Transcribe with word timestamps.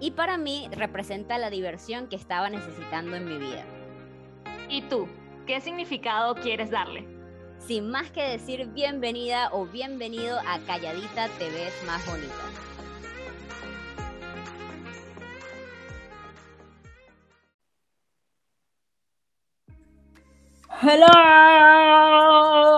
y 0.00 0.12
para 0.12 0.36
mí 0.36 0.68
representa 0.72 1.38
la 1.38 1.50
diversión 1.50 2.08
que 2.08 2.16
estaba 2.16 2.50
necesitando 2.50 3.16
en 3.16 3.26
mi 3.26 3.38
vida. 3.38 3.64
¿Y 4.68 4.82
tú? 4.82 5.08
¿Qué 5.46 5.60
significado 5.60 6.34
quieres 6.34 6.70
darle? 6.70 7.06
Sin 7.58 7.90
más 7.90 8.10
que 8.10 8.22
decir 8.22 8.66
bienvenida 8.68 9.48
o 9.52 9.66
bienvenido 9.66 10.38
a 10.40 10.58
Calladita 10.66 11.28
Te 11.38 11.50
ves 11.50 11.72
más 11.86 12.04
bonita. 12.06 12.34
Hello. 20.86 22.73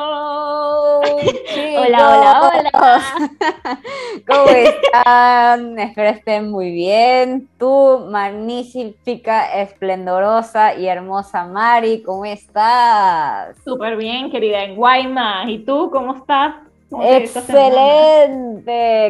Hola, 1.86 2.08
hola, 2.08 2.70
hola. 2.74 3.00
¿Cómo 4.26 4.48
están? 4.48 5.78
Espero 5.78 6.08
estén 6.08 6.50
muy 6.50 6.72
bien. 6.72 7.48
Tú, 7.60 8.08
magnífica, 8.10 9.60
esplendorosa 9.60 10.74
y 10.74 10.88
hermosa 10.88 11.44
Mari, 11.44 12.02
¿cómo 12.02 12.24
estás? 12.24 13.56
Súper 13.64 13.96
bien, 13.96 14.32
querida 14.32 14.64
en 14.64 14.74
Guaymas. 14.74 15.48
¿Y 15.48 15.60
tú 15.60 15.88
cómo 15.92 16.16
estás? 16.16 16.56
Excelente, 16.90 17.56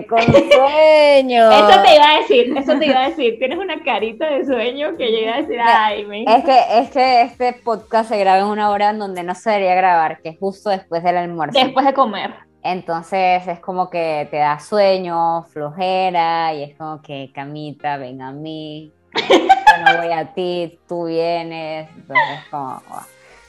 con 0.07 0.21
sueño. 0.23 1.51
eso 1.53 1.83
te 1.83 1.95
iba 1.95 2.11
a 2.11 2.19
decir, 2.19 2.55
eso 2.59 2.79
te 2.79 2.87
iba 2.87 3.05
a 3.05 3.09
decir. 3.09 3.39
Tienes 3.39 3.59
una 3.59 3.83
carita 3.83 4.29
de 4.29 4.45
sueño 4.45 4.99
que 4.99 5.07
llega 5.07 5.37
a 5.37 5.39
decir, 5.39 5.59
ay, 5.63 6.05
me... 6.05 6.25
Es 6.25 6.45
que, 6.45 6.59
es 6.79 6.91
que 6.91 7.23
este 7.23 7.55
podcast 7.55 8.11
se 8.11 8.19
graba 8.19 8.41
en 8.41 8.47
una 8.47 8.69
hora 8.69 8.91
en 8.91 8.99
donde 8.99 9.23
no 9.23 9.35
se 9.35 9.49
debería 9.49 9.75
grabar, 9.77 10.21
que 10.21 10.29
es 10.29 10.39
justo 10.39 10.69
después 10.69 11.03
del 11.03 11.17
almuerzo. 11.17 11.59
Después 11.59 11.87
de 11.87 11.95
comer. 11.95 12.46
Entonces 12.69 13.47
es 13.47 13.61
como 13.61 13.89
que 13.89 14.27
te 14.29 14.39
da 14.39 14.59
sueño, 14.59 15.45
flojera, 15.45 16.53
y 16.53 16.65
es 16.65 16.77
como 16.77 17.01
que 17.01 17.31
camita, 17.33 17.97
ven 17.97 18.21
a 18.21 18.33
mí, 18.33 18.93
yo 19.15 19.85
no 19.85 20.03
voy 20.03 20.13
a 20.13 20.35
ti, 20.35 20.77
tú 20.89 21.05
vienes. 21.05 21.89
Entonces, 21.91 22.45
como. 22.51 22.83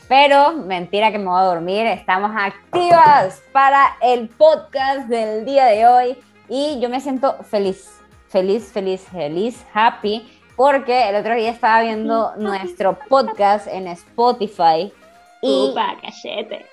Pero 0.08 0.54
mentira 0.54 1.12
que 1.12 1.18
me 1.18 1.26
voy 1.26 1.40
a 1.40 1.46
dormir, 1.46 1.88
estamos 1.88 2.30
activas 2.36 3.42
para 3.52 3.98
el 4.04 4.30
podcast 4.30 5.08
del 5.08 5.46
día 5.46 5.66
de 5.66 5.88
hoy 5.88 6.18
y 6.48 6.80
yo 6.80 6.88
me 6.88 7.02
siento 7.02 7.42
feliz, 7.44 8.00
feliz, 8.30 8.72
feliz, 8.72 9.02
feliz, 9.12 9.66
happy, 9.74 10.32
porque 10.56 11.10
el 11.10 11.16
otro 11.16 11.34
día 11.34 11.50
estaba 11.50 11.82
viendo 11.82 12.36
nuestro 12.38 13.00
podcast 13.10 13.66
en 13.66 13.88
Spotify 13.88 14.94
y 15.42 15.72
Upa, 15.72 15.98
cachete. 16.04 16.68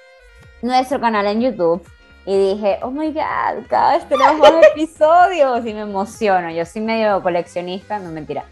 nuestro 0.61 1.01
canal 1.01 1.27
en 1.27 1.41
YouTube 1.41 1.94
y 2.27 2.55
dije, 2.55 2.79
oh 2.83 2.91
my 2.91 3.13
god, 3.13 3.67
cada 3.69 3.95
vez 3.95 4.09
tenemos 4.09 4.39
más 4.39 4.67
episodios 4.73 5.67
y 5.67 5.75
me 5.75 5.81
emociono. 5.81 6.51
Yo 6.51 6.65
soy 6.65 6.83
medio 6.83 7.23
coleccionista, 7.23 7.99
no 7.99 8.11
mentira, 8.11 8.45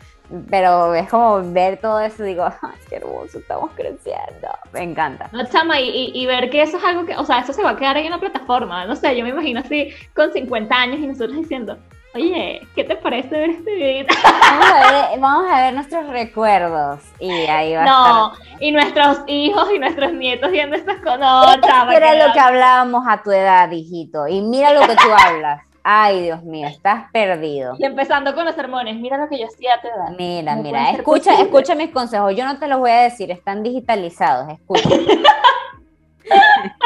pero 0.50 0.94
es 0.94 1.08
como 1.08 1.42
ver 1.52 1.78
todo 1.78 2.00
eso 2.00 2.24
y 2.24 2.28
digo, 2.28 2.44
ay, 2.44 2.78
qué 2.88 2.96
hermoso, 2.96 3.38
estamos 3.38 3.70
creciendo. 3.74 4.48
Me 4.72 4.82
encanta. 4.82 5.28
No, 5.32 5.44
chama, 5.46 5.80
y, 5.80 6.12
y, 6.14 6.26
ver 6.26 6.50
que 6.50 6.62
eso 6.62 6.76
es 6.76 6.84
algo 6.84 7.06
que, 7.06 7.16
o 7.16 7.24
sea, 7.24 7.40
eso 7.40 7.52
se 7.52 7.62
va 7.62 7.70
a 7.70 7.76
quedar 7.76 7.96
ahí 7.96 8.06
en 8.06 8.12
una 8.12 8.20
plataforma. 8.20 8.84
No 8.86 8.94
sé, 8.96 9.16
yo 9.16 9.24
me 9.24 9.30
imagino 9.30 9.60
así 9.60 9.90
con 10.14 10.32
50 10.32 10.74
años 10.74 11.00
y 11.00 11.06
nosotros 11.06 11.36
diciendo, 11.36 11.78
oye, 12.14 12.66
¿qué 12.74 12.84
te 12.84 12.96
parece 12.96 13.28
ver 13.28 13.50
este 13.50 13.74
video? 13.74 14.06
Vamos 14.42 14.70
a 14.72 14.90
ver, 15.10 15.20
vamos 15.20 15.50
a 15.52 15.60
ver 15.62 15.74
nuestros 15.74 16.08
recuerdos 16.08 17.00
y 17.18 17.30
ahí 17.30 17.74
va 17.74 17.84
no, 17.84 18.26
a 18.26 18.32
estar. 18.34 18.62
y 18.62 18.72
nuestros 18.72 19.18
hijos 19.26 19.68
y 19.74 19.78
nuestros 19.78 20.12
nietos 20.12 20.50
viendo 20.50 20.76
estas 20.76 20.98
cosas. 21.00 21.18
No, 21.20 21.60
chama, 21.60 21.94
era 21.94 22.12
que- 22.12 22.18
lo 22.26 22.32
que 22.32 22.40
hablábamos 22.40 23.04
a 23.08 23.22
tu 23.22 23.30
edad, 23.32 23.70
hijito. 23.70 24.28
Y 24.28 24.40
mira 24.42 24.72
lo 24.72 24.80
que 24.82 24.94
tú 24.94 25.08
hablas. 25.26 25.62
Ay, 25.84 26.22
Dios 26.22 26.42
mío, 26.44 26.68
estás 26.68 27.10
perdido. 27.12 27.74
Y 27.78 27.84
empezando 27.84 28.34
con 28.36 28.44
los 28.44 28.54
sermones, 28.54 28.94
mira 29.00 29.16
lo 29.18 29.28
que 29.28 29.38
yo 29.40 29.46
hacía 29.46 29.74
a 29.74 29.80
tu 29.80 29.88
edad. 29.88 30.16
Mira, 30.16 30.54
mira, 30.54 30.90
escucha, 30.90 31.40
escucha 31.40 31.74
mis 31.74 31.90
consejos. 31.90 32.36
Yo 32.36 32.44
no 32.44 32.56
te 32.58 32.68
los 32.68 32.78
voy 32.78 32.90
a 32.92 33.00
decir, 33.02 33.30
están 33.32 33.62
digitalizados. 33.64 34.48
Escucha. 34.50 34.88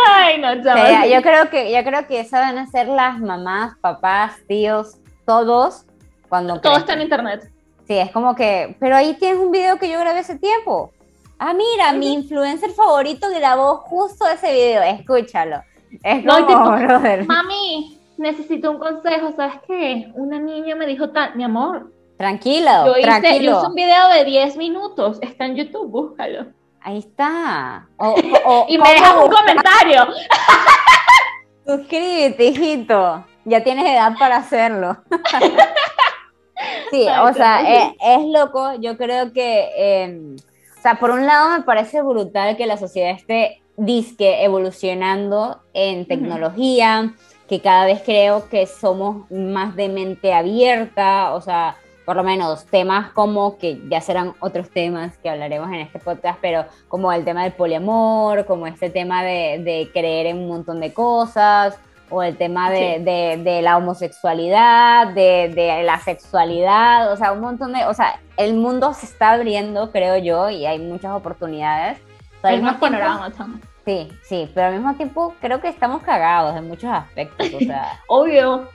Ay, 0.09 0.39
no, 0.41 0.51
O 0.59 0.63
sea, 0.63 1.07
yo 1.07 1.21
creo 1.23 1.51
que, 1.51 1.71
yo 1.73 1.85
creo 1.85 2.07
que 2.07 2.21
eso 2.21 2.37
van 2.37 2.57
a 2.59 2.67
ser 2.69 2.89
las 2.89 3.19
mamás, 3.19 3.75
papás, 3.83 4.37
tíos, 4.49 4.97
todos 5.27 5.85
cuando 6.29 6.59
Todo 6.61 6.77
está 6.79 6.95
en 6.95 7.03
internet. 7.03 7.51
Sí, 7.87 7.99
es 7.99 8.11
como 8.11 8.35
que, 8.35 8.77
pero 8.81 8.97
ahí 8.97 9.15
tienes 9.15 9.39
un 9.39 9.51
video 9.53 9.79
que 9.79 9.89
yo 9.91 10.01
grabé 10.01 10.21
hace 10.21 10.39
tiempo. 10.39 10.93
Ah, 11.39 11.53
mira, 11.53 11.93
mi 11.93 12.15
influencer 12.15 12.71
favorito 12.71 13.29
grabó 13.29 13.77
justo 13.77 14.27
ese 14.27 14.53
video. 14.53 14.83
Escúchalo. 14.83 15.63
Es 16.03 16.25
No, 16.25 16.47
tipo, 16.47 16.59
brother. 16.71 17.27
Mami, 17.27 18.01
necesito 18.17 18.71
un 18.71 18.79
consejo. 18.79 19.33
¿Sabes 19.37 19.57
qué? 19.67 20.11
Una 20.15 20.39
niña 20.39 20.75
me 20.75 20.87
dijo 20.87 21.07
mi 21.35 21.45
amor. 21.45 21.93
Tranquilo, 22.17 22.87
Yo 22.87 22.93
hice, 22.93 23.01
yo 23.03 23.07
tranquilo. 23.07 23.59
hice 23.59 23.67
un 23.67 23.75
video 23.75 24.09
de 24.09 24.25
10 24.25 24.57
minutos. 24.57 25.19
Está 25.21 25.45
en 25.45 25.57
YouTube, 25.57 25.91
búscalo. 25.91 26.47
Ahí 26.81 26.99
está. 26.99 27.87
O- 27.99 28.15
o- 28.47 28.67
Y 28.69 28.79
me 28.79 28.85
¿cómo 28.85 28.91
dejas 28.95 29.17
un 29.25 29.31
comentario. 29.31 30.07
Suscríbete, 31.67 32.45
hijito. 32.47 33.25
Ya 33.47 33.63
tienes 33.63 33.87
edad 33.87 34.13
para 34.19 34.39
hacerlo. 34.39 34.97
sí, 36.91 37.07
o 37.23 37.33
sea, 37.33 37.61
es, 37.63 37.93
es 38.01 38.27
loco. 38.27 38.75
Yo 38.81 38.97
creo 38.97 39.33
que, 39.33 39.71
eh, 39.77 40.37
o 40.77 40.83
sea, 40.83 40.99
por 40.99 41.11
un 41.11 41.27
lado 41.27 41.57
me 41.57 41.63
parece 41.63 42.03
brutal 42.03 42.57
que 42.57 42.67
la 42.67 42.77
sociedad 42.77 43.13
esté 43.13 43.63
disque 43.77 44.43
evolucionando 44.43 45.61
en 45.75 46.07
tecnología, 46.07 47.15
que 47.49 47.61
cada 47.61 47.87
vez 47.87 48.03
creo 48.05 48.49
que 48.49 48.67
somos 48.67 49.31
más 49.31 49.77
de 49.77 49.91
mente 49.91 50.35
abierta, 50.35 51.33
o 51.33 51.41
sea, 51.41 51.77
por 52.05 52.17
lo 52.17 52.25
menos 52.25 52.67
temas 52.67 53.13
como 53.13 53.59
que 53.59 53.81
ya 53.89 54.01
serán 54.01 54.35
otros 54.41 54.71
temas 54.71 55.19
que 55.19 55.31
hablaremos 55.31 55.69
en 55.69 55.81
este 55.81 56.01
podcast, 56.01 56.41
pero 56.41 56.65
como 56.89 57.13
el 57.13 57.25
tema 57.25 57.45
del 57.45 57.53
poliamor, 57.53 58.45
como 58.45 58.67
este 58.67 58.91
tema 58.91 59.23
de, 59.23 59.61
de 59.63 59.89
creer 59.93 60.27
en 60.27 60.39
un 60.39 60.49
montón 60.49 60.81
de 60.81 60.93
cosas, 60.93 61.79
o 62.11 62.23
el 62.23 62.37
tema 62.37 62.71
de, 62.71 62.97
Sí. 62.99 63.03
de- 63.05 63.41
de 63.43 63.63
la 63.63 63.77
homosexualidad, 63.77 65.09
de, 65.09 65.51
de 65.55 65.83
la 65.83 65.99
sexualidad, 65.99 67.13
o 67.13 67.17
sea, 67.17 67.33
un 67.33 67.41
montón 67.41 67.73
de, 67.73 67.85
o 67.87 67.95
sea, 67.95 68.21
el 68.37 68.55
mundo 68.55 68.93
se 68.95 69.07
está 69.07 69.33
abriendo, 69.33 69.91
creo 69.93 70.17
yo, 70.19 70.51
y 70.51 70.67
hay 70.67 70.79
muchas 70.79 71.13
oportunidades. 71.13 71.99
Pero 72.43 72.55
Hay 72.57 72.63
más 72.63 72.79
tiempo- 72.79 72.87
panorama, 72.99 73.33
chama. 73.37 73.61
Sí, 73.85 74.09
sí, 74.25 74.51
pero 74.55 74.67
al 74.69 74.75
mismo 74.75 74.95
tiempo 74.95 75.35
creo 75.41 75.61
que 75.61 75.69
estamos 75.69 76.03
cagados 76.03 76.57
en 76.57 76.67
muchos 76.69 76.91
aspectos, 76.91 77.49
o 77.55 77.59
sea, 77.61 78.01
Obvio. 78.09 78.69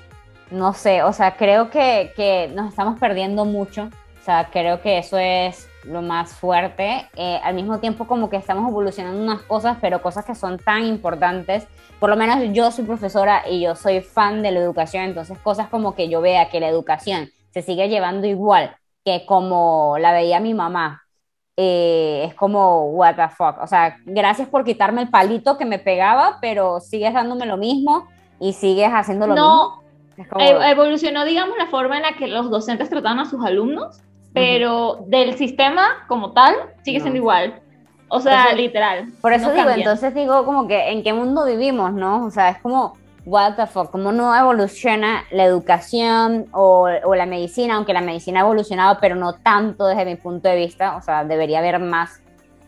no 0.52 0.74
sé, 0.74 1.04
o 1.04 1.14
sea, 1.14 1.36
creo 1.36 1.70
que, 1.70 2.12
que 2.16 2.50
nos 2.54 2.70
estamos 2.70 3.00
perdiendo 3.00 3.46
mucho, 3.46 3.84
o 4.22 4.24
sea, 4.26 4.50
creo 4.52 4.82
que 4.82 4.98
eso 4.98 5.18
es 5.18 5.68
lo 5.84 6.02
más 6.02 6.34
fuerte, 6.34 7.08
Eh, 7.16 7.40
al 7.44 7.54
mismo 7.56 7.80
tiempo 7.80 8.06
como 8.08 8.30
que 8.30 8.38
estamos 8.38 8.70
evolucionando 8.70 9.22
unas 9.22 9.42
cosas, 9.44 9.78
pero 9.82 10.02
cosas 10.02 10.26
que 10.26 10.36
son 10.36 10.58
tan 10.58 10.86
importantes, 10.86 11.68
por 12.00 12.10
lo 12.10 12.16
menos 12.16 12.38
yo 12.54 12.72
soy 12.72 12.86
profesora 12.86 13.44
y 13.50 13.62
yo 13.62 13.76
soy 13.76 14.02
fan 14.02 14.42
de 14.42 14.52
la 14.52 14.60
educación, 14.60 15.04
entonces 15.06 15.38
cosas 15.40 15.68
como 15.70 15.94
que 15.96 16.10
yo 16.10 16.22
vea 16.22 16.50
que 16.50 16.60
la 16.60 16.68
educación 16.68 17.30
se 17.52 17.62
sigue 17.62 17.90
llevando 17.90 18.28
igual 18.28 18.76
que 19.04 19.26
como 19.26 19.98
la 20.00 20.12
veía 20.14 20.40
mi 20.40 20.54
mamá, 20.54 21.02
eh, 21.58 22.24
es 22.28 22.34
como, 22.36 22.86
what 22.92 23.16
the 23.16 23.28
fuck. 23.30 23.58
O 23.62 23.68
sea, 23.68 23.98
gracias 24.06 24.48
por 24.48 24.64
quitarme 24.64 25.02
el 25.02 25.10
palito 25.10 25.58
que 25.58 25.66
me 25.66 25.80
pegaba, 25.80 26.38
pero 26.42 26.80
sigues 26.80 27.14
dándome 27.14 27.46
lo 27.46 27.58
mismo 27.58 28.08
y 28.40 28.54
sigues 28.54 28.90
haciendo 28.94 29.28
lo 29.28 29.34
mismo. 29.34 29.48
No, 29.48 29.82
Es 30.18 30.28
como- 30.28 30.46
evolucionó, 30.64 31.26
digamos, 31.26 31.58
la 31.58 31.68
forma 31.68 31.98
en 31.98 32.04
la 32.04 32.14
que 32.14 32.28
los 32.28 32.50
docentes 32.50 32.90
trataban 32.90 33.20
a 33.20 33.26
sus 33.26 33.44
alumnos, 33.44 34.00
pero 34.34 35.00
del 35.08 35.38
sistema 35.38 36.06
como 36.08 36.32
tal 36.32 36.56
sigue 36.84 37.00
No. 37.00 37.04
siendo 37.04 37.18
igual. 37.18 37.60
O 38.08 38.20
sea, 38.20 38.48
Eso- 38.48 38.56
literal. 38.58 39.06
por 39.22 39.32
eso 39.34 39.48
no 39.48 39.52
digo, 39.54 39.66
cambia. 39.66 39.84
entonces 39.84 40.14
digo 40.14 40.44
como 40.46 40.68
que 40.68 40.90
en 40.92 41.02
qué 41.04 41.14
mundo 41.14 41.46
vivimos, 41.46 41.94
¿no? 41.94 42.26
O 42.26 42.32
sea, 42.32 42.50
es 42.50 42.58
como, 42.58 42.98
what 43.26 43.56
the 43.56 43.68
fuck, 43.68 43.90
cómo 43.92 44.12
no 44.12 44.36
evoluciona 44.36 45.24
la 45.32 45.46
educación 45.46 46.48
o, 46.52 46.90
o 47.06 47.16
la 47.16 47.26
medicina, 47.26 47.76
aunque 47.76 47.94
la 47.94 48.02
medicina 48.02 48.40
ha 48.42 48.44
evolucionado, 48.44 48.98
pero 49.00 49.16
no 49.16 49.34
tanto 49.34 49.86
desde 49.88 50.06
mi 50.06 50.16
punto 50.16 50.50
de 50.50 50.56
vista, 50.58 50.98
o 50.98 51.02
sea, 51.02 51.24
debería 51.24 51.60
haber 51.60 51.80
más, 51.80 52.22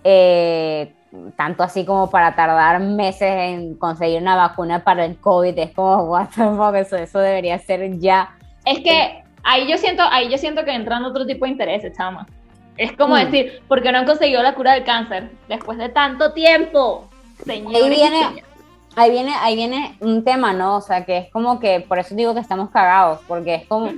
eh, 0.04 0.94
tanto 1.36 1.64
así 1.64 1.86
como 1.86 2.10
para 2.10 2.36
tardar 2.36 2.80
meses 2.80 3.30
en 3.30 3.76
conseguir 3.76 4.22
una 4.22 4.36
vacuna 4.36 4.84
para 4.84 5.06
el 5.06 5.18
COVID, 5.18 5.58
es 5.60 5.72
como, 5.72 6.04
what 6.06 6.28
the 6.36 6.44
fuck, 6.56 6.76
eso, 6.76 6.96
eso 6.96 7.20
debería 7.20 7.58
ser 7.60 8.00
ya. 8.00 8.30
Es 8.66 8.80
que 8.80 9.23
ahí 9.44 9.68
yo 9.70 9.78
siento, 9.78 10.04
ahí 10.10 10.30
yo 10.30 10.38
siento 10.38 10.64
que 10.66 10.72
entran 10.74 11.04
otro 11.06 11.26
tipo 11.26 11.46
de 11.46 11.52
intereses, 11.52 11.96
chama. 11.98 12.26
Es 12.78 12.92
como 12.94 13.16
Mm. 13.16 13.20
decir, 13.26 13.62
¿por 13.68 13.82
qué 13.84 13.92
no 13.92 14.00
han 14.00 14.06
conseguido 14.06 14.42
la 14.42 14.56
cura 14.56 14.74
del 14.74 14.84
cáncer 14.84 15.30
después 15.48 15.78
de 15.78 15.90
tanto 15.90 16.34
tiempo? 16.34 17.08
Señores 17.46 17.82
Ahí 17.84 17.90
viene, 17.90 18.44
ahí 18.96 19.12
viene, 19.12 19.34
ahí 19.42 19.56
viene 19.56 19.96
un 20.00 20.24
tema, 20.24 20.54
¿no? 20.54 20.78
O 20.78 20.82
sea, 20.82 21.06
que 21.06 21.18
es 21.18 21.32
como 21.32 21.60
que, 21.60 21.82
por 21.82 22.00
eso 22.00 22.16
digo 22.16 22.34
que 22.34 22.40
estamos 22.40 22.70
cagados, 22.72 23.20
porque 23.28 23.56
es 23.56 23.66
como, 23.68 23.92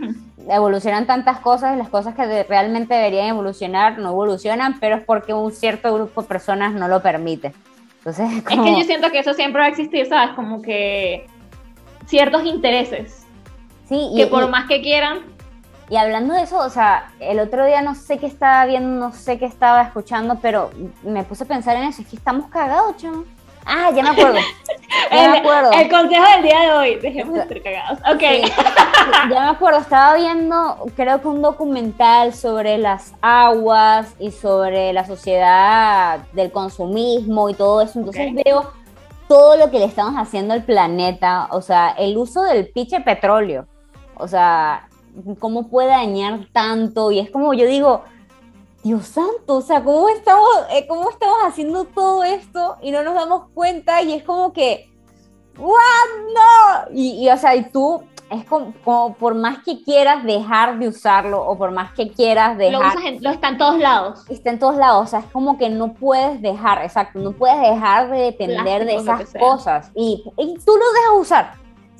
evolucionan 0.49 1.07
tantas 1.07 1.39
cosas 1.39 1.75
y 1.75 1.77
las 1.77 1.89
cosas 1.89 2.15
que 2.15 2.43
realmente 2.43 2.93
deberían 2.93 3.27
evolucionar 3.27 3.97
no 3.97 4.09
evolucionan, 4.09 4.79
pero 4.79 4.97
es 4.97 5.03
porque 5.05 5.33
un 5.33 5.51
cierto 5.51 5.93
grupo 5.93 6.21
de 6.21 6.27
personas 6.27 6.73
no 6.73 6.87
lo 6.87 7.01
permite. 7.01 7.53
Entonces, 7.99 8.29
es 8.31 8.37
Es 8.37 8.43
como, 8.43 8.63
que 8.63 8.71
yo 8.79 8.83
siento 8.85 9.09
que 9.09 9.19
eso 9.19 9.33
siempre 9.33 9.61
va 9.61 9.65
a 9.67 9.69
existir, 9.69 10.05
¿sabes? 10.07 10.35
Como 10.35 10.61
que 10.61 11.25
ciertos 12.07 12.45
intereses 12.45 13.25
sí, 13.89 14.09
y, 14.13 14.17
que 14.17 14.27
por 14.27 14.43
y- 14.43 14.47
más 14.47 14.67
que 14.67 14.81
quieran, 14.81 15.19
y 15.89 15.97
hablando 15.97 16.33
de 16.33 16.43
eso, 16.43 16.57
o 16.57 16.69
sea, 16.69 17.11
el 17.19 17.39
otro 17.39 17.65
día 17.65 17.81
no 17.81 17.95
sé 17.95 18.17
qué 18.17 18.25
estaba 18.25 18.65
viendo, 18.65 18.89
no 19.07 19.13
sé 19.13 19.37
qué 19.37 19.45
estaba 19.45 19.83
escuchando, 19.83 20.39
pero 20.41 20.71
me 21.03 21.23
puse 21.23 21.43
a 21.43 21.47
pensar 21.47 21.77
en 21.77 21.83
eso, 21.83 22.01
es 22.01 22.07
que 22.07 22.15
estamos 22.15 22.49
cagados, 22.49 22.97
chamo. 22.97 23.23
Ah, 23.65 23.89
ya 23.93 24.03
me 24.03 24.09
acuerdo. 24.09 24.39
Ya 25.11 25.29
me 25.29 25.39
acuerdo. 25.39 25.71
el 25.71 25.89
consejo 25.89 26.23
del 26.23 26.43
día 26.43 26.59
de 26.61 26.71
hoy, 26.71 26.95
dejemos 26.95 27.35
de 27.35 27.47
ser 27.47 27.61
cagados. 27.61 27.99
Ok. 28.11 28.19
Sí, 28.19 28.51
ya 29.29 29.41
me 29.41 29.49
acuerdo, 29.49 29.79
estaba 29.79 30.15
viendo, 30.15 30.85
creo 30.95 31.21
que 31.21 31.27
un 31.27 31.41
documental 31.41 32.33
sobre 32.33 32.77
las 32.77 33.13
aguas 33.21 34.15
y 34.19 34.31
sobre 34.31 34.93
la 34.93 35.05
sociedad 35.05 36.19
del 36.33 36.51
consumismo 36.51 37.49
y 37.49 37.55
todo 37.55 37.81
eso. 37.81 37.99
Entonces 37.99 38.33
veo 38.45 38.71
todo 39.27 39.57
lo 39.57 39.69
que 39.69 39.79
le 39.79 39.85
estamos 39.85 40.15
haciendo 40.15 40.53
al 40.53 40.63
planeta, 40.63 41.47
o 41.51 41.61
sea, 41.61 41.89
el 41.97 42.17
uso 42.17 42.43
del 42.43 42.69
pinche 42.69 43.01
petróleo, 43.01 43.67
o 44.15 44.27
sea, 44.27 44.87
cómo 45.39 45.69
puede 45.69 45.89
dañar 45.89 46.47
tanto 46.51 47.11
y 47.11 47.19
es 47.19 47.29
como 47.29 47.53
yo 47.53 47.65
digo, 47.67 48.03
Dios 48.83 49.07
santo, 49.07 49.55
o 49.55 49.61
sea, 49.61 49.83
¿cómo 49.83 50.09
estamos, 50.09 50.47
eh, 50.71 50.85
cómo 50.87 51.09
estamos 51.09 51.37
haciendo 51.43 51.85
todo 51.85 52.23
esto 52.23 52.77
y 52.83 52.91
no 52.91 53.01
nos 53.01 53.15
damos 53.15 53.49
cuenta? 53.53 54.01
Y 54.03 54.13
es 54.13 54.23
como 54.23 54.53
que, 54.53 54.91
¿what? 55.57 55.73
No. 56.35 56.93
Y, 56.93 57.23
y, 57.25 57.29
o 57.29 57.37
sea, 57.37 57.55
y 57.55 57.67
tú, 57.71 58.03
es 58.29 58.45
como, 58.45 58.73
como 58.83 59.15
por 59.15 59.35
más 59.35 59.63
que 59.63 59.81
quieras 59.81 60.23
dejar 60.23 60.77
de 60.79 60.87
usarlo 60.87 61.43
o 61.43 61.57
por 61.57 61.71
más 61.71 61.93
que 61.93 62.11
quieras 62.11 62.57
Lo, 62.57 62.63
dejar, 62.63 62.97
usas 62.97 63.05
en, 63.05 63.23
lo 63.23 63.29
está 63.31 63.49
en 63.49 63.57
todos 63.57 63.79
lados. 63.79 64.23
está 64.29 64.49
en 64.51 64.59
todos 64.59 64.77
lados, 64.77 65.03
o 65.03 65.07
sea, 65.07 65.19
es 65.19 65.25
como 65.31 65.57
que 65.57 65.69
no 65.69 65.93
puedes 65.93 66.41
dejar, 66.41 66.83
exacto, 66.83 67.19
no 67.19 67.31
puedes 67.31 67.59
dejar 67.59 68.09
de 68.09 68.17
depender 68.17 68.85
de 68.85 68.99
Plástico, 68.99 69.13
lo 69.15 69.23
esas 69.23 69.33
cosas 69.41 69.91
y, 69.95 70.23
y 70.37 70.53
tú 70.63 70.73
lo 70.77 70.91
dejas 70.93 71.19
usar, 71.19 71.53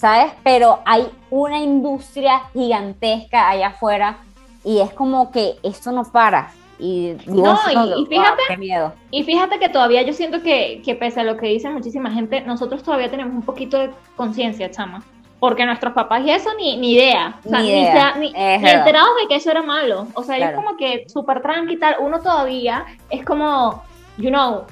¿sabes? 0.05 0.33
Pero 0.43 0.81
hay 0.85 1.07
una 1.31 1.57
industria 1.57 2.43
gigantesca 2.53 3.49
allá 3.49 3.67
afuera 3.69 4.17
y 4.63 4.79
es 4.79 4.91
como 4.91 5.31
que 5.31 5.55
esto 5.63 5.91
no 5.91 6.03
para. 6.03 6.51
Y 6.77 7.13
Dios, 7.25 7.27
No, 7.65 7.71
y- 7.71 7.75
no, 7.75 7.97
y 7.97 8.05
fíjate- 8.05 8.43
qué 8.49 8.57
miedo. 8.57 8.93
Y 9.09 9.23
fíjate 9.23 9.57
que 9.57 9.67
todavía 9.69 10.03
yo 10.03 10.13
siento 10.13 10.43
que, 10.43 10.83
que 10.85 10.93
pese 10.93 11.21
a 11.21 11.23
lo 11.23 11.37
que 11.37 11.47
dice 11.47 11.71
muchísima 11.71 12.11
gente, 12.11 12.41
nosotros 12.41 12.83
todavía 12.83 13.09
tenemos 13.09 13.33
un 13.33 13.41
poquito 13.41 13.79
de 13.79 13.89
conciencia, 14.15 14.69
chama. 14.69 15.01
Porque 15.39 15.65
nuestros 15.65 15.93
papás 15.93 16.21
y 16.23 16.29
eso 16.29 16.49
ni, 16.55 16.77
ni 16.77 16.93
idea. 16.93 17.39
O 17.43 17.49
sea, 17.49 17.59
Ni 17.61 17.69
idea, 17.69 18.15
ni- 18.15 18.31
es 18.35 18.63
enterados 18.63 19.09
de 19.21 19.27
que 19.27 19.35
eso 19.37 19.49
era 19.49 19.63
malo. 19.63 20.05
O 20.13 20.21
sea, 20.21 20.37
Claro. 20.37 20.57
como 20.57 20.77
que 20.77 21.05
súper 21.07 21.41
tranqui 21.41 21.77
tal. 21.77 21.95
Uno 21.99 22.19
todavía 22.19 22.85
es 23.09 23.25
como, 23.25 23.81
you 24.17 24.29
know, 24.29 24.65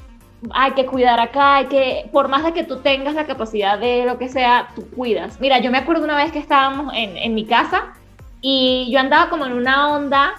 hay 0.51 0.71
que 0.71 0.85
cuidar 0.85 1.19
acá, 1.19 1.57
hay 1.57 1.65
que, 1.65 2.09
por 2.11 2.27
más 2.27 2.43
de 2.43 2.53
que 2.53 2.63
tú 2.63 2.77
tengas 2.81 3.13
la 3.13 3.25
capacidad 3.25 3.77
de 3.79 4.05
lo 4.05 4.17
que 4.17 4.29
sea, 4.29 4.69
tú 4.75 4.89
cuidas. 4.89 5.39
Mira, 5.39 5.59
yo 5.59 5.71
me 5.71 5.77
acuerdo 5.77 6.03
una 6.03 6.17
vez 6.17 6.31
que 6.31 6.39
estábamos 6.39 6.93
en, 6.93 7.17
en 7.17 7.33
mi 7.33 7.45
casa 7.45 7.93
y 8.41 8.89
yo 8.91 8.99
andaba 8.99 9.29
como 9.29 9.45
en 9.45 9.53
una 9.53 9.93
onda 9.93 10.33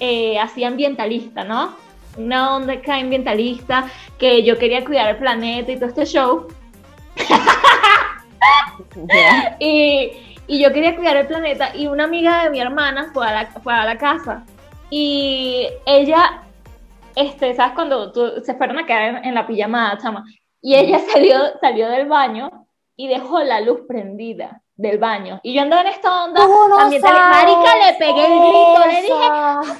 eh, 0.00 0.38
así 0.38 0.64
ambientalista, 0.64 1.44
¿no? 1.44 1.74
Una 2.16 2.56
onda 2.56 2.74
acá 2.74 2.96
ambientalista, 2.96 3.90
que 4.18 4.42
yo 4.42 4.58
quería 4.58 4.84
cuidar 4.84 5.10
el 5.10 5.16
planeta 5.16 5.72
y 5.72 5.76
todo 5.76 5.88
este 5.88 6.06
show. 6.06 6.48
Ya. 9.08 9.56
Y, 9.58 10.36
y 10.46 10.62
yo 10.62 10.72
quería 10.72 10.94
cuidar 10.94 11.16
el 11.16 11.26
planeta 11.26 11.74
y 11.74 11.86
una 11.86 12.04
amiga 12.04 12.44
de 12.44 12.50
mi 12.50 12.60
hermana 12.60 13.10
fue 13.14 13.26
a 13.26 13.32
la, 13.32 13.46
fue 13.46 13.72
a 13.72 13.84
la 13.84 13.96
casa 13.96 14.44
y 14.90 15.68
ella, 15.86 16.42
este, 17.16 17.54
¿sabes? 17.54 17.74
Cuando 17.74 18.12
tú- 18.12 18.42
se 18.42 18.54
fueron 18.54 18.78
a 18.78 18.86
quedar 18.86 19.02
en, 19.02 19.24
en 19.24 19.34
la 19.34 19.46
pijamada, 19.46 19.98
chama, 19.98 20.24
y 20.60 20.74
ella 20.74 20.98
salió, 21.12 21.38
salió 21.60 21.88
del 21.88 22.06
baño 22.08 22.50
y 22.96 23.08
dejó 23.08 23.40
la 23.40 23.60
luz 23.60 23.80
prendida 23.88 24.60
del 24.76 24.98
baño. 24.98 25.40
Y 25.42 25.54
yo 25.54 25.62
andaba 25.62 25.82
en 25.82 25.88
esta 25.88 26.24
onda 26.24 26.46
no 26.46 26.78
ambientalista. 26.78 27.28
Marica, 27.28 27.76
le 27.76 27.94
pegué 27.98 28.26
el 28.26 28.40
grito, 28.40 28.86
le 28.86 29.02
dije, 29.02 29.06
eso. 29.06 29.76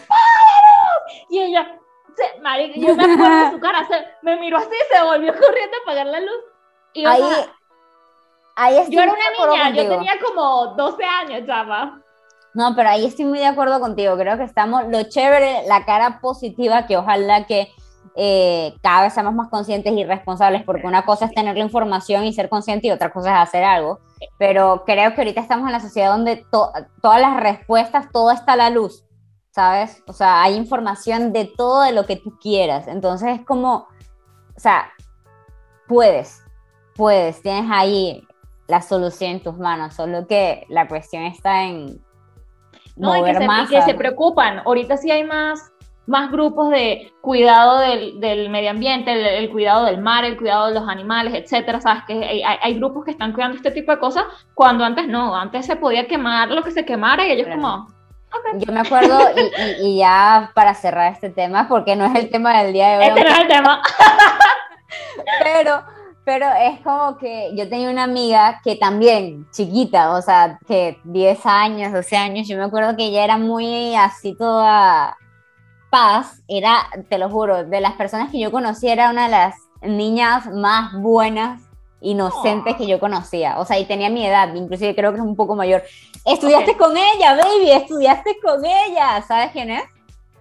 y 1.31 1.41
ella, 1.41 1.79
se, 2.17 2.41
marica, 2.41 2.75
yo 2.79 2.95
me 2.95 3.05
acuerdo 3.13 3.45
de 3.45 3.51
su 3.51 3.61
cara, 3.61 3.87
se, 3.89 4.05
me 4.23 4.37
miró 4.39 4.59
así 4.59 4.69
se 4.91 5.03
volvió 5.03 5.33
corriendo 5.41 5.77
a 5.77 5.83
apagar 5.83 6.07
la 6.07 6.21
luz. 6.21 6.41
Y, 6.93 7.05
o 7.07 7.11
Ahí, 7.11 7.23
sea, 7.23 7.53
ahí 8.57 8.87
yo 8.89 9.01
era 9.01 9.13
una 9.13 9.47
niña, 9.49 9.71
yo 9.71 9.89
tenía 9.89 10.13
como 10.25 10.67
12 10.77 11.05
años, 11.05 11.47
chama. 11.47 12.01
No, 12.55 12.75
pero 12.77 12.89
ahí 12.89 13.05
estoy 13.05 13.25
muy 13.25 13.39
de 13.41 13.47
acuerdo 13.47 13.81
contigo. 13.81 14.17
Creo 14.17 14.37
que 14.39 14.45
estamos, 14.45 14.85
lo 14.89 15.03
chévere, 15.05 15.67
la 15.67 15.85
cara 15.85 16.21
positiva, 16.21 16.87
que 16.87 16.97
ojalá 16.97 17.47
que 17.47 17.69
eh, 18.17 18.75
cada 18.81 19.03
vez 19.03 19.13
seamos 19.13 19.35
más 19.35 19.49
conscientes 19.49 19.93
y 19.93 20.05
responsables, 20.05 20.63
porque 20.63 20.87
una 20.87 21.05
cosa 21.05 21.25
es 21.25 21.35
tener 21.35 21.57
la 21.57 21.65
información 21.65 22.25
y 22.25 22.33
ser 22.33 22.49
consciente 22.49 22.87
y 22.87 22.91
otra 22.93 23.13
cosa 23.13 23.31
es 23.35 23.49
hacer 23.49 23.65
algo. 23.65 23.99
Pero 24.39 24.85
creo 24.87 25.15
que 25.15 25.23
ahorita 25.23 25.41
estamos 25.41 25.67
en 25.67 25.73
la 25.73 25.81
sociedad 25.81 26.13
donde 26.13 26.45
to- 26.53 26.71
todas 27.03 27.21
las 27.21 27.37
respuestas, 27.41 28.07
todo 28.13 28.31
está 28.31 28.53
a 28.53 28.57
la 28.57 28.71
luz, 28.71 29.05
¿sabes? 29.51 30.03
O 30.07 30.13
sea, 30.13 30.43
hay 30.43 30.55
información 30.55 31.33
de 31.33 31.47
todo 31.47 31.83
de 31.83 31.91
lo 31.93 32.07
que 32.07 32.17
tú 32.17 32.39
quieras. 32.41 32.87
Entonces 32.87 33.41
es 33.41 33.45
como, 33.45 33.89
o 34.57 34.61
sea, 34.61 34.93
puedes, 35.89 36.41
puedes, 36.95 37.43
tienes 37.43 37.69
ahí 37.73 38.23
la 38.69 38.81
solución 38.81 39.33
en 39.33 39.43
tus 39.43 39.59
manos, 39.59 39.95
solo 39.95 40.29
que 40.29 40.67
la 40.69 40.87
cuestión 40.87 41.25
está 41.25 41.65
en 41.65 42.04
No, 42.97 43.17
y 43.17 43.25
que, 43.25 43.35
se, 43.35 43.45
y 43.45 43.47
más. 43.47 43.69
que 43.71 43.83
se 43.83 43.95
preocupan. 43.95 44.61
Ahorita 44.65 44.97
sí 44.97 45.11
hay 45.11 45.25
más, 45.25 45.73
más 46.07 46.31
grupos 46.31 46.71
de 46.71 47.13
cuidado 47.23 47.79
del, 47.81 48.21
del 48.21 48.51
medio 48.51 48.71
ambiente, 48.71 49.13
el, 49.13 49.27
el 49.45 49.51
cuidado 49.51 49.85
del 49.87 50.01
mar, 50.01 50.25
el 50.25 50.37
cuidado 50.37 50.69
de 50.69 50.75
los 50.75 50.89
animales, 50.89 51.35
etcétera. 51.35 51.81
Sabes 51.81 52.05
que 52.07 52.13
hay, 52.25 52.43
hay- 52.43 52.75
grupos 52.75 53.05
que 53.05 53.11
están 53.11 53.33
cuidando 53.33 53.57
este 53.57 53.71
tipo 53.73 53.91
de 53.93 53.99
cosas 53.99 54.25
cuando 54.55 54.85
antes 54.85 55.09
no, 55.09 55.35
antes 55.37 55.67
se 55.67 55.77
podía 55.77 56.07
quemar 56.07 56.51
lo 56.51 56.63
que 56.63 56.71
se 56.71 56.85
quemara 56.85 57.27
y 57.27 57.33
ellos 57.33 57.47
Claro. 57.47 57.61
como, 57.63 57.87
Yo 58.59 58.73
me 58.73 58.81
acuerdo, 58.81 59.19
y, 59.37 59.41
y- 59.41 59.89
y 59.95 59.99
ya 59.99 60.51
para 60.55 60.75
cerrar 60.75 61.13
este 61.13 61.31
tema, 61.31 61.67
porque 61.69 61.97
no 61.97 62.05
es 62.05 62.15
el 62.17 62.31
tema 62.31 62.63
del 62.63 62.73
día 62.73 62.91
de 62.91 62.99
hoy, 62.99 63.05
este 63.09 63.25
no 63.25 63.31
es 63.31 63.39
el 63.41 63.49
tema. 63.49 63.83
pero, 65.43 65.83
pero 66.25 66.47
es 66.59 66.81
como 66.81 67.17
que 67.19 67.53
yo 67.55 67.69
tenía 67.69 67.91
una 67.91 68.05
amiga 68.05 68.61
que 68.65 68.77
también, 68.77 69.47
chiquita, 69.51 70.13
o 70.13 70.23
sea, 70.23 70.59
que 70.67 70.99
10 71.05 71.45
años, 71.47 71.93
12 71.93 72.17
años, 72.17 72.49
yo 72.49 72.57
me 72.57 72.65
acuerdo 72.65 72.97
que 72.97 73.07
ella 73.07 73.25
era 73.25 73.37
muy 73.37 73.95
así 73.95 74.35
toda 74.35 75.17
paz, 75.91 76.43
era, 76.49 76.89
te 77.09 77.19
lo 77.19 77.29
juro, 77.31 77.65
de 77.65 77.81
las 77.81 77.93
personas 77.93 78.31
que 78.31 78.41
yo 78.41 78.51
conocí, 78.51 78.89
era 78.89 79.11
una 79.11 79.25
de 79.25 79.31
las 79.31 79.55
niñas 79.83 80.47
más 80.47 80.95
buenas, 80.95 81.61
inocentes 82.01 82.75
Oh. 82.75 82.79
que 82.79 82.87
yo 82.87 83.01
conocía, 83.01 83.59
o 83.59 83.65
sea, 83.65 83.79
y 83.79 83.87
tenía 83.87 84.11
mi 84.11 84.27
edad, 84.27 84.55
inclusive 84.55 84.95
creo 84.95 85.13
que 85.13 85.19
es 85.19 85.25
un 85.25 85.37
poco 85.37 85.57
mayor. 85.57 85.83
Estudiaste 86.25 86.77
con 86.77 86.97
ella, 86.97 87.35
baby, 87.35 87.71
estudiaste 87.71 88.37
con 88.43 88.65
ella, 88.65 89.23
¿sabes 89.27 89.53
quién 89.53 89.71
es? 89.71 89.83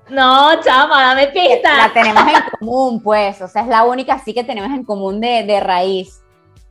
No, 0.10 0.60
chama, 0.62 1.01
dame 1.01 1.27
la 1.27 1.31
pista. 1.33 1.91
tenemos 1.93 2.24
en 2.24 2.41
común, 2.60 3.01
pues, 3.01 3.41
o 3.41 3.48
sea, 3.48 3.62
es 3.62 3.67
la 3.67 3.83
única 3.83 4.19
sí 4.19 4.33
que 4.33 4.43
tenemos 4.43 4.72
en 4.72 4.83
común 4.83 5.19
de, 5.22 5.43
de 5.43 5.60
raíz. 5.60 6.22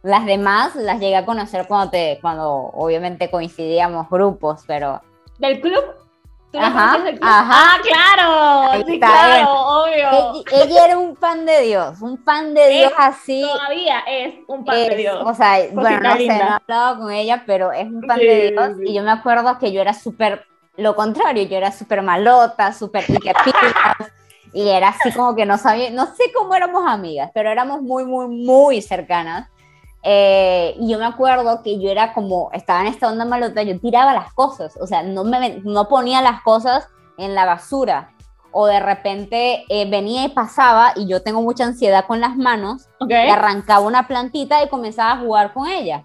Las 0.02 0.26
demás 0.26 0.74
las 0.74 0.98
llegué 1.00 1.16
a 1.16 1.24
conocer 1.24 1.66
cuando 1.68 1.90
te, 1.90 2.18
cuando 2.20 2.50
obviamente 2.52 3.30
coincidíamos 3.30 4.08
grupos, 4.10 4.64
pero 4.66 5.00
¿Del 5.38 5.60
club? 5.60 5.82
¿Tú 6.50 6.58
la 6.58 6.66
Ajá, 6.66 6.98
del 6.98 7.18
club? 7.18 7.30
ajá. 7.30 7.54
Ah, 7.54 7.78
claro. 7.82 8.84
Sí, 8.86 8.98
claro, 9.00 9.50
obvio. 9.52 9.94
ella, 10.50 10.64
ella 10.64 10.84
era 10.84 10.98
un 10.98 11.16
fan 11.16 11.46
de 11.46 11.60
Dios, 11.62 12.02
un 12.02 12.18
fan 12.22 12.52
de 12.52 12.68
Dios 12.68 12.92
Es 12.92 12.98
así. 12.98 13.40
Todavía 13.40 14.00
es 14.06 14.34
un 14.48 14.62
de 14.64 14.86
es- 14.88 14.96
Dios. 14.98 15.22
O 15.24 15.32
sea, 15.34 15.56
bueno, 15.72 16.00
no 16.00 16.12
sé, 16.12 16.18
linda. 16.18 16.38
no 16.38 16.44
he 16.44 16.54
hablado 16.74 16.98
con 16.98 17.10
ella, 17.12 17.44
pero 17.46 17.72
es 17.72 17.86
un 17.86 18.02
fan 18.02 18.18
Sí, 18.18 18.26
de 18.26 18.50
Dios. 18.50 18.70
sí. 18.76 18.82
Y 18.88 18.94
yo 18.94 19.02
me 19.02 19.10
acuerdo 19.12 19.58
que 19.58 19.72
yo 19.72 19.80
era 19.80 19.94
súper, 19.94 20.44
lo 20.76 20.94
contrario, 20.94 21.42
yo 21.44 21.56
era 21.56 21.72
súper 21.72 22.02
malota, 22.02 22.72
súper 22.72 23.04
y 24.54 24.68
era 24.68 24.88
así 24.88 25.12
como 25.12 25.34
que 25.34 25.46
no 25.46 25.56
sabía, 25.58 25.90
no 25.90 26.06
sé 26.14 26.24
cómo 26.34 26.54
éramos 26.54 26.84
amigas, 26.86 27.30
pero 27.34 27.50
éramos 27.50 27.82
muy, 27.82 28.04
muy, 28.04 28.28
muy 28.28 28.82
cercanas. 28.82 29.48
Eh, 30.02 30.74
y 30.80 30.90
yo 30.90 30.98
me 30.98 31.06
acuerdo 31.06 31.62
que 31.62 31.80
yo 31.80 31.88
era 31.88 32.12
como, 32.12 32.50
estaba 32.52 32.80
en 32.80 32.88
esta 32.88 33.08
onda 33.08 33.24
malota, 33.24 33.62
yo 33.62 33.78
tiraba 33.80 34.12
las 34.12 34.32
cosas, 34.34 34.76
o 34.80 34.86
sea, 34.86 35.02
no, 35.02 35.24
me, 35.24 35.60
no 35.64 35.88
ponía 35.88 36.20
las 36.20 36.42
cosas 36.42 36.88
en 37.18 37.34
la 37.34 37.46
basura. 37.46 38.10
O 38.54 38.66
de 38.66 38.80
repente 38.80 39.64
eh, 39.70 39.88
venía 39.88 40.26
y 40.26 40.28
pasaba, 40.28 40.92
y 40.96 41.06
yo 41.06 41.22
tengo 41.22 41.40
mucha 41.40 41.64
ansiedad 41.64 42.04
con 42.06 42.20
las 42.20 42.36
manos, 42.36 42.88
Ok. 43.00 43.08
le 43.08 43.30
arrancaba 43.30 43.80
una 43.86 44.06
plantita 44.06 44.62
y 44.62 44.68
comenzaba 44.68 45.12
a 45.12 45.18
jugar 45.18 45.54
con 45.54 45.68
ella. 45.68 46.02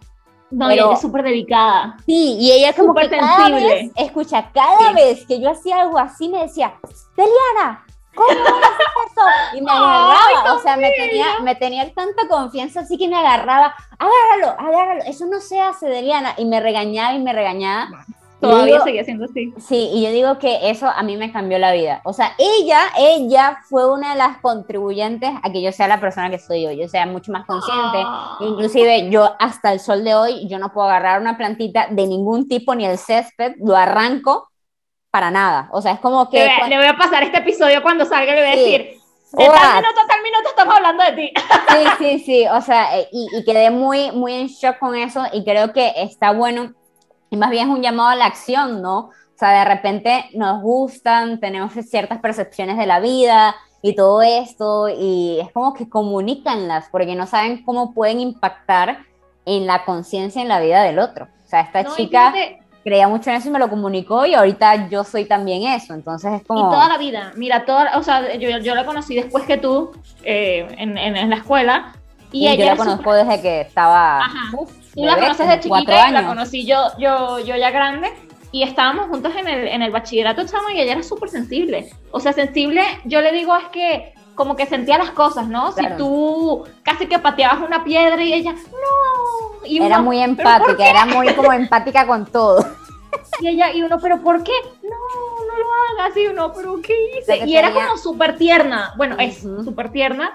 No, 0.50 0.70
ella 0.70 0.94
es 0.94 1.02
súper 1.02 1.24
delicada. 1.24 1.98
Sí, 2.06 2.38
y 2.40 2.52
ella 2.52 2.74
como 2.74 2.94
que 2.94 3.10
cada 3.10 3.50
vez, 3.50 3.92
escucha, 3.96 4.50
cada 4.54 4.94
vez 4.94 5.26
que 5.26 5.42
yo 5.42 5.52
hacía 5.52 5.82
algo 5.82 5.98
así 5.98 6.30
me 6.30 6.44
decía, 6.44 6.74
Deliana, 7.18 7.86
¿cómo 8.16 8.30
haces 8.30 8.88
eso? 9.12 9.58
Y 9.58 9.62
me 9.62 9.72
agarraba, 9.74 10.54
o 10.54 10.60
sea, 10.60 10.78
me 10.78 10.90
tenía, 10.92 11.40
me 11.42 11.56
tenía 11.56 11.94
tanta 11.94 12.28
confianza 12.30 12.82
así 12.82 12.98
que 12.98 13.10
me 13.10 13.18
agarraba, 13.18 13.76
agárralo, 14.00 14.60
agárralo, 14.60 15.04
eso 15.06 15.26
no 15.26 15.42
se 15.42 15.60
hace, 15.60 15.88
Deliana, 15.88 16.34
y 16.38 16.46
me 16.46 16.62
regañaba 16.62 17.14
y 17.14 17.20
me 17.20 17.34
regañaba. 17.34 18.06
Todavía 18.40 18.82
seguía 18.82 19.04
siendo 19.04 19.26
así. 19.26 19.54
Sí, 19.58 19.90
y 19.94 20.04
yo 20.04 20.12
digo 20.12 20.38
que 20.38 20.70
eso 20.70 20.88
a 20.88 21.02
mí 21.02 21.18
me 21.18 21.32
cambió 21.32 21.58
la 21.58 21.74
vida. 21.74 22.02
O 22.04 22.14
sea, 22.14 22.34
ella, 22.38 22.82
ella 22.98 23.60
fue 23.68 23.92
una 23.92 24.12
de 24.12 24.18
las 24.18 24.38
contribuyentes 24.38 25.32
a 25.42 25.52
que 25.52 25.62
yo 25.62 25.72
sea 25.72 25.88
la 25.88 26.00
persona 26.00 26.30
que 26.30 26.38
soy 26.38 26.64
yo, 26.64 26.72
yo 26.72 26.88
sea 26.88 27.08
mucho 27.08 27.32
más 27.32 27.46
consciente. 27.46 27.98
Ah. 28.06 28.38
Inclusive 28.40 29.10
yo 29.10 29.36
hasta 29.40 29.74
el 29.74 29.80
sol 29.80 30.04
de 30.04 30.14
hoy, 30.14 30.48
yo 30.48 30.60
no 30.60 30.72
puedo 30.72 30.88
agarrar 30.88 31.20
una 31.20 31.36
plantita 31.36 31.88
de 31.90 32.06
ningún 32.06 32.48
tipo, 32.48 32.76
ni 32.76 32.86
el 32.86 33.00
césped, 33.00 33.56
lo 33.58 33.76
arranco 33.76 34.50
para 35.10 35.32
nada. 35.32 35.70
O 35.72 35.82
sea, 35.82 35.94
es 35.94 36.00
como 36.00 36.30
que... 36.30 36.48
Le 36.70 36.78
voy, 36.78 36.88
a 36.88 36.96
pasar 36.96 37.24
este 37.24 37.40
episodio 37.40 37.82
cuando 37.82 38.06
salga 38.06 38.36
le 38.36 38.42
voy 38.42 38.52
a 38.52 38.56
decir... 38.56 38.98
De 39.30 39.44
tal 39.46 39.76
minuto 39.76 40.00
a 40.00 40.08
tal 40.08 40.22
minuto 40.24 40.50
estamos 40.50 40.76
hablando 40.76 41.04
de 41.04 41.12
ti. 41.12 41.34
Sí, 41.68 41.86
sí, 41.98 42.20
sí, 42.20 42.48
o 42.48 42.62
sea, 42.62 42.98
eh, 42.98 43.10
y, 43.12 43.28
y 43.38 43.44
quedé 43.44 43.72
muy, 43.72 44.10
muy 44.12 44.34
en 44.34 44.48
shock 44.48 44.80
con 44.80 44.96
eso 44.96 45.22
y 45.34 45.44
creo 45.44 45.74
que 45.74 45.92
está 45.98 46.32
bueno 46.32 46.74
y 47.30 47.38
más 47.38 47.50
bien 47.50 47.70
es 47.70 47.76
un 47.76 47.82
llamado 47.82 48.10
a 48.10 48.16
la 48.16 48.26
acción, 48.26 48.82
¿no? 48.82 48.98
O 49.38 49.40
sea, 49.40 49.52
de 49.52 49.66
repente 49.66 50.26
nos 50.34 50.62
gustan, 50.62 51.40
tenemos 51.40 51.74
ciertas 51.74 52.20
percepciones 52.20 52.78
de 52.78 52.88
la 52.88 53.00
vida 53.00 53.56
y 53.84 53.96
todo 53.96 54.22
esto, 54.24 54.90
y 54.90 55.40
es 55.40 55.52
como 55.52 55.74
que 55.74 55.88
comunícanlas, 55.88 56.88
porque 56.92 57.16
no 57.16 57.28
saben 57.28 57.64
cómo 57.64 57.94
pueden 57.94 58.20
impactar 58.20 59.06
en 59.46 59.68
la 59.68 59.86
conciencia 59.86 60.42
en 60.42 60.48
la 60.48 60.60
vida 60.60 60.82
del 60.82 60.98
otro. 60.98 61.28
O 61.46 61.48
sea, 61.48 61.62
esta 61.62 61.86
chica 61.96 62.34
creía 62.84 63.08
mucho 63.08 63.30
en 63.30 63.36
eso 63.36 63.50
y 63.50 63.52
me 63.52 63.60
lo 63.60 63.70
comunicó, 63.70 64.26
y 64.26 64.34
ahorita 64.34 64.90
yo 64.90 65.04
soy 65.04 65.26
también 65.26 65.64
eso, 65.64 65.94
entonces 65.94 66.34
es 66.34 66.48
como... 66.48 66.62
Y 66.62 66.64
toda 66.64 66.90
la 66.90 66.98
vida, 66.98 67.34
mira, 67.36 67.66
toda, 67.66 67.98
o 67.98 68.04
sea, 68.04 68.36
yo, 68.36 68.58
yo 68.58 68.76
la 68.76 68.86
conocí 68.86 69.14
después 69.14 69.44
que 69.44 69.58
tú, 69.58 69.92
eh, 70.24 70.68
en, 70.78 70.98
en, 70.98 71.30
la 71.30 71.36
escuela, 71.36 71.94
y, 72.32 72.48
ella 72.48 72.66
yo 72.66 72.72
la 72.72 72.78
conozco 72.78 73.14
desde 73.14 73.42
que 73.42 73.62
estaba... 73.62 74.22
Tú 74.98 75.06
la 75.06 75.16
conoces 75.16 75.48
de 75.48 75.60
chiquita, 75.60 76.12
la 76.12 76.26
conocí 76.26 76.66
yo, 76.66 76.88
yo, 76.98 77.38
yo 77.40 77.56
ya 77.56 77.70
grande 77.70 78.12
y 78.52 78.64
estábamos 78.64 79.08
juntos 79.08 79.32
en 79.36 79.48
el, 79.48 79.68
en 79.68 79.84
el 79.84 79.92
bachillerato, 79.92 80.44
chamo, 80.46 80.70
y 80.70 80.80
ella 80.80 80.94
era 80.94 81.04
súper 81.04 81.30
sensible. 81.30 81.92
O 82.12 82.20
sea, 82.20 82.34
sensible, 82.34 82.82
yo 83.06 83.22
le 83.22 83.32
digo 83.32 83.56
es 83.56 83.66
que 83.66 84.14
como 84.34 84.56
que 84.56 84.66
sentía 84.66 84.98
las 84.98 85.12
cosas, 85.12 85.48
¿no? 85.48 85.72
Si 85.72 85.86
tú 85.98 86.64
casi 86.84 87.08
que 87.08 87.20
pateabas 87.20 87.60
una 87.60 87.84
piedra 87.84 88.22
y 88.24 88.34
ella, 88.34 88.54
no. 88.54 89.66
Y 89.66 89.82
era 89.82 90.00
muy 90.00 90.20
empática, 90.20 90.90
era 90.90 91.06
muy 91.06 91.34
como 91.34 91.54
empática 91.54 92.08
con 92.08 92.26
todo. 92.26 92.66
Y 93.40 93.48
ella, 93.48 93.72
y 93.72 93.84
uno, 93.84 94.00
¿pero 94.00 94.22
por 94.22 94.44
qué? 94.44 94.52
No, 94.84 94.90
no 94.90 95.58
lo 95.58 96.02
hagas. 96.02 96.18
Y 96.18 96.28
uno, 96.28 96.54
¿pero 96.54 96.82
qué 96.82 96.94
hice? 97.20 97.46
Y 97.46 97.56
era 97.56 97.72
como 97.72 97.98
súper 97.98 98.38
tierna. 98.38 98.94
Bueno, 98.98 99.16
es 99.20 99.42
súper 99.42 99.92
tierna. 99.92 100.34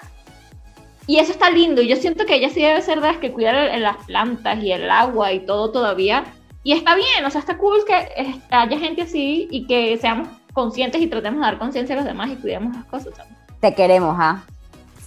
Y 1.07 1.19
eso 1.19 1.33
está 1.33 1.51
lindo. 1.51 1.83
Y 1.83 1.89
yo 1.89 1.97
siento 1.97 2.27
que 2.27 2.37
ella 2.37 2.49
sí 2.49 2.63
debe 2.63 2.81
ser 2.83 3.01
de 3.01 3.09
las 3.09 3.17
que 3.19 3.33
cuidan 3.33 3.83
las 3.83 3.97
plantas 4.07 4.63
y 4.63 4.73
el 4.73 4.91
agua 4.91 5.33
y 5.33 5.41
todo 5.41 5.71
todavía. 5.71 6.25
Y 6.65 6.73
está 6.73 6.95
bien, 6.95 7.25
o 7.25 7.31
sea, 7.31 7.41
está 7.41 7.59
cool 7.59 7.81
que 7.87 8.41
haya 8.51 8.79
gente 8.79 9.03
así 9.03 9.49
y 9.51 9.67
que 9.67 9.99
seamos 9.99 10.29
conscientes 10.53 11.01
y 11.01 11.09
tratemos 11.09 11.41
de 11.41 11.47
dar 11.47 11.59
conciencia 11.59 11.95
a 11.95 11.99
los 11.99 12.05
demás 12.05 12.31
y 12.31 12.37
cuidemos 12.37 12.77
las 12.77 12.85
cosas. 12.85 13.15
Te 13.61 13.75
queremos, 13.75 14.17
¿ah? 14.19 14.45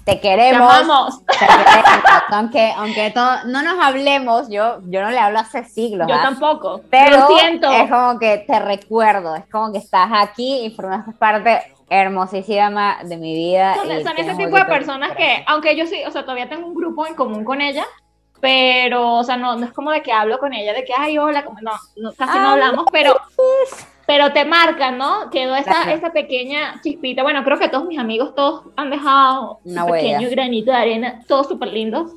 Te 0.04 0.20
queremos. 0.20 0.70
Te 0.70 0.84
amamos. 0.84 1.22
aunque 2.30 2.72
aunque 2.78 3.14
no 3.16 3.64
nos 3.64 3.84
hablemos, 3.84 4.50
yo, 4.50 4.80
yo 4.84 5.02
no 5.02 5.10
le 5.10 5.18
hablo 5.18 5.40
hace 5.40 5.64
siglos. 5.64 6.08
Yo 6.08 6.16
¿ah? 6.16 6.22
tampoco. 6.22 6.82
Pero 6.92 7.18
Lo 7.18 7.28
siento. 7.38 7.72
es 7.72 7.90
como 7.90 8.20
que 8.20 8.44
te 8.46 8.60
recuerdo, 8.60 9.36
es 9.36 9.46
como 9.50 9.72
que 9.72 9.80
estás 9.80 10.10
aquí 10.14 10.66
y 10.66 10.72
formas 10.72 11.06
parte 11.18 11.75
hermosísima 11.90 13.00
de 13.04 13.18
mi 13.18 13.34
vida. 13.34 13.76
Son, 13.76 13.92
ese 13.92 14.36
tipo 14.36 14.58
de 14.58 14.66
personas 14.66 15.16
que, 15.16 15.44
aunque 15.48 15.76
yo 15.76 15.86
sí, 15.86 16.02
o 16.06 16.12
sea, 16.12 16.24
todavía 16.24 16.50
tengo 16.50 16.68
un 16.68 16.76
grupo 16.76 17.06
en 17.06 17.16
común 17.16 17.44
con 17.44 17.62
ella, 17.62 17.86
pero, 18.42 19.14
o 19.16 19.24
sea, 19.24 19.38
no, 19.38 19.56
no 19.56 19.66
es 19.66 19.74
como 19.74 19.92
de 19.92 20.02
que 20.02 20.12
hablo 20.12 20.40
con 20.40 20.54
ella, 20.54 20.74
de 20.74 20.84
que, 20.84 20.94
ay, 20.98 21.18
hola, 21.18 21.46
como, 21.46 21.60
no, 21.62 21.72
casi 22.18 22.38
no 22.38 22.50
hablamos, 22.50 22.86
pero, 22.92 23.16
pero 24.06 24.34
te 24.34 24.46
marca, 24.46 24.92
¿no? 24.92 25.30
Quedó 25.30 25.56
esa, 25.56 25.92
esa 25.92 26.12
pequeña 26.12 26.80
chispita. 26.82 27.24
Bueno, 27.24 27.44
creo 27.44 27.58
que 27.58 27.70
todos 27.70 27.86
mis 27.86 28.00
amigos, 28.00 28.36
todos 28.36 28.66
han 28.76 28.90
dejado 28.90 29.60
un 29.64 29.92
pequeño 29.92 30.30
granito 30.30 30.72
de 30.72 30.78
arena, 30.78 31.22
todos 31.28 31.48
súper 31.48 31.70
lindos. 31.70 32.12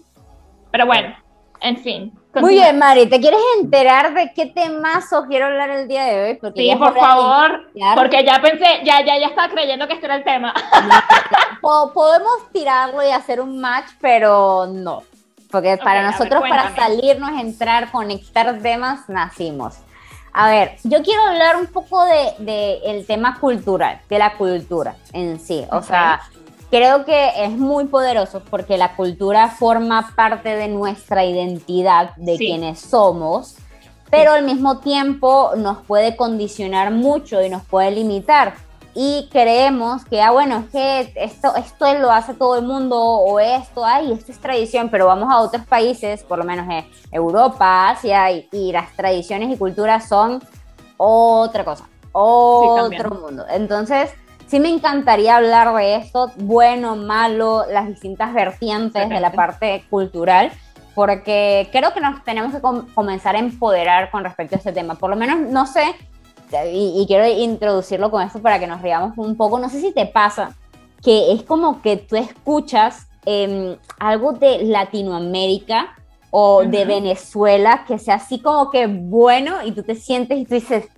Pero 0.71 0.87
bueno, 0.87 1.15
en 1.61 1.77
fin. 1.79 2.13
Muy 2.41 2.55
bien, 2.55 2.79
Mari, 2.79 3.07
¿te 3.07 3.21
quieres 3.21 3.41
enterar 3.61 4.15
de 4.15 4.33
qué 4.35 4.47
temazo 4.47 5.25
quiero 5.29 5.47
hablar 5.47 5.71
el 5.71 5.89
día 5.89 6.05
de 6.05 6.23
hoy? 6.25 6.35
Porque 6.35 6.61
sí, 6.61 6.77
por 6.77 6.99
favor, 6.99 7.71
porque 7.95 8.25
ya 8.25 8.41
pensé, 8.41 8.81
ya, 8.85 9.05
ya, 9.05 9.19
ya 9.19 9.27
estaba 9.29 9.49
creyendo 9.49 9.87
que 9.87 9.95
este 9.95 10.07
era 10.07 10.17
el 10.17 10.25
tema. 10.25 10.53
podemos 11.61 12.51
tirarlo 12.53 13.03
y 13.03 13.11
hacer 13.11 13.41
un 13.41 13.61
match, 13.61 13.91
pero 14.01 14.67
no. 14.67 15.03
Porque 15.51 15.79
para 15.79 16.03
nosotros, 16.03 16.43
para 16.49 16.75
salirnos, 16.75 17.31
entrar, 17.41 17.91
conectar 17.91 18.59
temas, 18.61 19.09
nacimos. 19.09 19.77
A 20.33 20.49
ver, 20.51 20.77
yo 20.85 21.03
quiero 21.03 21.23
hablar 21.23 21.57
un 21.57 21.67
poco 21.67 22.05
de, 22.05 22.35
de 22.39 22.81
el 22.85 23.07
tema 23.07 23.39
cultural, 23.41 24.01
de 24.09 24.19
la 24.19 24.35
cultura 24.35 24.95
en 25.13 25.41
sí. 25.41 25.67
O 25.73 25.83
sea, 25.83 26.21
creo 26.71 27.05
que 27.05 27.45
es 27.45 27.51
muy 27.51 27.87
poderoso 27.87 28.43
porque 28.51 28.77
la 28.77 28.95
cultura 28.95 29.49
forma 29.49 30.13
parte 30.15 30.51
de 30.57 30.69
nuestra 30.69 31.25
identidad, 31.25 32.15
de 32.17 32.37
quienes 32.37 32.81
somos, 32.81 33.57
pero 34.11 34.33
al 34.33 34.45
mismo 34.45 34.79
tiempo 34.79 35.53
nos 35.57 35.79
puede 35.79 36.17
condicionar 36.17 36.91
mucho 36.91 37.43
y 37.43 37.49
nos 37.49 37.65
puede 37.65 37.91
limitar. 37.91 38.55
Y 38.95 39.29
creemos 39.31 40.05
que, 40.07 40.21
ah, 40.21 40.33
bueno, 40.33 40.65
es 40.65 40.71
que 40.71 41.13
esto, 41.23 41.55
esto 41.55 41.95
lo 41.95 42.11
hace 42.11 42.35
todo 42.35 42.57
el 42.57 42.65
mundo 42.65 42.99
o 42.99 43.39
esto, 43.39 43.85
ay, 43.85 44.11
esto 44.13 44.33
es 44.33 44.41
tradición, 44.41 44.89
pero 44.91 45.07
vamos 45.07 45.31
a 45.31 45.39
otros 45.39 45.65
países, 45.67 46.25
por 46.25 46.39
lo 46.39 46.45
menos 46.45 46.67
en 46.69 46.85
Europa, 47.13 47.91
Asia, 47.91 48.33
y, 48.33 48.49
y 48.51 48.73
las 48.73 48.93
tradiciones 48.97 49.55
y 49.55 49.57
culturas 49.59 50.09
son 50.09 50.43
otra 50.97 51.65
cosa, 51.65 51.89
otro 52.11 53.11
mundo. 53.11 53.45
Entonces, 53.49 54.11
sí 54.49 54.61
me 54.61 54.71
encantaría 54.71 55.37
hablar 55.37 55.75
de 55.75 55.97
esto, 55.97 56.33
bueno, 56.37 56.97
malo, 56.97 57.65
las 57.71 57.87
distintas 57.87 58.35
vertientes 58.35 59.09
de 59.09 59.21
la 59.21 59.33
parte 59.33 59.85
cultural, 59.91 60.51
porque 60.95 61.69
creo 61.71 61.95
que 61.95 62.01
nos 62.01 62.25
tenemos 62.25 62.55
que 62.55 62.61
comenzar 62.95 63.37
a 63.37 63.39
empoderar 63.39 64.11
con 64.11 64.25
respecto 64.25 64.57
a 64.57 64.59
este 64.59 64.73
tema. 64.73 64.97
Por 64.97 65.11
lo 65.11 65.17
menos, 65.17 65.39
no 65.51 65.67
sé, 65.67 65.95
y, 66.73 67.05
quiero 67.07 67.27
introducirlo 67.27 68.11
con 68.11 68.23
esto 68.23 68.41
para 68.41 68.59
que 68.59 68.67
nos 68.67 68.81
riamos 68.81 69.17
un 69.19 69.37
poco, 69.37 69.59
no 69.59 69.69
sé 69.69 69.81
si 69.81 69.93
te 69.93 70.07
pasa 70.07 70.57
que 71.03 71.33
es 71.33 71.43
como 71.43 71.81
que 71.83 71.97
tú 71.97 72.17
escuchas 72.17 73.07
em, 73.25 73.77
algo 74.01 74.33
de 74.33 74.65
Latinoamérica 74.65 75.95
o 76.31 76.65
de 76.65 76.85
Venezuela 76.85 77.85
que 77.87 77.99
sea 77.99 78.17
así 78.17 78.41
como 78.41 78.71
que 78.71 78.87
bueno 78.87 79.63
y 79.65 79.73
tú 79.73 79.83
te 79.83 79.95
sientes 79.95 80.39
y 80.39 80.45
tú 80.45 80.55
dices, 80.55 80.89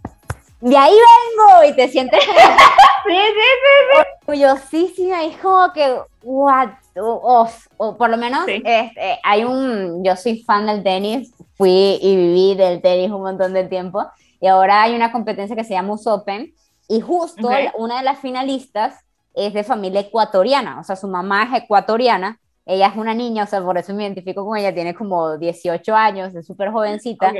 de 0.60 0.76
ahí 0.76 0.92
vengo 0.92 1.64
y 1.64 1.76
te 1.76 1.88
sientes 1.88 2.24
como 2.26 2.38
sí, 3.08 3.16
sí, 3.16 4.06
orgullosísima 4.26 5.24
y 5.24 5.28
es 5.28 5.36
como 5.38 5.72
que, 5.72 5.98
what, 6.22 6.70
o, 6.96 7.48
por 7.96 8.10
lo 8.10 8.16
menos 8.16 8.46
este, 8.46 9.18
hay 9.22 9.44
un, 9.44 10.04
yo 10.04 10.16
soy 10.16 10.42
fan 10.42 10.66
del 10.66 10.82
tenis, 10.82 11.32
fui 11.54 11.98
y 12.00 12.16
viví 12.16 12.54
del 12.54 12.82
tenis 12.82 13.10
un 13.10 13.22
montón 13.22 13.52
de 13.52 13.64
tiempo 13.64 14.06
y 14.40 14.46
ahora 14.46 14.82
hay 14.82 14.94
una 14.94 15.12
competencia 15.12 15.56
que 15.56 15.64
se 15.64 15.74
llama 15.74 15.94
US 15.94 16.06
Open 16.06 16.54
y 16.88 17.00
justo 17.00 17.48
una 17.76 17.98
de 17.98 18.04
las 18.04 18.18
finalistas 18.18 19.04
es 19.34 19.54
de 19.54 19.64
familia 19.64 20.00
ecuatoriana, 20.00 20.80
o 20.80 20.84
sea, 20.84 20.96
su 20.96 21.08
mamá 21.08 21.44
es 21.44 21.62
ecuatoriana, 21.62 22.38
ella 22.66 22.88
es 22.88 22.96
una 22.96 23.14
niña, 23.14 23.44
o 23.44 23.46
sea, 23.46 23.62
por 23.62 23.78
eso 23.78 23.94
me 23.94 24.02
identifico 24.02 24.44
con 24.44 24.58
ella, 24.58 24.74
tiene 24.74 24.94
como 24.94 25.38
18 25.38 25.94
años, 25.94 26.34
es 26.34 26.46
súper 26.46 26.70
jovencita. 26.70 27.32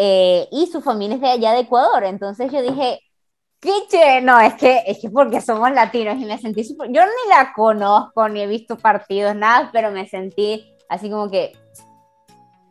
Eh, 0.00 0.46
y 0.52 0.68
su 0.68 0.80
familia 0.80 1.16
es 1.16 1.20
de 1.20 1.28
allá 1.28 1.52
de 1.52 1.60
Ecuador. 1.60 2.04
Entonces 2.04 2.52
yo 2.52 2.62
dije, 2.62 3.00
qué 3.60 4.20
no, 4.22 4.38
es 4.38 4.54
que, 4.54 4.84
es 4.86 5.00
que 5.00 5.10
porque 5.10 5.40
somos 5.40 5.72
latinos 5.72 6.18
y 6.20 6.24
me 6.24 6.38
sentí 6.38 6.62
super, 6.62 6.88
yo 6.92 7.02
ni 7.02 7.28
la 7.28 7.52
conozco, 7.52 8.28
ni 8.28 8.42
he 8.42 8.46
visto 8.46 8.78
partidos, 8.78 9.34
nada, 9.34 9.70
pero 9.72 9.90
me 9.90 10.06
sentí 10.06 10.72
así 10.88 11.10
como 11.10 11.28
que... 11.28 11.52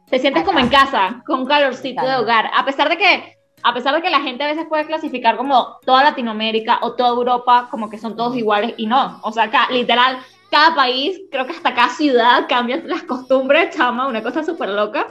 Te 0.10 0.20
sientes 0.20 0.44
como 0.44 0.60
en 0.60 0.70
casa, 0.70 1.22
con 1.26 1.46
calorcito 1.46 2.06
de 2.06 2.16
hogar, 2.16 2.50
a 2.56 2.64
pesar 2.64 2.88
de 2.88 2.98
que... 2.98 3.34
A 3.64 3.74
pesar 3.74 3.96
de 3.96 4.04
que 4.04 4.12
la 4.12 4.22
gente 4.22 4.44
a 4.44 4.48
veces 4.48 4.68
puede 4.70 4.86
clasificar 4.86 5.36
como 5.36 5.80
toda 5.84 6.04
Latinoamérica 6.04 6.78
o 6.84 6.94
toda 6.94 7.10
Europa 7.10 7.68
como 7.72 7.90
que 7.90 7.98
son 7.98 8.16
todos 8.16 8.38
iguales 8.38 8.76
y 8.78 8.86
no, 8.86 9.20
o 9.24 9.32
sea, 9.32 9.46
acá 9.46 9.68
literal 9.72 10.20
cada 10.52 10.76
país, 10.76 11.20
creo 11.32 11.46
que 11.46 11.54
hasta 11.54 11.74
cada 11.74 11.90
ciudad 11.90 12.46
cambian 12.48 12.88
las 12.88 13.04
costumbres, 13.04 13.76
chama, 13.76 14.08
una 14.08 14.24
cosa 14.24 14.44
súper 14.44 14.70
loca. 14.70 15.08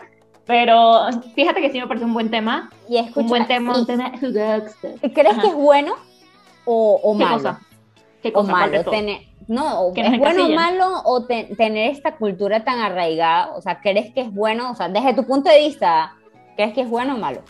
Pero 0.46 1.08
fíjate 1.34 1.60
que 1.60 1.70
sí 1.72 1.80
me 1.80 1.86
parece 1.86 2.04
un 2.04 2.14
buen 2.14 2.30
tema. 2.30 2.70
Y 2.88 2.98
es 2.98 3.16
un 3.16 3.26
buen 3.28 3.46
tema. 3.46 3.74
¿Crees 5.14 5.38
que 5.38 5.46
es 5.48 5.54
bueno 5.54 5.94
o, 6.64 7.00
o 7.02 7.14
malo? 7.14 7.58
¿Qué 8.22 8.32
cosa? 8.32 8.52
o 8.52 8.56
malo 8.56 8.84
tener, 8.84 9.22
No, 9.48 9.88
nos 9.88 9.96
¿es 9.96 10.18
bueno 10.18 10.46
o 10.46 10.48
malo 10.50 11.02
o 11.04 11.24
te- 11.24 11.44
tener 11.56 11.90
esta 11.90 12.16
cultura 12.16 12.64
tan 12.64 12.80
arraigada? 12.80 13.50
O 13.56 13.60
sea, 13.60 13.80
¿crees 13.80 14.12
que 14.14 14.20
es 14.22 14.32
bueno? 14.32 14.70
O 14.70 14.74
sea, 14.74 14.88
desde 14.88 15.14
tu 15.14 15.24
punto 15.24 15.50
de 15.50 15.58
vista, 15.60 16.14
¿crees 16.56 16.72
que 16.74 16.82
es 16.82 16.88
bueno 16.88 17.14
o 17.14 17.18
malo? 17.18 17.42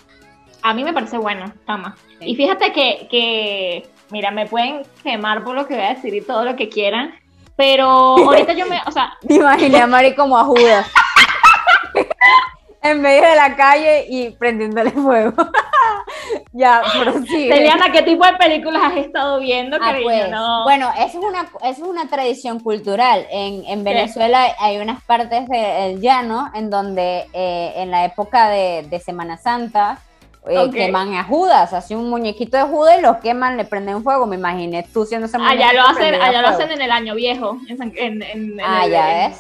A 0.62 0.74
mí 0.74 0.82
me 0.84 0.92
parece 0.92 1.18
bueno, 1.18 1.52
Tama. 1.66 1.96
Sí. 2.18 2.30
Y 2.30 2.36
fíjate 2.36 2.72
que, 2.72 3.06
que, 3.10 3.88
mira, 4.10 4.30
me 4.30 4.46
pueden 4.46 4.82
quemar 5.02 5.44
por 5.44 5.54
lo 5.54 5.66
que 5.66 5.74
voy 5.74 5.84
a 5.84 5.94
decir 5.94 6.14
y 6.14 6.20
todo 6.22 6.44
lo 6.44 6.56
que 6.56 6.68
quieran, 6.68 7.14
pero 7.56 7.86
ahorita 8.16 8.52
yo 8.54 8.66
me, 8.66 8.80
o 8.86 8.90
sea, 8.90 9.12
imaginé 9.28 9.80
a 9.80 9.86
Mari 9.86 10.14
como 10.14 10.36
a 10.36 10.44
Judas. 10.44 10.90
En 12.90 13.00
medio 13.02 13.22
de 13.28 13.34
la 13.36 13.56
calle 13.56 14.06
y 14.08 14.30
prendiéndole 14.30 14.90
fuego. 14.90 15.32
ya, 16.52 16.82
prosigue. 17.02 17.54
Eliana, 17.56 17.90
¿qué 17.92 18.02
tipo 18.02 18.24
de 18.24 18.34
películas 18.34 18.82
has 18.84 18.96
estado 18.96 19.38
viendo? 19.40 19.76
Ah, 19.80 19.94
pues, 20.02 20.30
No. 20.30 20.64
Bueno, 20.64 20.90
eso 20.98 21.18
es 21.18 21.24
una, 21.24 21.42
eso 21.42 21.82
es 21.84 21.88
una 21.90 22.08
tradición 22.08 22.60
cultural. 22.60 23.26
En, 23.30 23.64
en 23.66 23.84
Venezuela 23.84 24.46
hay 24.58 24.78
unas 24.78 25.02
partes 25.02 25.48
del 25.48 26.00
llano 26.00 26.50
en 26.54 26.70
donde 26.70 27.26
eh, 27.32 27.72
en 27.76 27.90
la 27.90 28.04
época 28.04 28.48
de, 28.48 28.86
de 28.88 29.00
Semana 29.00 29.36
Santa 29.36 29.98
eh, 30.48 30.70
queman 30.72 31.12
a 31.14 31.24
Judas, 31.24 31.72
así 31.72 31.94
un 31.94 32.08
muñequito 32.08 32.56
de 32.56 32.62
Judas 32.62 32.98
y 32.98 33.02
lo 33.02 33.18
queman, 33.20 33.56
le 33.56 33.64
prenden 33.64 34.02
fuego. 34.04 34.26
Me 34.26 34.36
imaginé 34.36 34.84
tú 34.84 35.04
siendo 35.04 35.26
ese 35.26 35.36
allá 35.36 35.48
muñequito 35.48 35.72
lo 35.74 35.88
hacen, 35.88 36.14
allá 36.14 36.42
lo 36.42 36.48
fuego. 36.48 36.62
hacen 36.62 36.70
en 36.72 36.82
el 36.82 36.90
año 36.92 37.14
viejo, 37.16 37.58
en, 37.68 37.78
San- 37.78 37.92
en, 37.96 38.22
en- 38.22 38.60
en 38.60 38.60
Ah, 38.64 38.84
el- 38.84 38.90
ya 38.92 39.24
en- 39.24 39.30
ves. 39.32 39.38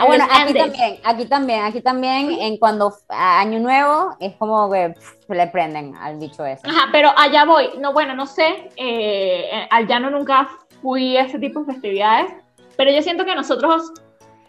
Ah, 0.00 0.06
bueno, 0.06 0.24
en 0.24 0.30
aquí 0.30 0.40
Andes. 0.40 0.56
también, 0.62 0.98
aquí 1.04 1.24
también, 1.26 1.64
aquí 1.64 1.80
también, 1.80 2.30
en 2.32 2.56
cuando 2.56 2.92
a 3.08 3.40
Año 3.40 3.58
Nuevo 3.60 4.16
es 4.18 4.34
como 4.36 4.70
que 4.70 4.90
pff, 4.90 5.28
le 5.30 5.46
prenden 5.48 5.94
al 5.96 6.16
bicho 6.18 6.44
ese. 6.44 6.66
Ajá, 6.68 6.88
pero 6.90 7.12
allá 7.16 7.44
voy. 7.44 7.70
No, 7.78 7.92
bueno, 7.92 8.14
no 8.14 8.26
sé. 8.26 8.70
eh, 8.76 9.66
al 9.70 9.86
llano 9.86 10.10
nunca 10.10 10.48
fui 10.82 11.16
a 11.16 11.22
ese 11.22 11.38
tipo 11.38 11.60
de 11.60 11.72
festividades, 11.74 12.32
pero 12.76 12.90
yo 12.90 13.02
siento 13.02 13.24
que 13.26 13.34
nosotros, 13.34 13.92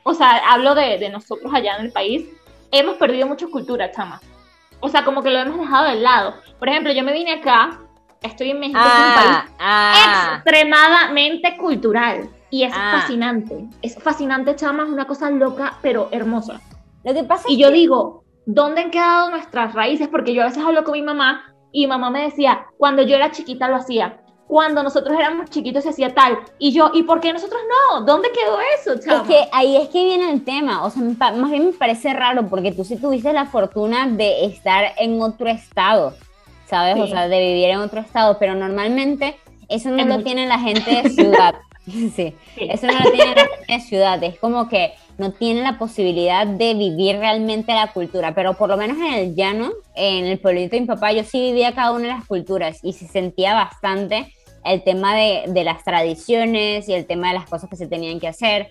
o 0.04 0.14
sea, 0.14 0.42
hablo 0.50 0.74
de, 0.76 0.98
de 0.98 1.10
nosotros 1.10 1.54
allá 1.54 1.76
en 1.78 1.86
el 1.88 1.92
país, 1.92 2.26
hemos 2.72 2.96
perdido 2.98 3.28
mucha 3.28 3.48
cultura, 3.48 3.92
chama. 3.92 4.22
O 4.80 4.88
sea, 4.90 5.04
como 5.04 5.22
que 5.22 5.30
lo 5.30 5.40
hemos 5.40 5.60
dejado 5.60 5.90
de 5.90 5.96
lado. 5.98 6.36
Por 6.58 6.70
ejemplo, 6.70 6.92
yo 6.94 7.04
me 7.04 7.12
vine 7.14 7.34
acá, 7.34 7.80
estoy 8.22 8.52
en 8.52 8.60
México, 8.62 8.80
que 8.82 8.88
es 8.88 8.94
un 8.94 9.14
país 9.16 9.52
Ah, 9.60 9.94
ah, 9.94 10.34
extremadamente 10.38 11.58
cultural. 11.58 12.30
Y 12.52 12.64
es 12.64 12.74
Ah. 12.76 13.00
fascinante. 13.00 13.66
Es 13.82 13.96
fascinante, 13.98 14.56
chama, 14.56 14.84
es 14.84 14.90
una 14.90 15.08
cosa 15.08 15.30
loca, 15.32 15.78
pero 15.82 16.10
hermosa. 16.12 16.62
lo 17.04 17.16
que 17.16 17.24
pasa 17.24 17.46
Y 17.50 17.54
es 17.54 17.60
yo 17.60 17.68
que- 17.70 17.74
digo, 17.74 18.24
¿dónde 18.46 18.82
han 18.82 18.92
quedado 18.92 19.32
nuestras 19.32 19.74
raíces? 19.74 20.08
Porque 20.08 20.36
yo 20.36 20.44
a 20.44 20.46
veces 20.46 20.64
hablo 20.64 20.84
con 20.84 20.94
mi 20.94 21.02
mamá 21.02 21.42
y 21.72 21.82
mi 21.82 21.88
mamá 21.88 22.12
me 22.12 22.22
decía, 22.22 22.68
cuando 22.78 23.02
yo 23.02 23.16
era 23.16 23.32
chiquita 23.32 23.68
lo 23.70 23.78
hacía, 23.78 24.22
cuando 24.46 24.84
nosotros 24.84 25.18
éramos 25.18 25.50
chiquitos 25.50 25.82
se 25.84 25.90
hacía 25.90 26.14
tal. 26.14 26.38
Y 26.60 26.74
yo, 26.74 26.92
¿y 26.94 27.02
por 27.04 27.20
qué 27.22 27.32
nosotros 27.34 27.60
no? 27.96 28.02
¿Dónde 28.06 28.30
quedó 28.32 28.58
eso, 28.78 29.00
chama? 29.04 29.22
Es 29.24 29.28
que 29.28 29.50
ahí 29.54 29.78
es 29.78 29.88
que 29.90 30.04
viene 30.04 30.30
el 30.32 30.44
tema, 30.44 30.84
o 30.84 30.90
sea, 30.92 31.02
más 31.32 31.50
bien 31.50 31.66
me 31.68 31.72
parece 31.74 32.14
raro 32.14 32.48
porque 32.50 32.72
tú 32.74 32.84
sí 32.84 32.98
tuviste 32.98 33.32
la 33.34 33.46
fortuna 33.46 34.08
de 34.08 34.46
estar 34.46 34.84
en 35.00 35.20
otro 35.22 35.48
estado, 35.48 36.14
¿sabes? 36.66 37.00
O 37.00 37.06
Sí. 37.06 37.12
sea, 37.14 37.28
de 37.30 37.40
vivir 37.40 37.70
en 37.70 37.80
otro 37.80 38.02
estado, 38.02 38.38
pero 38.38 38.54
normalmente 38.54 39.40
eso 39.70 39.90
no 39.90 39.98
Es 39.98 40.06
lo 40.06 40.16
muy- 40.16 40.24
tiene 40.24 40.46
la 40.48 40.60
gente 40.60 41.02
de 41.02 41.10
ciudad. 41.50 41.56
sí, 41.92 42.10
Sí. 42.16 42.34
eso 42.58 42.88
no 42.88 42.94
lo 42.94 43.12
tiene 43.12 43.36
la 43.36 43.48
gente 43.48 43.74
de 43.74 43.80
ciudad, 43.80 44.24
es 44.24 44.38
como 44.40 44.70
que 44.70 44.94
no 45.18 45.32
tienen 45.34 45.64
la 45.64 45.78
posibilidad 45.78 46.48
de 46.48 46.74
vivir 46.74 47.18
realmente 47.18 47.74
la 47.74 47.88
cultura, 47.92 48.34
pero 48.34 48.54
por 48.56 48.70
lo 48.70 48.78
menos 48.78 48.98
en 48.98 49.14
el 49.14 49.36
llano, 49.36 49.72
en 49.96 50.26
el 50.26 50.40
pueblito 50.40 50.76
de 50.76 50.82
mi 50.82 50.88
papá, 50.88 51.12
yo 51.12 51.24
sí 51.24 51.40
vivía 51.40 51.74
cada 51.74 51.92
una 51.92 52.04
de 52.08 52.14
las 52.14 52.26
culturas 52.26 52.80
y 52.84 52.94
se 52.94 53.08
sentía 53.08 53.54
bastante 53.54 54.34
el 54.64 54.84
tema 54.84 55.16
de, 55.16 55.44
de 55.48 55.64
las 55.64 55.84
tradiciones 55.84 56.88
y 56.90 56.94
el 56.94 57.06
tema 57.08 57.30
de 57.30 57.36
las 57.40 57.50
cosas 57.50 57.70
que 57.70 57.76
se 57.76 57.88
tenían 57.88 58.20
que 58.20 58.28
hacer. 58.28 58.70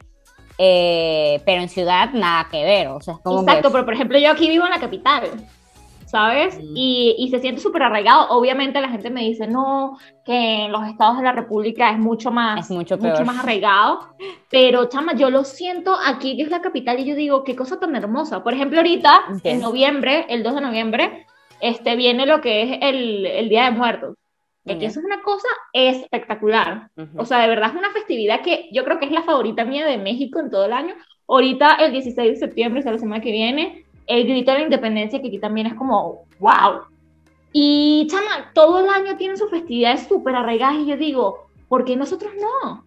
Eh, 0.63 1.41
pero 1.47 1.63
en 1.63 1.69
ciudad 1.71 2.11
nada 2.13 2.47
que 2.51 2.63
ver, 2.63 2.89
o 2.89 3.01
sea, 3.01 3.15
es 3.15 3.21
como 3.21 3.41
Exacto, 3.41 3.69
que 3.69 3.73
pero 3.73 3.85
por 3.87 3.95
ejemplo 3.95 4.19
yo 4.19 4.31
aquí 4.31 4.47
vivo 4.49 4.65
en 4.67 4.71
la 4.71 4.79
capital, 4.79 5.23
¿sabes? 6.11 6.59
Y, 6.75 7.15
y 7.19 7.29
se 7.31 7.39
siente 7.39 7.61
súper 7.61 7.85
arraigado. 7.85 8.29
Obviamente 8.31 8.81
la 8.81 8.89
gente 8.89 9.11
me 9.11 9.21
dice, 9.23 9.47
no, 9.47 9.97
que 10.25 10.65
en 10.65 10.73
los 10.73 10.85
estados 10.89 11.19
de 11.19 11.23
la 11.23 11.33
República 11.33 11.91
es 11.93 11.99
mucho 11.99 12.31
más, 12.33 12.69
Es 12.69 12.71
mucho 12.77 12.99
peor. 12.99 13.25
más 13.25 13.39
arraigado. 13.39 14.09
Pero, 14.51 14.89
chama, 14.89 15.15
yo 15.15 15.31
lo 15.31 15.45
siento 15.45 15.95
aquí, 16.05 16.37
que 16.37 16.43
es 16.43 16.51
la 16.51 16.61
capital, 16.61 16.99
y 16.99 17.05
yo 17.05 17.15
digo, 17.15 17.45
qué 17.45 17.55
cosa 17.55 17.79
tan 17.79 17.95
hermosa. 17.95 18.43
Por 18.43 18.55
ejemplo, 18.55 18.79
ahorita, 18.79 19.21
en 19.45 19.61
noviembre, 19.61 20.27
el 20.29 20.43
2 20.43 20.55
de 20.57 20.61
noviembre, 20.61 21.27
este, 21.61 21.95
viene 21.95 22.27
lo 22.27 22.41
que 22.41 22.63
es 22.63 22.79
el, 22.83 23.27
el 23.27 23.49
Día 23.49 23.65
de 23.67 23.71
Muertos. 23.71 24.17
Y 24.65 24.73
aquí 24.73 24.83
Ya. 24.83 24.89
eso 24.89 24.99
es 25.01 25.07
una 25.07 25.23
cosa 25.23 25.49
espectacular. 25.73 26.89
Ujú. 26.97 27.21
O 27.23 27.25
sea, 27.25 27.39
de 27.39 27.49
verdad 27.49 27.71
es 27.71 27.77
una 27.79 27.91
festividad 27.93 28.41
que 28.43 28.69
yo 28.73 28.85
creo 28.85 28.99
que 28.99 29.07
es 29.07 29.13
la 29.13 29.23
favorita 29.23 29.65
mía 29.65 29.87
de 29.87 29.99
México 29.99 30.41
en 30.41 30.51
todo 30.51 30.65
el 30.67 30.73
año. 30.73 30.95
Ahorita, 31.29 31.75
el 31.77 31.93
16 31.93 32.31
de 32.31 32.37
septiembre, 32.37 32.81
o 32.81 32.83
sea, 32.83 32.93
la 32.93 32.99
semana 32.99 33.23
que 33.23 33.31
viene, 33.33 33.85
el 34.11 34.27
grito 34.27 34.51
de 34.53 34.59
la 34.59 34.65
independencia, 34.65 35.21
que 35.21 35.29
aquí 35.29 35.39
también 35.39 35.67
es 35.69 35.75
como, 35.75 36.25
wow. 36.39 36.83
Y, 37.53 38.07
chama, 38.11 38.51
todo 38.55 38.81
el 38.81 38.89
año 38.89 39.17
tienen 39.17 39.37
sus 39.37 39.51
festividades 39.51 40.07
súper 40.09 40.35
arraigadas 40.37 40.77
y 40.77 40.87
yo 40.87 40.97
digo, 40.97 41.47
¿por 41.69 41.85
qué 41.85 41.97
nosotros 41.97 42.33
no? 42.41 42.85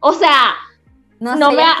O 0.00 0.12
sea, 0.12 0.54
no, 1.18 1.36
no 1.36 1.50
sé, 1.50 1.56
me 1.56 1.62
ya 1.62 1.76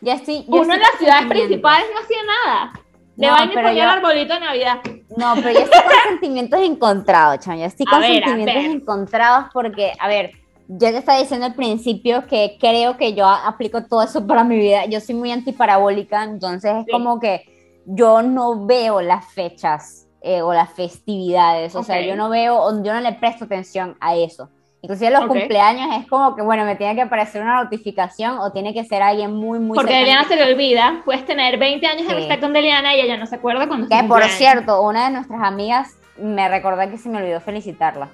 ya 0.00 0.14
ya 0.16 0.42
uno 0.48 0.74
en 0.74 0.80
las 0.80 0.90
ciudades 0.98 1.26
principales 1.26 1.86
no 1.92 2.00
hacía 2.00 2.18
nada. 2.44 2.72
Le 3.16 3.26
No, 3.26 3.32
van 3.32 3.48
a 3.48 3.52
poner 3.52 3.74
yo- 3.76 3.82
el 3.82 3.88
arbolito 3.88 4.34
de 4.34 4.40
Navidad. 4.40 4.80
No, 5.16 5.34
pero 5.36 5.50
yo 5.52 5.60
estoy 5.60 5.80
con 5.80 5.90
sentimientos 6.10 6.60
encontrados, 6.60 7.38
chamo. 7.40 7.58
Yo 7.58 7.64
estoy 7.64 7.86
con 7.86 8.00
ver, 8.00 8.22
sentimientos 8.24 8.64
encontrados 8.74 9.46
porque, 9.54 9.92
a 9.98 10.08
ver, 10.08 10.32
yo 10.68 10.78
te 10.90 10.96
estaba 10.98 11.18
diciendo 11.18 11.46
al 11.46 11.54
principio 11.54 12.26
que 12.26 12.56
creo 12.60 12.96
que 12.96 13.14
yo 13.14 13.26
aplico 13.26 13.84
todo 13.84 14.02
eso 14.02 14.26
para 14.26 14.44
mi 14.44 14.56
vida. 14.56 14.86
Yo 14.86 15.00
soy 15.00 15.14
muy 15.14 15.30
antiparabólica, 15.32 16.24
entonces 16.24 16.72
es 16.74 16.84
Sí. 16.86 16.90
como 16.92 17.20
que 17.20 17.44
yo 17.86 18.22
no 18.22 18.66
veo 18.66 19.00
las 19.00 19.26
fechas 19.32 20.02
eh, 20.22 20.42
o 20.42 20.52
las 20.52 20.70
festividades. 20.72 21.74
O 21.76 21.84
sea, 21.84 22.00
yo 22.00 22.16
no 22.16 22.28
veo, 22.28 22.82
yo 22.82 22.92
no 22.92 23.00
le 23.00 23.12
presto 23.12 23.44
atención 23.44 23.96
a 24.00 24.16
eso. 24.16 24.48
Inclusive 24.82 25.10
los 25.10 25.22
Ok. 25.22 25.28
cumpleaños 25.28 25.88
es 26.00 26.08
como 26.08 26.34
que, 26.34 26.42
bueno, 26.42 26.64
me 26.64 26.74
tiene 26.74 26.94
que 26.96 27.02
aparecer 27.02 27.42
una 27.42 27.62
notificación 27.62 28.38
o 28.38 28.50
tiene 28.52 28.74
que 28.74 28.84
ser 28.84 29.02
alguien 29.02 29.32
muy, 29.32 29.58
muy 29.60 29.74
Porque 29.76 29.92
cercano 29.92 30.04
Eliana 30.20 30.28
se 30.28 30.36
le 30.36 30.52
olvida, 30.52 31.02
puedes 31.04 31.24
tener 31.26 31.58
20 31.58 31.86
años 31.86 32.02
de 32.02 32.08
Sí. 32.08 32.12
amistad 32.14 32.40
con 32.40 32.56
Eliana 32.56 32.96
y 32.96 33.00
ella 33.00 33.16
no 33.16 33.26
se 33.26 33.36
acuerda 33.36 33.68
cuando 33.68 33.86
Que 33.88 33.94
por 33.98 34.06
cumpleaños. 34.08 34.36
cierto, 34.36 34.82
una 34.82 35.04
de 35.06 35.14
nuestras 35.14 35.42
amigas 35.42 35.96
me 36.18 36.48
recordó 36.48 36.88
que 36.90 36.98
se 36.98 37.08
me 37.08 37.18
olvidó 37.18 37.40
felicitarla. 37.40 38.08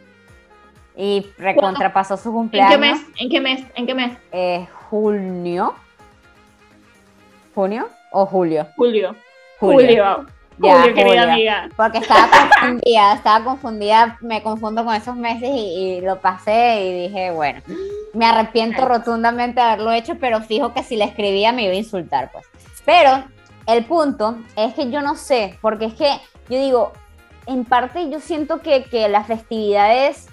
Y 0.96 1.26
recontrapasó 1.38 2.16
su 2.16 2.28
¿En 2.28 2.34
cumpleaños. 2.34 2.72
qué 2.72 2.78
mes? 2.78 3.00
¿En 3.18 3.28
qué 3.30 3.40
mes? 3.40 3.64
¿En 3.74 3.86
qué 3.86 3.94
mes? 3.94 4.12
eh, 4.32 4.66
junio. 4.90 5.74
¿Junio 7.54 7.88
o 8.12 8.26
julio? 8.26 8.66
Julio. 8.76 9.14
Julio. 9.58 9.78
Julio. 9.78 10.26
Ya, 10.58 10.80
Julio, 10.80 10.94
querida 10.94 11.20
julio. 11.22 11.32
amiga. 11.32 11.68
Porque 11.76 11.98
estaba 11.98 12.28
confundida, 12.28 13.14
estaba 13.14 13.44
confundida, 13.44 14.18
me 14.20 14.42
confundo 14.42 14.84
con 14.84 14.94
esos 14.94 15.16
meses 15.16 15.48
y, 15.50 15.58
y 15.98 16.00
lo 16.02 16.20
pasé 16.20 16.84
y 16.84 17.08
dije, 17.08 17.30
bueno, 17.30 17.62
me 18.12 18.26
arrepiento 18.26 18.86
rotundamente 18.86 19.60
de 19.60 19.66
haberlo 19.66 19.92
hecho, 19.92 20.16
pero 20.20 20.40
fijo 20.42 20.72
que 20.74 20.82
si 20.82 20.96
le 20.96 21.04
escribía 21.04 21.52
me 21.52 21.64
iba 21.64 21.72
a 21.72 21.76
insultar, 21.76 22.30
pues. 22.32 22.44
Pero 22.84 23.24
el 23.66 23.84
punto 23.86 24.36
es 24.56 24.74
que 24.74 24.90
yo 24.90 25.00
no 25.00 25.16
sé, 25.16 25.58
porque 25.62 25.86
es 25.86 25.94
que 25.94 26.10
yo 26.48 26.58
digo, 26.58 26.92
en 27.46 27.64
parte 27.64 28.08
yo 28.10 28.20
siento 28.20 28.60
que, 28.60 28.84
que 28.84 29.08
las 29.08 29.26
festividades, 29.26 30.28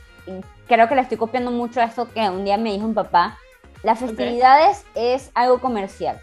creo 0.67 0.87
que 0.87 0.95
le 0.95 1.01
estoy 1.01 1.17
copiando 1.17 1.51
mucho 1.51 1.81
a 1.81 1.85
esto 1.85 2.09
que 2.11 2.29
un 2.29 2.45
día 2.45 2.57
me 2.57 2.71
dijo 2.71 2.85
un 2.85 2.93
papá, 2.93 3.37
las 3.83 3.99
festividades 3.99 4.85
es 4.95 5.31
algo 5.35 5.59
comercial. 5.59 6.19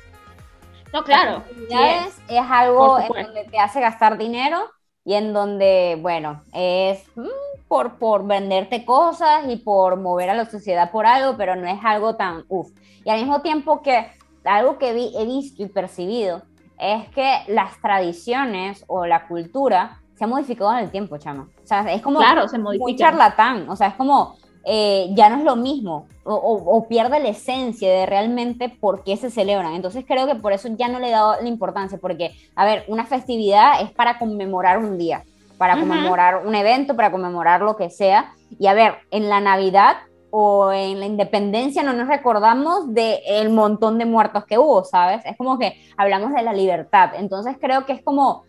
No, 0.92 1.04
claro. 1.04 1.38
Las 1.38 1.44
sí 1.48 1.54
festividades 1.54 2.06
es. 2.06 2.22
es 2.28 2.42
algo 2.50 2.98
en 2.98 3.08
donde 3.24 3.44
te 3.44 3.58
hace 3.58 3.80
gastar 3.80 4.18
dinero 4.18 4.70
y 5.04 5.14
en 5.14 5.32
donde, 5.32 5.98
bueno, 6.00 6.42
es 6.52 7.04
mm, 7.16 7.26
por, 7.68 7.98
por 7.98 8.26
venderte 8.26 8.84
cosas 8.84 9.44
y 9.48 9.56
por 9.56 9.96
mover 9.96 10.30
a 10.30 10.34
la 10.34 10.46
sociedad 10.46 10.90
por 10.90 11.06
algo, 11.06 11.36
pero 11.36 11.56
no 11.56 11.66
es 11.66 11.78
algo 11.84 12.16
tan 12.16 12.44
uff. 12.48 12.70
Y 13.04 13.10
al 13.10 13.18
mismo 13.20 13.40
tiempo 13.42 13.82
que 13.82 14.10
algo 14.44 14.78
que 14.78 14.92
vi- 14.92 15.12
he 15.16 15.24
visto 15.26 15.62
y 15.62 15.66
percibido 15.66 16.42
es 16.78 17.08
que 17.10 17.40
las 17.48 17.80
tradiciones 17.80 18.84
o 18.86 19.06
la 19.06 19.26
cultura 19.26 20.00
se 20.16 20.24
ha 20.24 20.26
modificado 20.26 20.72
en 20.72 20.78
el 20.84 20.90
tiempo, 20.90 21.18
chama. 21.18 21.48
O 21.62 21.66
sea, 21.66 21.80
es 21.92 22.02
como 22.02 22.18
Claro, 22.18 22.48
se 22.48 22.58
muy 22.58 22.96
charlatán, 22.96 23.68
o 23.68 23.76
sea, 23.76 23.88
es 23.88 23.94
como 23.94 24.36
eh, 24.68 25.10
ya 25.14 25.28
no 25.28 25.36
es 25.36 25.44
lo 25.44 25.54
mismo 25.54 26.08
o, 26.24 26.34
o- 26.34 26.76
o 26.76 26.88
pierde 26.88 27.20
la 27.20 27.28
esencia 27.28 27.88
de 27.88 28.04
realmente 28.04 28.68
por 28.68 29.04
qué 29.04 29.16
se 29.16 29.30
celebran. 29.30 29.74
Entonces 29.74 30.04
creo 30.08 30.26
que 30.26 30.34
por 30.34 30.52
eso 30.52 30.68
ya 30.76 30.88
no 30.88 30.98
le 30.98 31.08
he 31.08 31.12
dado 31.12 31.36
la 31.40 31.46
importancia, 31.48 31.98
porque, 31.98 32.32
a 32.56 32.64
ver, 32.64 32.84
una 32.88 33.04
festividad 33.06 33.80
es 33.80 33.92
para 33.92 34.18
conmemorar 34.18 34.78
un 34.78 34.98
día, 34.98 35.22
para 35.56 35.74
Ujú. 35.76 35.86
conmemorar 35.86 36.44
un 36.44 36.54
evento, 36.56 36.96
para 36.96 37.12
conmemorar 37.12 37.60
lo 37.60 37.76
que 37.76 37.90
sea. 37.90 38.32
Y 38.58 38.66
a 38.66 38.74
ver, 38.74 38.94
en 39.12 39.28
la 39.28 39.40
Navidad 39.40 39.98
o 40.30 40.72
en 40.72 40.98
la 40.98 41.06
independencia 41.06 41.84
no 41.84 41.92
nos 41.92 42.08
recordamos 42.08 42.92
del 42.92 43.50
montón 43.50 43.98
de 43.98 44.04
muertos 44.06 44.44
que 44.46 44.58
hubo, 44.58 44.82
¿sabes? 44.84 45.24
Es 45.24 45.36
como 45.36 45.60
que 45.60 45.74
hablamos 45.96 46.32
de 46.32 46.42
la 46.42 46.52
libertad. 46.52 47.10
Entonces 47.16 47.56
creo 47.60 47.86
que 47.86 47.92
es 47.92 48.02
como 48.02 48.42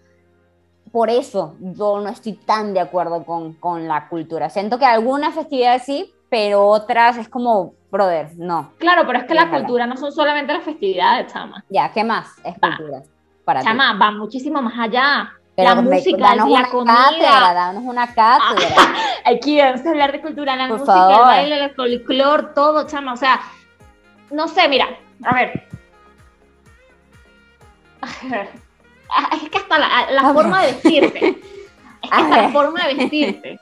por 0.92 1.10
eso 1.10 1.56
yo 1.60 2.00
no 2.00 2.10
estoy 2.10 2.34
tan 2.34 2.74
de 2.74 2.80
acuerdo 2.80 3.24
con, 3.26 3.54
con 3.54 3.88
la 3.88 4.08
cultura. 4.10 4.50
Siento 4.50 4.78
que 4.80 4.86
algunas 4.86 5.34
festividades 5.36 5.84
sí, 5.84 6.14
pero 6.30 6.66
otras 6.68 7.18
es 7.18 7.30
como 7.30 7.74
brother, 7.92 8.30
no. 8.38 8.72
Claro, 8.78 9.04
pero 9.08 9.20
es 9.20 9.26
que 9.26 9.34
la 9.34 9.50
cultura 9.50 9.86
no 9.88 9.96
son 9.98 10.12
solamente 10.12 10.54
las 10.54 10.64
festividades, 10.64 11.32
chama. 11.32 11.64
Ya, 11.70 11.92
¿qué 11.92 12.04
más 12.04 12.28
es 12.44 12.56
Va. 12.56 12.76
cultura 12.78 13.04
para 13.46 13.62
ti? 13.62 13.66
Chama, 13.68 13.98
va 13.98 14.12
muchísimo 14.12 14.62
más 14.62 14.78
allá. 14.78 15.32
Pero 15.56 15.70
la 15.74 15.82
música, 15.82 16.18
danos 16.18 16.50
la 16.50 16.60
una 16.60 16.70
comida. 16.70 16.96
cátedra, 17.10 17.54
danos 17.54 17.84
una 17.84 18.14
cátedra. 18.14 18.76
Aquí 19.26 19.60
vamos 19.60 19.84
a 19.86 19.90
hablar 19.90 20.12
de 20.12 20.22
cultura, 20.22 20.56
la 20.56 20.68
Por 20.68 20.78
música, 20.80 20.94
favor. 20.94 21.16
el 21.16 21.26
baile, 21.26 21.64
el 21.64 21.76
folclore, 21.76 22.48
todo, 22.54 22.86
chama. 22.86 23.14
O 23.14 23.18
sea, 23.18 23.40
no 24.30 24.48
sé, 24.48 24.68
mira, 24.68 24.86
a 25.24 25.34
ver. 25.34 25.64
Ah, 28.00 28.46
Es 29.42 29.50
que 29.50 29.58
hasta 29.58 29.80
la, 29.80 30.12
la 30.12 30.22
A 30.30 30.34
forma 30.34 30.62
de 30.66 30.72
vestirte. 30.74 31.42
Es 32.04 32.10
que 32.12 32.16
hasta 32.16 32.42
la 32.44 32.50
forma 32.50 32.86
de 32.88 32.94
vestirte. 32.94 33.60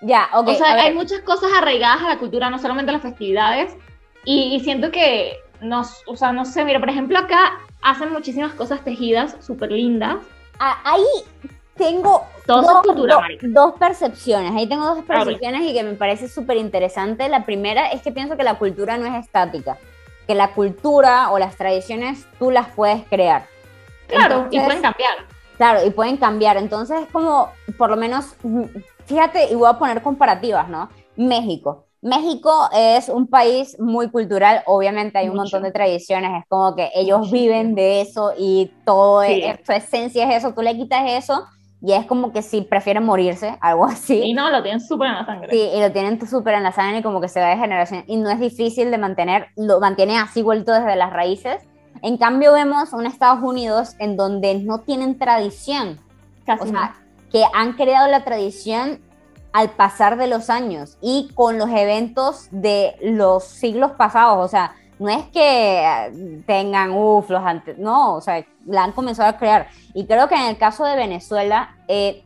ya, 0.00 0.28
ok. 0.32 0.48
o 0.48 0.54
sea, 0.54 0.74
hay 0.74 0.94
muchas 0.94 1.20
cosas 1.20 1.50
arraigadas 1.56 2.02
a 2.02 2.08
la 2.08 2.18
cultura, 2.18 2.48
no 2.50 2.58
solamente 2.58 2.90
las 2.90 3.02
festividades. 3.02 3.76
Y, 4.24 4.54
y 4.56 4.60
siento 4.60 4.90
que, 4.90 5.36
nos, 5.60 6.02
o 6.06 6.16
sea, 6.16 6.32
no 6.32 6.44
sé, 6.46 6.64
mira, 6.64 6.80
por 6.80 6.88
ejemplo, 6.88 7.18
acá 7.18 7.58
hacen 7.82 8.12
muchísimas 8.12 8.52
cosas 8.54 8.82
tejidas 8.82 9.36
súper 9.40 9.70
lindas. 9.72 10.16
Ah, 10.58 10.78
ahí 10.84 11.04
tengo 11.76 12.24
dos, 12.46 12.66
cultura, 12.82 13.18
dos- 13.42 13.74
percepciones. 13.78 14.52
Ahí 14.56 14.66
tengo 14.66 14.86
dos 14.86 15.04
percepciones 15.04 15.62
y 15.62 15.74
que 15.74 15.82
me 15.82 15.94
parece 15.94 16.28
súper 16.28 16.56
interesante. 16.56 17.28
La 17.28 17.44
primera 17.44 17.90
es 17.90 18.00
que 18.02 18.10
pienso 18.10 18.36
que 18.36 18.42
la 18.42 18.54
cultura 18.58 18.96
no 18.96 19.06
es 19.06 19.14
estática, 19.22 19.76
que 20.26 20.34
la 20.34 20.52
cultura 20.52 21.30
o 21.30 21.38
las 21.38 21.56
tradiciones 21.56 22.26
tú 22.38 22.50
las 22.50 22.68
puedes 22.68 23.04
crear. 23.08 23.46
Claro, 24.08 24.48
y 24.50 24.56
Entonces, 24.56 24.64
pueden 24.64 24.82
cambiar. 24.82 25.10
Claro, 25.56 25.86
y 25.86 25.90
pueden 25.90 26.16
cambiar. 26.18 26.56
Entonces 26.56 27.00
es 27.02 27.08
como, 27.08 27.48
por 27.78 27.90
lo 27.90 27.96
menos, 27.96 28.34
mm, 28.42 28.62
fíjate, 29.06 29.50
y 29.50 29.54
voy 29.54 29.68
a 29.68 29.78
poner 29.78 30.02
comparativas, 30.02 30.68
¿no? 30.68 30.88
México. 31.16 31.84
México 32.02 32.68
es 32.76 33.08
un 33.08 33.26
país 33.26 33.76
muy 33.80 34.10
cultural, 34.10 34.62
obviamente 34.66 35.18
hay 35.18 35.24
un 35.28 35.32
Mucho. 35.34 35.42
montón 35.42 35.62
de 35.64 35.72
tradiciones, 35.72 36.30
es 36.40 36.44
como 36.48 36.76
que 36.76 36.90
ellos 36.94 37.30
viven 37.32 37.74
de 37.74 38.02
eso 38.02 38.32
y 38.38 38.70
todo, 38.84 39.22
Sí. 39.24 39.42
es- 39.42 39.58
su 39.66 39.72
esencia 39.72 40.28
es 40.30 40.44
eso, 40.44 40.54
tú 40.54 40.62
le 40.62 40.76
quitas 40.76 41.02
eso 41.06 41.46
y 41.82 41.92
es 41.94 42.06
como 42.06 42.32
que 42.32 42.42
si 42.42 42.60
prefieren 42.60 43.04
morirse, 43.04 43.56
algo 43.60 43.86
así. 43.86 44.22
Y 44.22 44.34
no, 44.34 44.50
lo 44.50 44.62
tienen 44.62 44.80
súper 44.80 45.08
en 45.08 45.14
la 45.14 45.26
sangre. 45.26 45.50
Sí, 45.50 45.70
y 45.74 45.80
lo 45.80 45.90
tienen 45.90 46.24
súper 46.28 46.54
en 46.54 46.62
la 46.62 46.72
sangre 46.72 46.98
y 46.98 47.02
como 47.02 47.20
que 47.20 47.28
se 47.28 47.40
va 47.40 47.48
de 47.48 47.56
generación. 47.56 48.04
Y 48.06 48.16
no 48.18 48.30
es 48.30 48.38
difícil 48.38 48.90
de 48.90 48.98
mantener, 48.98 49.48
lo 49.56 49.80
mantienen 49.80 50.18
así 50.18 50.42
vuelto 50.42 50.72
desde 50.74 50.94
las 50.96 51.12
raíces. 51.12 51.66
En 52.02 52.16
cambio 52.16 52.52
vemos 52.52 52.92
un 52.92 53.06
Estados 53.06 53.42
Unidos 53.42 53.94
en 53.98 54.16
donde 54.16 54.54
no 54.56 54.80
tienen 54.80 55.18
tradición. 55.18 55.98
Casi 56.44 56.64
O 56.64 56.66
sea, 56.66 56.96
que 57.30 57.44
han 57.54 57.72
creado 57.74 58.08
la 58.08 58.24
tradición 58.24 59.00
al 59.52 59.70
pasar 59.70 60.16
de 60.16 60.26
los 60.26 60.50
años 60.50 60.98
y 61.00 61.30
con 61.34 61.58
los 61.58 61.70
eventos 61.70 62.48
de 62.50 62.96
los 63.00 63.44
siglos 63.44 63.92
pasados. 63.92 64.44
O 64.44 64.48
sea, 64.48 64.74
no 64.98 65.08
es 65.08 65.24
que 65.26 66.42
tengan, 66.46 66.92
uff, 66.92 67.28
los 67.28 67.44
antes, 67.44 67.78
no, 67.78 68.14
o 68.14 68.20
sea, 68.20 68.44
la 68.64 68.84
han 68.84 68.92
comenzado 68.92 69.28
a 69.28 69.36
crear. 69.36 69.68
Y 69.94 70.06
creo 70.06 70.28
que 70.28 70.34
en 70.34 70.46
el 70.46 70.58
caso 70.58 70.84
de 70.84 70.96
Venezuela, 70.96 71.76
eh, 71.88 72.24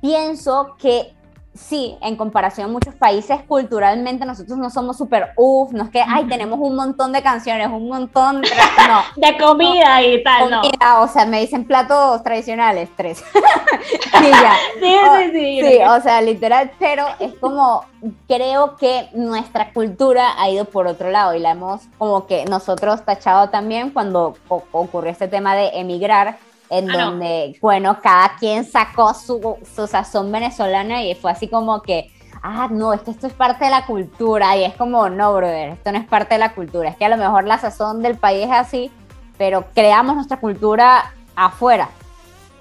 pienso 0.00 0.76
que 0.78 1.15
sí, 1.56 1.96
en 2.00 2.16
comparación 2.16 2.70
a 2.70 2.72
muchos 2.72 2.94
países, 2.94 3.40
culturalmente 3.46 4.24
nosotros 4.24 4.58
no 4.58 4.70
somos 4.70 4.96
súper 4.96 5.32
uff, 5.36 5.72
no 5.72 5.84
es 5.84 5.90
que, 5.90 6.02
ay, 6.06 6.24
tenemos 6.26 6.58
un 6.60 6.76
montón 6.76 7.12
de 7.12 7.22
canciones, 7.22 7.68
un 7.68 7.88
montón 7.88 8.42
de... 8.42 8.48
No, 8.88 9.02
De 9.16 9.36
comida 9.38 10.02
y 10.02 10.22
tal, 10.22 10.50
no. 10.50 10.62
o 11.02 11.08
sea, 11.08 11.26
me 11.26 11.40
dicen 11.40 11.64
platos 11.64 12.22
tradicionales, 12.22 12.88
tres. 12.96 13.24
y 14.20 14.30
ya. 14.30 14.54
Sí, 14.80 14.94
sí, 15.18 15.30
sí. 15.32 15.60
Sí, 15.62 15.78
o 15.88 16.00
sea, 16.00 16.20
literal, 16.20 16.70
pero 16.78 17.06
es 17.18 17.34
como, 17.34 17.84
creo 18.28 18.76
que 18.76 19.08
nuestra 19.14 19.72
cultura 19.72 20.34
ha 20.38 20.48
ido 20.50 20.66
por 20.66 20.86
otro 20.86 21.10
lado 21.10 21.34
y 21.34 21.38
la 21.38 21.52
hemos 21.52 21.82
como 21.98 22.26
que 22.26 22.44
nosotros 22.44 23.04
tachado 23.04 23.48
también 23.50 23.90
cuando 23.90 24.36
ocurrió 24.48 25.10
este 25.10 25.28
tema 25.28 25.54
de 25.54 25.68
emigrar, 25.74 26.38
en 26.70 26.90
Ah, 26.90 26.92
no. 26.96 27.04
donde, 27.10 27.56
bueno, 27.60 27.98
cada 28.02 28.36
quien 28.36 28.64
sacó 28.64 29.14
su, 29.14 29.56
su 29.74 29.86
sazón 29.86 30.30
venezolana 30.32 31.02
y 31.04 31.14
fue 31.14 31.30
así 31.30 31.48
como 31.48 31.80
que, 31.82 32.10
ah, 32.42 32.68
no, 32.70 32.92
es 32.92 33.02
que 33.02 33.10
esto 33.12 33.26
es 33.26 33.32
parte 33.32 33.64
de 33.64 33.70
la 33.70 33.86
cultura 33.86 34.56
y 34.56 34.64
es 34.64 34.74
como, 34.74 35.08
no, 35.08 35.34
brother, 35.34 35.70
esto 35.70 35.92
no 35.92 35.98
es 35.98 36.06
parte 36.06 36.34
de 36.34 36.38
la 36.40 36.54
cultura, 36.54 36.88
es 36.90 36.96
que 36.96 37.04
a 37.04 37.08
lo 37.08 37.16
mejor 37.16 37.44
la 37.44 37.58
sazón 37.58 38.02
del 38.02 38.16
país 38.16 38.44
es 38.46 38.52
así, 38.52 38.90
pero 39.38 39.66
creamos 39.74 40.14
nuestra 40.16 40.38
cultura 40.38 41.12
afuera. 41.34 41.88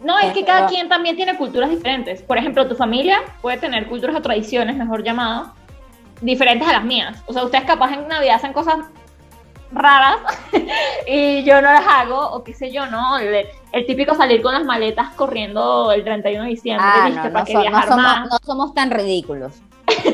No, 0.03 0.19
es 0.19 0.33
que 0.33 0.41
Pero- 0.41 0.45
cada 0.47 0.67
quien 0.67 0.87
también 0.89 1.15
tiene 1.15 1.35
culturas 1.37 1.69
diferentes. 1.69 2.21
Por 2.21 2.37
ejemplo, 2.37 2.67
tu 2.67 2.75
familia 2.75 3.19
puede 3.41 3.57
tener 3.57 3.87
culturas 3.87 4.15
o 4.15 4.21
tradiciones, 4.21 4.75
mejor 4.75 5.03
llamadas, 5.03 5.47
diferentes 6.21 6.67
a 6.67 6.73
las 6.73 6.83
mías. 6.83 7.23
O 7.25 7.33
sea, 7.33 7.43
ustedes 7.43 7.63
capaz 7.65 7.93
en 7.93 8.07
Navidad 8.07 8.35
hacen 8.35 8.53
cosas 8.53 8.77
raras 9.75 10.17
y 11.07 11.43
yo 11.43 11.55
no 11.61 11.71
las 11.71 11.85
hago, 11.87 12.19
o 12.31 12.43
qué 12.43 12.53
sé 12.53 12.71
yo, 12.71 12.85
¿no? 12.87 13.17
El, 13.19 13.45
el 13.71 13.85
típico 13.85 14.15
salir 14.15 14.41
con 14.41 14.53
las 14.53 14.65
maletas 14.65 15.09
corriendo 15.15 15.91
el 15.91 16.03
31 16.03 16.43
de 16.45 16.49
diciembre, 16.49 16.85
Ah, 16.89 17.05
¿viste? 17.07 17.27
no, 17.27 17.33
para 17.33 17.45
que 17.45 17.53
no 17.53 17.81
somos, 17.83 17.95
más. 17.97 18.29
no 18.29 18.37
somos 18.43 18.73
tan 18.73 18.89
ridículos. 18.91 19.53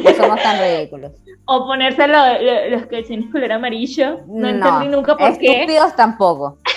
No 0.04 0.14
somos 0.16 0.42
tan 0.42 0.60
ridículos. 0.60 1.12
O 1.46 1.66
ponerse 1.66 2.08
lo- 2.08 2.42
lo- 2.42 2.70
los 2.70 2.82
calcetines 2.84 3.30
color 3.32 3.52
amarillo. 3.52 4.20
No, 4.28 4.48
entendí 4.48 4.88
nunca 4.88 5.18
por 5.18 5.38
qué. 5.38 5.62
Estúpidos 5.62 5.96
tampoco. 5.96 6.58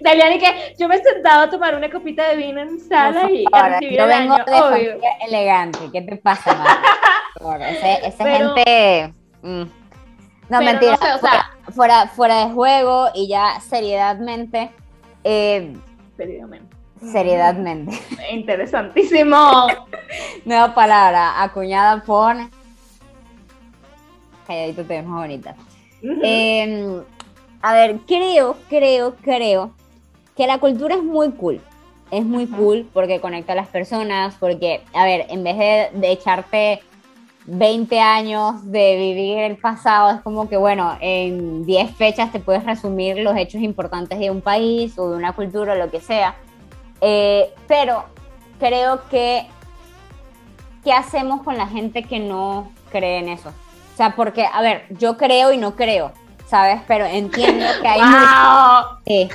Daliani, 0.00 0.38
que 0.38 0.74
yo 0.78 0.88
me 0.88 0.98
sentaba 0.98 1.44
a 1.44 1.50
tomar 1.50 1.74
una 1.76 1.90
copita 1.90 2.28
de 2.28 2.36
vino 2.36 2.60
en 2.60 2.80
sala 2.80 3.30
y 3.30 3.44
a 3.52 3.68
recibir 3.68 3.98
yo 3.98 4.04
el 4.04 4.08
vengo 4.10 4.34
año, 4.34 4.44
de 4.44 4.52
obvio. 4.52 4.68
familia 4.90 5.10
elegante. 5.26 5.78
¿Qué 5.92 6.02
te 6.02 6.16
pasa, 6.16 6.54
Mar? 6.54 6.78
Por 7.34 7.42
favor, 7.44 7.62
ese, 7.62 8.06
esa 8.06 8.24
Pero- 8.24 8.54
gente. 8.54 9.14
mm. 9.42 9.62
No, 10.48 10.58
Pero 10.58 10.70
mentira. 10.72 10.92
no 10.92 10.98
sé, 11.06 11.14
o 11.14 11.18
sea- 11.18 11.50
fuera, 11.70 11.70
fuera, 11.72 12.08
fuera 12.08 12.46
de 12.46 12.52
juego 12.54 13.08
y 13.14 13.28
ya 13.28 13.60
seriedadmente. 13.60 14.70
eh, 15.24 15.74
Seriamente. 16.16 16.76
seriedadmente. 17.00 17.98
Interesantísimo. 18.32 19.66
Nueva 20.44 20.74
palabra, 20.74 21.42
acuñada 21.42 22.02
por. 22.02 22.36
Calladito 24.46 24.82
te 24.84 24.94
ves 24.96 25.06
más 25.06 25.20
bonita. 25.22 25.54
Eh, 26.02 27.00
a 27.60 27.72
ver, 27.74 27.98
creo, 28.06 28.56
creo, 28.68 29.14
creo 29.22 29.70
que 30.36 30.46
la 30.46 30.58
cultura 30.58 30.96
es 30.96 31.02
muy 31.02 31.30
cool. 31.32 31.60
Es 32.10 32.24
muy 32.24 32.46
cool 32.46 32.86
porque 32.92 33.20
conecta 33.20 33.52
a 33.52 33.56
las 33.56 33.68
personas, 33.68 34.34
porque, 34.38 34.82
a 34.92 35.04
ver, 35.04 35.26
en 35.30 35.42
vez 35.44 35.56
de, 35.56 35.90
de 35.98 36.10
echarte 36.12 36.82
20 37.46 38.00
años 38.00 38.70
de 38.70 38.96
vivir 38.96 39.38
el 39.38 39.56
pasado, 39.56 40.16
es 40.16 40.20
como 40.22 40.48
que, 40.48 40.56
bueno, 40.56 40.96
en 41.00 41.64
10 41.64 41.96
fechas 41.96 42.30
te 42.30 42.40
puedes 42.40 42.64
resumir 42.64 43.18
los 43.18 43.36
hechos 43.36 43.60
importantes 43.62 44.18
de 44.18 44.30
un 44.30 44.40
país 44.40 44.98
o 44.98 45.10
de 45.10 45.16
una 45.16 45.32
cultura 45.32 45.72
o 45.72 45.76
lo 45.76 45.90
que 45.90 46.00
sea. 46.00 46.36
Eh, 47.00 47.52
pero 47.66 48.04
creo 48.60 49.08
que, 49.08 49.46
¿qué 50.84 50.92
hacemos 50.92 51.42
con 51.42 51.56
la 51.56 51.66
gente 51.66 52.04
que 52.04 52.20
no 52.20 52.70
cree 52.90 53.18
en 53.18 53.28
eso? 53.28 53.48
O 53.48 53.96
sea, 53.96 54.14
porque, 54.14 54.46
a 54.46 54.62
ver, 54.62 54.86
yo 54.90 55.16
creo 55.16 55.52
y 55.52 55.58
no 55.58 55.74
creo, 55.74 56.12
¿sabes? 56.46 56.80
Pero 56.86 57.04
entiendo 57.04 57.66
que 57.82 57.88
hay 57.88 58.00
hay 59.06 59.28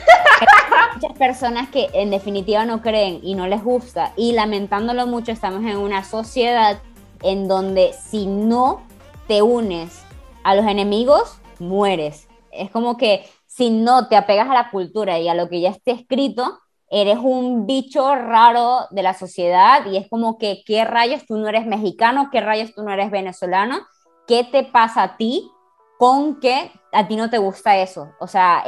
muchas 0.95 1.17
personas 1.17 1.69
que 1.69 1.89
en 1.93 2.09
definitiva 2.09 2.65
no 2.65 2.81
creen 2.81 3.19
y 3.21 3.35
no 3.35 3.47
les 3.47 3.61
gusta. 3.63 4.13
Y 4.15 4.31
lamentándolo 4.31 5.07
mucho, 5.07 5.31
estamos 5.33 5.61
en 5.61 5.77
una 5.77 6.03
sociedad 6.05 6.79
en 7.23 7.47
donde 7.47 7.93
si 7.93 8.25
no 8.25 8.81
te 9.27 9.41
unes 9.41 10.03
a 10.43 10.55
los 10.55 10.65
enemigos, 10.65 11.39
mueres. 11.59 12.27
Es 12.51 12.71
como 12.71 12.97
que 12.97 13.25
si 13.45 13.69
no 13.69 14.07
te 14.07 14.15
apegas 14.15 14.49
a 14.49 14.53
la 14.53 14.69
cultura 14.69 15.19
y 15.19 15.27
a 15.27 15.33
lo 15.33 15.49
que 15.49 15.61
ya 15.61 15.69
esté 15.69 15.91
escrito, 15.91 16.59
eres 16.89 17.17
un 17.21 17.65
bicho 17.65 18.15
raro 18.15 18.87
de 18.91 19.03
la 19.03 19.13
sociedad 19.13 19.85
y 19.85 19.97
es 19.97 20.07
como 20.09 20.37
que, 20.37 20.63
¿qué 20.65 20.85
rayos 20.85 21.25
tú 21.25 21.37
no 21.37 21.47
eres 21.47 21.65
mexicano? 21.65 22.29
¿Qué 22.31 22.39
rayos 22.39 22.73
tú 22.73 22.83
no 22.83 22.91
eres 22.91 23.11
venezolano? 23.11 23.79
¿Qué 24.25 24.43
te 24.43 24.63
pasa 24.63 25.03
a 25.03 25.17
ti 25.17 25.51
con 25.97 26.39
que 26.39 26.71
a 26.93 27.07
ti 27.07 27.15
no 27.15 27.29
te 27.29 27.37
gusta 27.37 27.77
eso? 27.77 28.11
O 28.19 28.27
sea, 28.27 28.63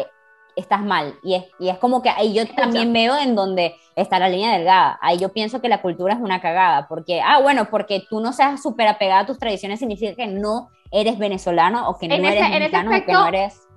estás 0.59 0.81
mal. 0.83 1.15
Y 1.23 1.35
es, 1.35 1.45
y 1.59 1.69
es 1.69 1.77
como 1.77 2.01
que 2.01 2.09
ahí 2.09 2.33
yo 2.33 2.45
también 2.55 2.91
veo 2.93 3.17
en 3.17 3.35
donde 3.35 3.75
está 3.95 4.19
la 4.19 4.29
línea 4.29 4.53
delgada. 4.53 4.99
Ahí 5.01 5.17
yo 5.17 5.29
pienso 5.29 5.61
que 5.61 5.69
la 5.69 5.81
cultura 5.81 6.13
es 6.13 6.19
una 6.19 6.41
cagada, 6.41 6.87
porque, 6.87 7.21
ah, 7.21 7.41
bueno, 7.41 7.69
porque 7.69 8.03
tú 8.09 8.19
no 8.19 8.33
seas 8.33 8.61
súper 8.61 8.87
apegada 8.87 9.21
a 9.21 9.25
tus 9.25 9.39
tradiciones 9.39 9.79
significa 9.79 10.15
que 10.15 10.27
no 10.27 10.69
eres 10.91 11.17
venezolano 11.17 11.89
o 11.89 11.97
que 11.97 12.07
no 12.07 12.15
En 12.15 12.25
eres 12.25 12.41
ese 12.41 12.59
mexicano 12.59 12.89
o 12.89 12.91
que 12.91 12.97
aspecto, 12.97 13.19
no 13.19 13.27
eres... 13.27 13.67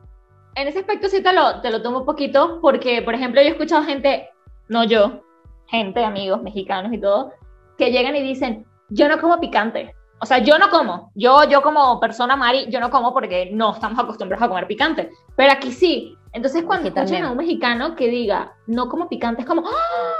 En 0.55 0.69
ese 0.69 0.81
aspecto 0.81 1.09
sí 1.09 1.23
te 1.23 1.33
lo, 1.33 1.61
te 1.61 1.71
lo 1.71 1.83
tomo 1.83 2.01
un 2.01 2.07
poquito, 2.07 2.59
porque, 2.61 3.01
por 3.03 3.15
ejemplo, 3.15 3.41
yo 3.41 3.49
he 3.49 3.53
escuchado 3.53 3.85
gente, 3.85 4.29
no 4.69 4.85
yo, 4.85 5.23
gente, 5.67 6.05
amigos 6.05 6.43
mexicanos 6.43 6.93
y 6.93 6.99
todo, 6.99 7.33
que 7.79 7.91
llegan 7.91 8.15
y 8.17 8.23
dicen, 8.23 8.67
yo 8.91 9.09
no 9.09 9.21
como 9.21 9.41
picante. 9.41 9.95
O 10.23 10.27
sea, 10.27 10.39
yo 10.39 10.57
no 10.57 10.71
como. 10.71 11.11
Yo, 11.17 11.43
yo 11.49 11.63
como 11.63 11.99
persona 11.99 12.37
Mari, 12.37 12.67
yo 12.71 12.79
no 12.79 12.91
como 12.91 13.13
porque 13.13 13.51
no 13.53 13.73
estamos 13.75 13.99
acostumbrados 13.99 14.45
a 14.45 14.49
comer 14.49 14.69
picante. 14.69 15.11
Pero 15.35 15.53
aquí 15.53 15.73
sí. 15.73 16.17
Entonces, 16.33 16.65
cuando 16.65 16.89
escuchan 16.89 17.07
también. 17.07 17.25
a 17.25 17.31
un 17.31 17.37
mexicano 17.37 17.95
que 17.95 18.09
diga, 18.09 18.55
no 18.67 18.89
como 18.89 19.09
picante, 19.09 19.43
es 19.43 19.47
como, 19.47 19.63
¡ah! 19.67 20.13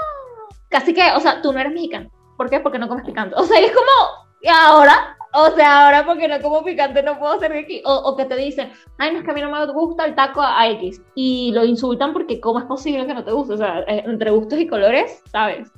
casi 0.69 0.93
que, 0.93 1.11
o 1.15 1.19
sea, 1.19 1.41
tú 1.41 1.51
no 1.51 1.59
eres 1.59 1.73
mexicano. 1.73 2.09
¿Por 2.37 2.49
qué? 2.49 2.59
Porque 2.59 2.79
no 2.79 2.87
comes 2.87 3.05
picante. 3.05 3.35
O 3.37 3.43
sea, 3.43 3.59
es 3.59 3.71
como, 3.71 4.27
¿y 4.41 4.49
ahora? 4.49 5.17
o 5.35 5.49
sea, 5.51 5.85
ahora 5.85 6.05
porque 6.05 6.27
no 6.27 6.39
como 6.41 6.63
picante 6.63 7.01
no 7.01 7.17
puedo 7.17 7.39
ser 7.39 7.51
de 7.51 7.59
aquí. 7.59 7.81
O, 7.85 7.93
o, 7.93 8.15
que 8.15 8.25
te 8.25 8.35
dicen, 8.35 8.71
ay, 8.99 9.11
no 9.11 9.19
es 9.19 9.25
que 9.25 9.31
a 9.31 9.33
mí 9.33 9.41
no 9.41 9.49
me 9.49 9.65
gusta 9.73 10.05
el 10.05 10.15
taco 10.15 10.41
a 10.41 10.69
X. 10.69 11.01
Y 11.15 11.51
lo 11.53 11.65
insultan 11.65 12.13
porque 12.13 12.39
cómo 12.39 12.59
es 12.59 12.65
posible 12.65 13.07
que 13.07 13.13
no 13.15 13.23
te 13.23 13.31
guste. 13.31 13.53
O 13.53 13.57
sea, 13.57 13.79
eh, 13.81 14.03
entre 14.05 14.29
gustos 14.29 14.59
y 14.59 14.67
colores, 14.67 15.23
¿sabes? 15.31 15.71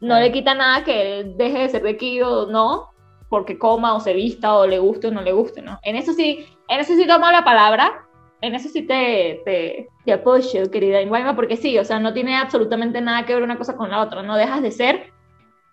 No 0.00 0.20
le 0.20 0.30
quita 0.30 0.54
nada 0.54 0.84
que 0.84 1.32
deje 1.36 1.58
de 1.58 1.68
ser 1.68 1.82
de 1.82 1.90
aquí 1.90 2.20
o 2.22 2.46
no, 2.46 2.90
porque 3.28 3.58
coma 3.58 3.94
o 3.94 4.00
se 4.00 4.12
vista 4.12 4.54
o 4.54 4.66
le 4.66 4.78
guste 4.78 5.08
o 5.08 5.10
no 5.10 5.22
le 5.22 5.32
guste, 5.32 5.62
¿no? 5.62 5.80
En 5.82 5.96
eso 5.96 6.12
sí, 6.12 6.46
en 6.68 6.80
eso 6.80 6.94
sí 6.94 7.06
tomo 7.06 7.30
la 7.30 7.44
palabra, 7.44 8.05
en 8.40 8.54
eso 8.54 8.68
sí 8.68 8.82
te, 8.82 9.42
te, 9.44 9.88
te 10.04 10.12
apoyo, 10.12 10.70
querida. 10.70 11.00
Inguayma, 11.00 11.34
porque 11.34 11.56
sí, 11.56 11.78
o 11.78 11.84
sea, 11.84 11.98
no 11.98 12.12
tiene 12.12 12.36
absolutamente 12.36 13.00
nada 13.00 13.24
que 13.24 13.34
ver 13.34 13.42
una 13.42 13.58
cosa 13.58 13.76
con 13.76 13.90
la 13.90 14.00
otra, 14.00 14.22
no 14.22 14.36
dejas 14.36 14.62
de 14.62 14.70
ser 14.70 15.12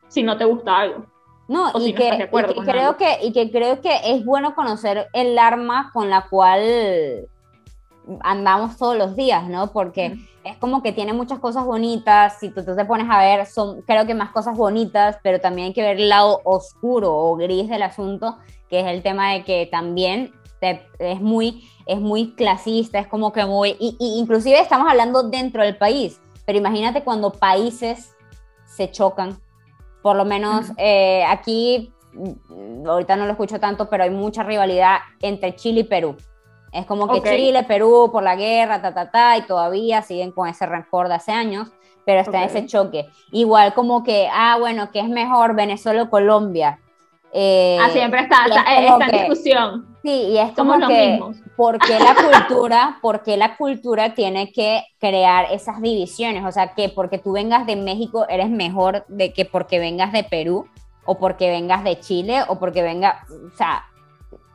si 0.07 0.23
no 0.23 0.37
te 0.37 0.45
gusta 0.45 0.77
algo. 0.77 1.05
No, 1.47 1.71
y, 1.79 1.93
que, 1.93 2.29
creo 2.65 2.95
que, 2.95 3.17
y 3.21 3.33
que 3.33 3.51
creo 3.51 3.81
que 3.81 3.91
es 4.05 4.23
bueno 4.23 4.55
conocer 4.55 5.07
el 5.11 5.37
arma 5.37 5.91
con 5.91 6.09
la 6.09 6.27
cual 6.29 7.27
andamos 8.21 8.77
todos 8.77 8.97
los 8.97 9.15
días, 9.15 9.47
¿no? 9.47 9.71
Porque 9.71 10.17
es 10.43 10.57
como 10.57 10.81
que 10.81 10.91
tiene 10.91 11.13
muchas 11.13 11.39
cosas 11.39 11.65
bonitas, 11.65 12.39
si 12.39 12.49
tú, 12.49 12.63
te 12.63 12.85
pones 12.85 13.07
a 13.09 13.19
ver, 13.19 13.45
son 13.45 13.81
creo 13.81 14.05
que 14.05 14.13
más 14.13 14.31
cosas 14.31 14.55
bonitas, 14.55 15.17
pero 15.21 15.39
también 15.39 15.67
hay 15.67 15.73
que 15.73 15.81
ver 15.81 15.99
el 15.99 16.09
lado 16.09 16.41
oscuro 16.43 17.13
o 17.13 17.35
gris 17.35 17.69
del 17.69 17.83
asunto, 17.83 18.37
que 18.69 18.79
es 18.79 18.87
el 18.87 19.03
tema 19.03 19.33
de 19.33 19.43
que 19.43 19.67
también 19.71 20.33
es, 20.99 21.21
muy, 21.21 21.69
es 21.85 21.99
muy 21.99 22.33
clasista, 22.33 22.99
es 22.99 23.07
como 23.07 23.31
que 23.31 23.45
muy, 23.45 23.75
y, 23.79 23.95
inclusive 23.99 24.59
estamos 24.59 24.89
hablando 24.89 25.23
dentro 25.23 25.63
del 25.63 25.77
país, 25.77 26.21
pero 26.45 26.57
imagínate 26.57 27.03
cuando 27.03 27.31
países 27.31 28.15
se 28.65 28.89
chocan, 28.91 29.37
por 30.01 30.15
lo 30.15 30.25
menos 30.25 30.71
eh, 30.77 31.23
aquí, 31.27 31.93
mm, 32.13 32.87
ahorita 32.87 33.15
no 33.15 33.25
lo 33.25 33.31
escucho 33.31 33.59
tanto, 33.59 33.89
pero 33.89 34.03
hay 34.03 34.09
mucha 34.09 34.43
rivalidad 34.43 34.97
entre 35.21 35.55
Chile 35.55 35.81
y 35.81 35.83
Perú. 35.85 36.15
Es 36.71 36.87
como 36.87 37.07
que 37.07 37.21
Chile, 37.21 37.63
Perú, 37.63 38.09
por 38.11 38.23
la 38.23 38.35
guerra, 38.35 38.81
ta, 38.81 38.93
ta, 38.93 39.11
ta, 39.11 39.37
y 39.37 39.43
todavía 39.43 40.01
siguen 40.01 40.31
con 40.31 40.47
ese 40.47 40.65
rencor 40.65 41.07
de 41.07 41.13
hace 41.13 41.31
años, 41.31 41.71
pero 42.03 42.21
está 42.21 42.43
ese 42.43 42.65
choque. 42.65 43.09
Igual 43.31 43.75
como 43.75 44.03
que, 44.03 44.27
ah, 44.33 44.57
bueno, 44.59 44.89
¿qué 44.91 44.99
es 44.99 45.07
mejor, 45.07 45.55
Venezuela 45.55 46.03
o 46.03 46.09
Colombia? 46.09 46.79
Eh, 47.31 47.77
ah, 47.79 47.89
siempre 47.89 48.21
está, 48.21 48.45
esta 48.45 49.07
discusión. 49.07 49.92
Sí, 50.03 50.09
y 50.09 50.37
es 50.37 50.51
como 50.51 50.85
que, 50.85 51.17
¿por 51.55 51.79
qué 51.79 51.97
la 51.97 52.13
cultura, 52.13 52.97
por 53.01 53.25
la 53.25 53.55
cultura 53.55 54.13
tiene 54.13 54.51
que 54.51 54.83
crear 54.99 55.45
esas 55.49 55.81
divisiones? 55.81 56.43
O 56.45 56.51
sea, 56.51 56.73
que 56.73 56.89
porque 56.89 57.19
tú 57.19 57.31
vengas 57.31 57.65
de 57.65 57.77
México 57.77 58.25
eres 58.27 58.49
mejor 58.49 59.05
de 59.07 59.31
que 59.31 59.45
porque 59.45 59.79
vengas 59.79 60.11
de 60.11 60.25
Perú, 60.25 60.67
o 61.05 61.17
porque 61.17 61.49
vengas 61.49 61.85
de 61.85 62.01
Chile, 62.01 62.41
o 62.49 62.59
porque 62.59 62.81
venga, 62.81 63.25
o 63.29 63.55
sea, 63.55 63.85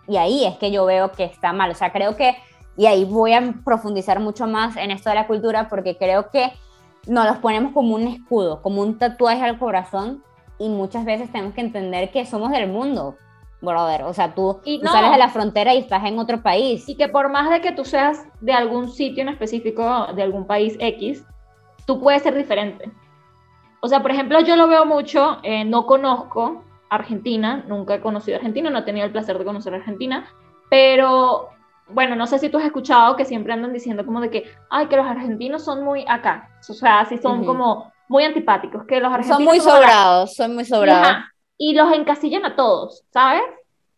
y 0.06 0.18
ahí 0.18 0.44
es 0.44 0.56
que 0.58 0.70
yo 0.70 0.84
veo 0.84 1.12
que 1.12 1.24
está 1.24 1.54
mal. 1.54 1.70
O 1.70 1.74
sea, 1.74 1.92
creo 1.92 2.14
que, 2.14 2.36
y 2.76 2.84
ahí 2.84 3.06
voy 3.06 3.32
a 3.32 3.54
profundizar 3.64 4.20
mucho 4.20 4.46
más 4.46 4.76
en 4.76 4.90
esto 4.90 5.08
de 5.08 5.14
la 5.14 5.26
cultura, 5.26 5.70
porque 5.70 5.96
creo 5.96 6.30
que 6.30 6.52
nos 7.06 7.24
los 7.24 7.38
ponemos 7.38 7.72
como 7.72 7.94
un 7.94 8.06
escudo, 8.06 8.60
como 8.60 8.82
un 8.82 8.98
tatuaje 8.98 9.42
al 9.42 9.58
corazón, 9.58 10.22
y 10.58 10.68
muchas 10.68 11.06
veces 11.06 11.32
tenemos 11.32 11.54
que 11.54 11.62
entender 11.62 12.10
que 12.10 12.26
somos 12.26 12.50
del 12.50 12.68
mundo, 12.68 13.16
brother. 13.60 14.04
O 14.04 14.14
sea, 14.14 14.34
tú, 14.34 14.60
sales 14.84 15.10
de 15.10 15.18
la 15.18 15.28
frontera 15.28 15.74
y 15.74 15.78
estás 15.78 16.04
en 16.04 16.18
otro 16.18 16.42
país. 16.42 16.88
Y 16.88 16.94
que 16.94 17.08
por 17.08 17.30
más 17.30 17.50
de 17.50 17.60
que 17.60 17.72
tú 17.72 17.84
seas 17.84 18.26
de 18.40 18.52
algún 18.52 18.90
sitio 18.90 19.22
en 19.22 19.28
específico, 19.28 20.08
de 20.14 20.22
algún 20.22 20.46
país 20.46 20.76
X, 20.78 21.24
tú 21.86 22.00
puedes 22.00 22.22
ser 22.22 22.34
diferente. 22.34 22.90
O 23.80 23.88
sea, 23.88 24.02
por 24.02 24.10
ejemplo, 24.10 24.40
yo 24.40 24.56
lo 24.56 24.66
veo 24.66 24.84
mucho, 24.84 25.38
eh, 25.42 25.64
no 25.64 25.86
conozco 25.86 26.64
Argentina, 26.90 27.64
nunca 27.68 27.94
he 27.94 28.00
conocido 28.00 28.36
Argentina, 28.36 28.70
no 28.70 28.78
he 28.78 28.82
tenido 28.82 29.06
el 29.06 29.12
placer 29.12 29.38
de 29.38 29.44
conocer 29.44 29.74
Argentina, 29.74 30.26
pero 30.68 31.50
bueno, 31.88 32.16
no 32.16 32.26
sé 32.26 32.38
si 32.38 32.48
tú 32.48 32.58
has 32.58 32.64
escuchado 32.64 33.16
que 33.16 33.24
siempre 33.24 33.52
andan 33.52 33.72
diciendo 33.72 34.04
como 34.04 34.20
de 34.20 34.30
que, 34.30 34.44
ay, 34.70 34.86
que 34.86 34.96
los 34.96 35.06
argentinos 35.06 35.64
son 35.64 35.84
muy 35.84 36.04
acá, 36.08 36.50
o 36.68 36.72
sea, 36.72 37.00
así 37.00 37.18
son 37.18 37.44
como 37.44 37.92
muy 38.08 38.24
antipáticos, 38.24 38.84
que 38.84 39.00
los 39.00 39.12
argentinos 39.12 39.36
son 39.36 39.44
muy 39.44 39.60
sobrados, 39.60 40.34
son 40.34 40.54
muy 40.54 40.64
sobrados. 40.64 41.24
Y, 41.58 41.74
los 41.74 41.92
encasillan 41.92 42.44
a 42.44 42.56
todos, 42.56 43.04
¿sabes? 43.10 43.42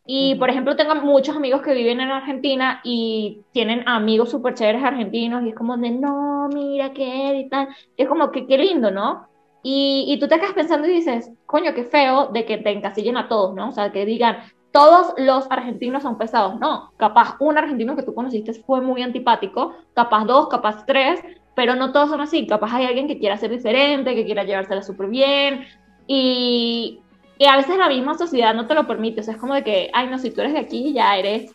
Y 0.07 0.35
por 0.37 0.51
ejemplo, 0.51 0.77
tengo 0.77 0.95
muchos 0.97 1.37
amigos 1.37 1.63
que 1.63 1.75
viven 1.75 2.01
en 2.01 2.11
Argentina 2.11 2.81
y 2.83 3.43
tienen 3.53 3.89
amigos 3.89 4.31
súper 4.31 4.55
chéveres 4.55 4.83
argentinos 4.83 5.45
y 5.45 5.51
es 5.51 5.55
como 5.55 5.77
de, 5.77 5.91
no, 5.91 6.49
mira 6.53 6.93
qué 6.93 7.39
y 7.39 7.49
tal. 7.49 7.69
es 7.97 8.09
como 8.09 8.33
que 8.33 8.47
qué 8.47 8.59
lindo, 8.59 8.91
¿no? 8.91 9.29
Y, 9.63 10.07
y, 10.09 10.19
tú 10.19 10.27
te 10.27 10.41
quedas 10.41 10.55
pensando 10.55 10.89
y 10.89 10.93
dices, 10.93 11.31
coño, 11.47 11.75
qué 11.75 11.85
feo 11.85 12.29
de 12.29 12.47
que 12.47 12.59
te 12.59 12.71
encasillen 12.71 13.19
a 13.19 13.29
todos, 13.29 13.55
¿no? 13.55 13.69
O 13.69 13.73
sea, 13.73 13.93
que 13.93 14.07
digan, 14.07 14.39
todos 14.73 15.15
los 15.19 15.51
argentinos 15.51 16.03
son 16.03 16.19
pesados. 16.19 16.59
No, 16.61 16.93
capaz 16.97 17.37
un 17.41 17.59
argentino 17.59 17.97
que 17.97 18.03
tú 18.03 18.15
conociste 18.15 18.55
fue 18.55 18.81
muy 18.81 19.03
antipático, 19.03 19.75
capaz 19.95 20.25
dos, 20.25 20.49
capaz 20.49 20.87
tres, 20.87 21.21
pero 21.55 21.75
no 21.75 21.93
todos 21.93 22.11
son 22.11 22.21
así. 22.21 22.47
Capaz 22.47 22.75
hay 22.75 22.87
alguien 22.87 23.09
que 23.09 23.19
quiera 23.19 23.37
ser 23.37 23.51
diferente, 23.51 24.15
que 24.15 24.25
quiera 24.25 24.45
llevársela 24.45 24.83
súper 24.83 25.09
bien. 25.09 25.67
Y, 26.07 27.01
y, 27.41 27.47
a 27.47 27.57
veces 27.57 27.77
la 27.77 27.89
misma 27.89 28.17
sociedad 28.17 28.55
no 28.55 28.67
te 28.67 28.75
lo 28.75 28.87
permite. 28.87 29.21
O 29.21 29.25
sea, 29.25 29.35
es 29.35 29.41
como 29.41 29.55
de 29.55 29.65
que, 29.65 29.91
ay, 29.93 30.09
no, 30.09 30.19
si 30.19 30.31
tú 30.31 30.43
eres 30.43 30.53
de 30.53 30.61
aquí, 30.61 30.93
ya 30.93 31.17
eres 31.17 31.53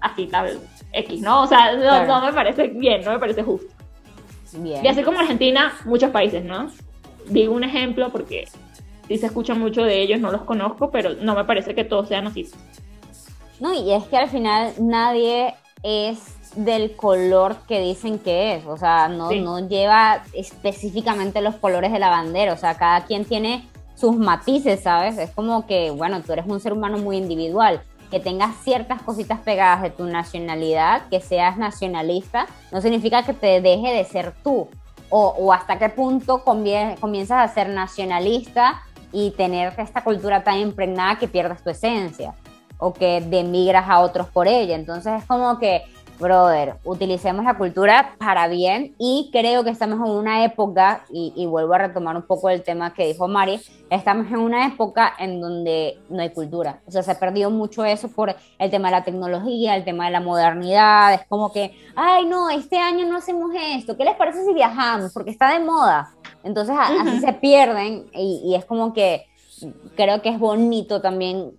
así, 0.00 0.26
tal, 0.26 0.60
X, 0.92 1.20
¿no? 1.20 1.42
O 1.42 1.46
sea, 1.46 1.74
no, 1.74 2.06
no 2.06 2.26
me 2.26 2.32
parece 2.32 2.68
bien, 2.68 3.02
no 3.04 3.12
me 3.12 3.18
parece 3.18 3.42
justo. 3.42 3.72
Bien. 4.52 4.84
Y 4.84 4.88
así 4.88 5.02
como 5.02 5.18
Argentina, 5.18 5.72
muchos 5.84 6.10
países, 6.10 6.44
¿no? 6.44 6.70
digo 7.26 7.54
un 7.54 7.64
ejemplo 7.64 8.10
porque 8.10 8.48
sí 9.08 9.18
se 9.18 9.26
escucha 9.26 9.54
mucho 9.54 9.82
de 9.82 10.00
ellos, 10.00 10.20
no 10.20 10.30
los 10.30 10.42
conozco, 10.42 10.90
pero 10.90 11.14
no 11.14 11.34
me 11.34 11.44
parece 11.44 11.74
que 11.74 11.84
todos 11.84 12.08
sean 12.08 12.26
así. 12.26 12.50
No, 13.60 13.72
y 13.72 13.92
es 13.92 14.04
que 14.04 14.16
al 14.16 14.28
final 14.28 14.72
nadie 14.78 15.54
es 15.82 16.34
del 16.56 16.94
color 16.96 17.56
que 17.66 17.80
dicen 17.80 18.18
que 18.18 18.54
es, 18.54 18.66
o 18.66 18.76
sea, 18.76 19.08
no, 19.08 19.30
no 19.30 19.68
lleva 19.68 20.22
específicamente 20.32 21.40
los 21.40 21.56
colores 21.56 21.92
de 21.92 21.98
la 21.98 22.10
bandera, 22.10 22.52
o 22.52 22.56
sea, 22.56 22.76
cada 22.76 23.04
quien 23.04 23.24
tiene 23.24 23.68
sus 23.94 24.16
matices, 24.16 24.82
¿sabes? 24.82 25.18
Es 25.18 25.30
como 25.30 25.66
que, 25.66 25.90
bueno, 25.90 26.20
tú 26.22 26.32
eres 26.32 26.46
un 26.46 26.60
ser 26.60 26.72
humano 26.72 26.98
muy 26.98 27.16
individual, 27.16 27.82
que 28.10 28.20
tengas 28.20 28.56
ciertas 28.62 29.02
cositas 29.02 29.40
pegadas 29.40 29.82
de 29.82 29.90
tu 29.90 30.04
nacionalidad, 30.04 31.08
que 31.08 31.20
seas 31.20 31.56
nacionalista, 31.56 32.46
no 32.70 32.80
significa 32.80 33.24
que 33.24 33.34
te 33.34 33.60
deje 33.60 33.92
de 33.92 34.04
ser 34.04 34.34
tú 34.42 34.68
o, 35.10 35.52
hasta 35.52 35.78
qué 35.78 35.88
punto 35.90 36.42
comienzas 36.42 37.30
a 37.30 37.54
ser 37.54 37.68
nacionalista 37.68 38.82
y 39.12 39.30
tener 39.32 39.72
esta 39.78 40.02
cultura 40.02 40.42
tan 40.42 40.58
impregnada 40.58 41.18
que 41.18 41.28
pierdas 41.28 41.62
tu 41.62 41.70
esencia 41.70 42.34
o 42.78 42.92
que 42.92 43.20
demigras 43.20 43.88
a 43.88 44.00
otros 44.00 44.26
por 44.28 44.48
ella. 44.48 44.74
Entonces 44.74 45.22
es 45.22 45.24
como 45.26 45.58
que 45.58 45.82
brother, 46.18 46.76
utilicemos 46.84 47.44
la 47.44 47.56
cultura 47.56 48.14
para 48.18 48.48
bien 48.48 48.94
y 48.98 49.30
creo 49.32 49.64
que 49.64 49.70
estamos 49.70 49.98
en 50.06 50.14
una 50.14 50.44
época, 50.44 51.04
y, 51.10 51.46
vuelvo 51.46 51.74
a 51.74 51.78
retomar 51.78 52.16
un 52.16 52.22
poco 52.22 52.48
el 52.50 52.62
tema 52.62 52.94
que 52.94 53.06
dijo 53.06 53.28
Mari, 53.28 53.60
estamos 53.90 54.26
en 54.28 54.38
una 54.38 54.66
época 54.66 55.12
en 55.18 55.40
donde 55.40 55.98
no 56.08 56.22
hay 56.22 56.30
cultura. 56.30 56.80
O 56.86 56.90
sea, 56.90 57.02
se 57.02 57.10
ha 57.10 57.18
perdido 57.18 57.50
mucho 57.50 57.84
eso 57.84 58.08
por 58.08 58.34
el 58.58 58.70
tema 58.70 58.88
de 58.88 58.92
la 58.92 59.04
tecnología, 59.04 59.76
el 59.76 59.84
tema 59.84 60.06
de 60.06 60.12
la 60.12 60.20
modernidad. 60.20 61.14
Es 61.14 61.26
como 61.26 61.52
que, 61.52 61.76
ay, 61.94 62.26
no, 62.26 62.50
este 62.50 62.78
año 62.78 63.06
no 63.06 63.18
hacemos 63.18 63.50
esto. 63.54 63.96
¿Qué 63.96 64.04
les 64.04 64.16
parece 64.16 64.44
si 64.44 64.54
viajamos? 64.54 65.12
Porque 65.12 65.30
está 65.30 65.52
de 65.52 65.64
moda. 65.64 66.10
Entonces, 66.42 66.74
así 66.78 67.20
se 67.20 67.32
pierden 67.34 68.06
y, 68.12 68.42
y 68.44 68.54
es 68.54 68.64
como 68.64 68.92
que 68.92 69.26
creo 69.96 70.20
que 70.22 70.28
es 70.28 70.38
bonito 70.38 71.00
también 71.00 71.52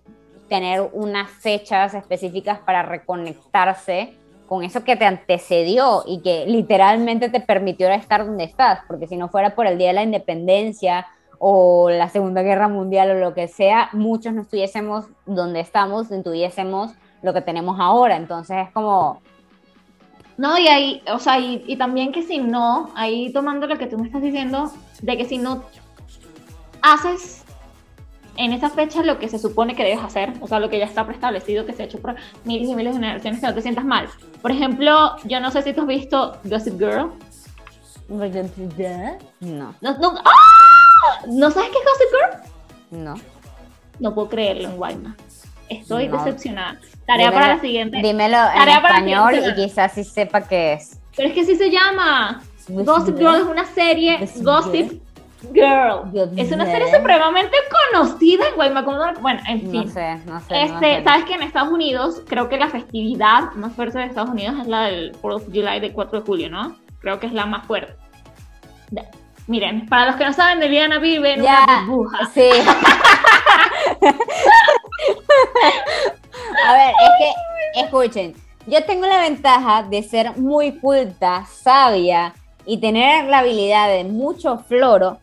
tener 0.48 0.88
unas 0.92 1.30
fechas 1.30 1.94
específicas 1.94 2.60
para 2.60 2.82
reconectarse 2.82 4.16
con 4.46 4.62
eso 4.62 4.84
que 4.84 4.96
te 4.96 5.04
antecedió 5.04 6.02
y 6.06 6.20
que 6.20 6.46
literalmente 6.46 7.28
te 7.28 7.40
permitió 7.40 7.88
estar 7.88 8.24
donde 8.26 8.44
estás, 8.44 8.80
porque 8.86 9.06
si 9.06 9.16
no 9.16 9.28
fuera 9.28 9.54
por 9.54 9.66
el 9.66 9.78
Día 9.78 9.88
de 9.88 9.94
la 9.94 10.02
Independencia 10.02 11.06
o 11.38 11.90
la 11.90 12.08
Segunda 12.08 12.42
Guerra 12.42 12.68
Mundial 12.68 13.10
o 13.10 13.14
lo 13.14 13.34
que 13.34 13.48
sea, 13.48 13.90
muchos 13.92 14.32
no 14.32 14.42
estuviésemos 14.42 15.06
donde 15.26 15.60
estamos, 15.60 16.10
no 16.10 16.22
tuviésemos 16.22 16.92
lo 17.22 17.34
que 17.34 17.42
tenemos 17.42 17.78
ahora. 17.80 18.16
Entonces 18.16 18.56
es 18.66 18.70
como... 18.72 19.20
No, 20.38 20.58
y 20.58 20.68
ahí, 20.68 21.02
o 21.10 21.18
sea, 21.18 21.38
y, 21.38 21.64
y 21.66 21.76
también 21.76 22.12
que 22.12 22.22
si 22.22 22.38
no, 22.38 22.90
ahí 22.94 23.32
tomando 23.32 23.66
lo 23.66 23.78
que 23.78 23.86
tú 23.86 23.98
me 23.98 24.06
estás 24.06 24.20
diciendo, 24.20 24.70
de 25.00 25.16
que 25.16 25.24
si 25.24 25.38
no 25.38 25.62
haces 26.82 27.45
en 28.36 28.52
esa 28.52 28.70
fecha 28.70 29.02
lo 29.02 29.18
que 29.18 29.28
se 29.28 29.38
supone 29.38 29.74
que 29.74 29.84
debes 29.84 30.02
hacer, 30.02 30.32
o 30.40 30.46
sea, 30.46 30.60
lo 30.60 30.68
que 30.68 30.78
ya 30.78 30.84
está 30.84 31.04
preestablecido, 31.04 31.66
que 31.66 31.72
se 31.72 31.82
ha 31.82 31.86
hecho 31.86 32.00
por 32.00 32.14
miles 32.44 32.68
y 32.68 32.74
miles 32.74 32.94
de 32.94 33.00
generaciones, 33.00 33.40
que 33.40 33.46
no 33.46 33.54
te 33.54 33.62
sientas 33.62 33.84
mal. 33.84 34.08
Por 34.42 34.50
ejemplo, 34.50 35.16
yo 35.24 35.40
no 35.40 35.50
sé 35.50 35.62
si 35.62 35.72
tú 35.72 35.82
has 35.82 35.86
visto 35.86 36.38
Gossip 36.44 36.78
Girl. 36.78 37.10
No. 39.40 39.74
¿No, 39.80 39.98
no, 39.98 40.14
¡Ah! 40.24 41.24
¿No 41.26 41.50
sabes 41.50 41.70
qué 41.70 41.78
es 41.78 41.84
Gossip 41.84 42.08
Girl? 42.10 43.02
No. 43.02 43.14
No 43.98 44.14
puedo 44.14 44.28
creerlo 44.28 44.68
en 44.68 44.76
Guayma. 44.76 45.16
Estoy 45.68 46.08
decepcionada. 46.08 46.78
Tarea 47.06 47.32
para 47.32 47.54
la 47.54 47.60
siguiente. 47.60 47.98
Dímelo 48.02 48.38
en 48.54 48.68
español 48.68 49.34
y 49.34 49.54
quizás 49.54 49.92
sí 49.92 50.04
sepa 50.04 50.42
qué 50.42 50.74
es. 50.74 51.00
Pero 51.16 51.28
es 51.28 51.34
que 51.34 51.44
sí 51.44 51.56
se 51.56 51.70
llama. 51.70 52.42
Gossip 52.68 53.16
Girl 53.16 53.36
es 53.36 53.46
una 53.46 53.64
serie. 53.64 54.28
Gossip 54.42 55.02
Girl. 55.52 56.10
Es 56.36 56.50
una 56.50 56.64
serie 56.66 56.94
supremamente 56.94 57.56
conocida 57.92 58.48
en 58.48 58.54
Guaymacondo. 58.56 59.04
Bueno, 59.20 59.40
en 59.48 59.60
fin. 59.70 59.84
No 59.86 59.88
sé, 59.92 60.16
no 60.26 60.40
sé. 60.40 60.46
no 60.54 60.56
Este, 60.74 60.96
sé. 60.96 61.04
sabes 61.04 61.24
que 61.26 61.34
en 61.34 61.42
Estados 61.42 61.70
Unidos, 61.70 62.22
creo 62.26 62.48
que 62.48 62.56
la 62.56 62.68
festividad 62.68 63.52
más 63.54 63.72
fuerte 63.74 63.98
de 63.98 64.06
Estados 64.06 64.30
Unidos 64.30 64.56
es 64.62 64.66
la 64.66 64.82
del 64.84 65.12
4th 65.20 65.34
of 65.36 65.44
July 65.46 65.80
de 65.80 65.92
4 65.92 66.20
de 66.20 66.26
julio, 66.26 66.50
¿no? 66.50 66.76
Creo 67.00 67.20
que 67.20 67.26
es 67.26 67.32
la 67.32 67.44
más 67.46 67.66
fuerte. 67.66 67.94
De- 68.90 69.06
miren, 69.46 69.86
para 69.88 70.06
los 70.06 70.16
que 70.16 70.24
no 70.24 70.32
saben, 70.32 70.58
Liliana 70.60 70.98
vive 70.98 71.34
en 71.34 71.42
Ya, 71.42 71.64
una 71.66 71.80
burbuja. 71.86 72.26
Sí. 72.32 72.48
A 76.66 76.72
ver, 76.72 76.90
es 76.90 77.10
que, 77.18 77.80
escuchen, 77.80 78.34
yo 78.66 78.82
tengo 78.84 79.06
la 79.06 79.20
ventaja 79.20 79.82
de 79.84 80.02
ser 80.02 80.36
muy 80.38 80.78
culta, 80.78 81.44
sabia 81.46 82.34
y 82.64 82.78
tener 82.80 83.26
la 83.26 83.38
habilidad 83.40 83.88
de 83.88 84.04
mucho 84.04 84.58
floro, 84.58 85.18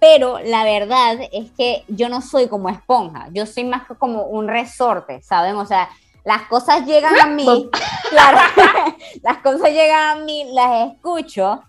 pero 0.00 0.38
la 0.40 0.64
verdad 0.64 1.18
es 1.32 1.50
que 1.52 1.84
yo 1.88 2.08
no 2.08 2.20
soy 2.22 2.48
como 2.48 2.68
esponja, 2.68 3.28
yo 3.32 3.46
soy 3.46 3.64
más 3.64 3.84
como 3.98 4.24
un 4.24 4.48
resorte, 4.48 5.22
¿saben? 5.22 5.56
O 5.56 5.66
sea, 5.66 5.88
las 6.24 6.42
cosas 6.42 6.86
llegan 6.86 7.18
a 7.20 7.26
mí, 7.26 7.70
claro, 8.10 8.38
las 9.22 9.38
cosas 9.38 9.70
llegan 9.70 10.18
a 10.18 10.24
mí, 10.24 10.50
las 10.52 10.92
escucho, 10.92 11.62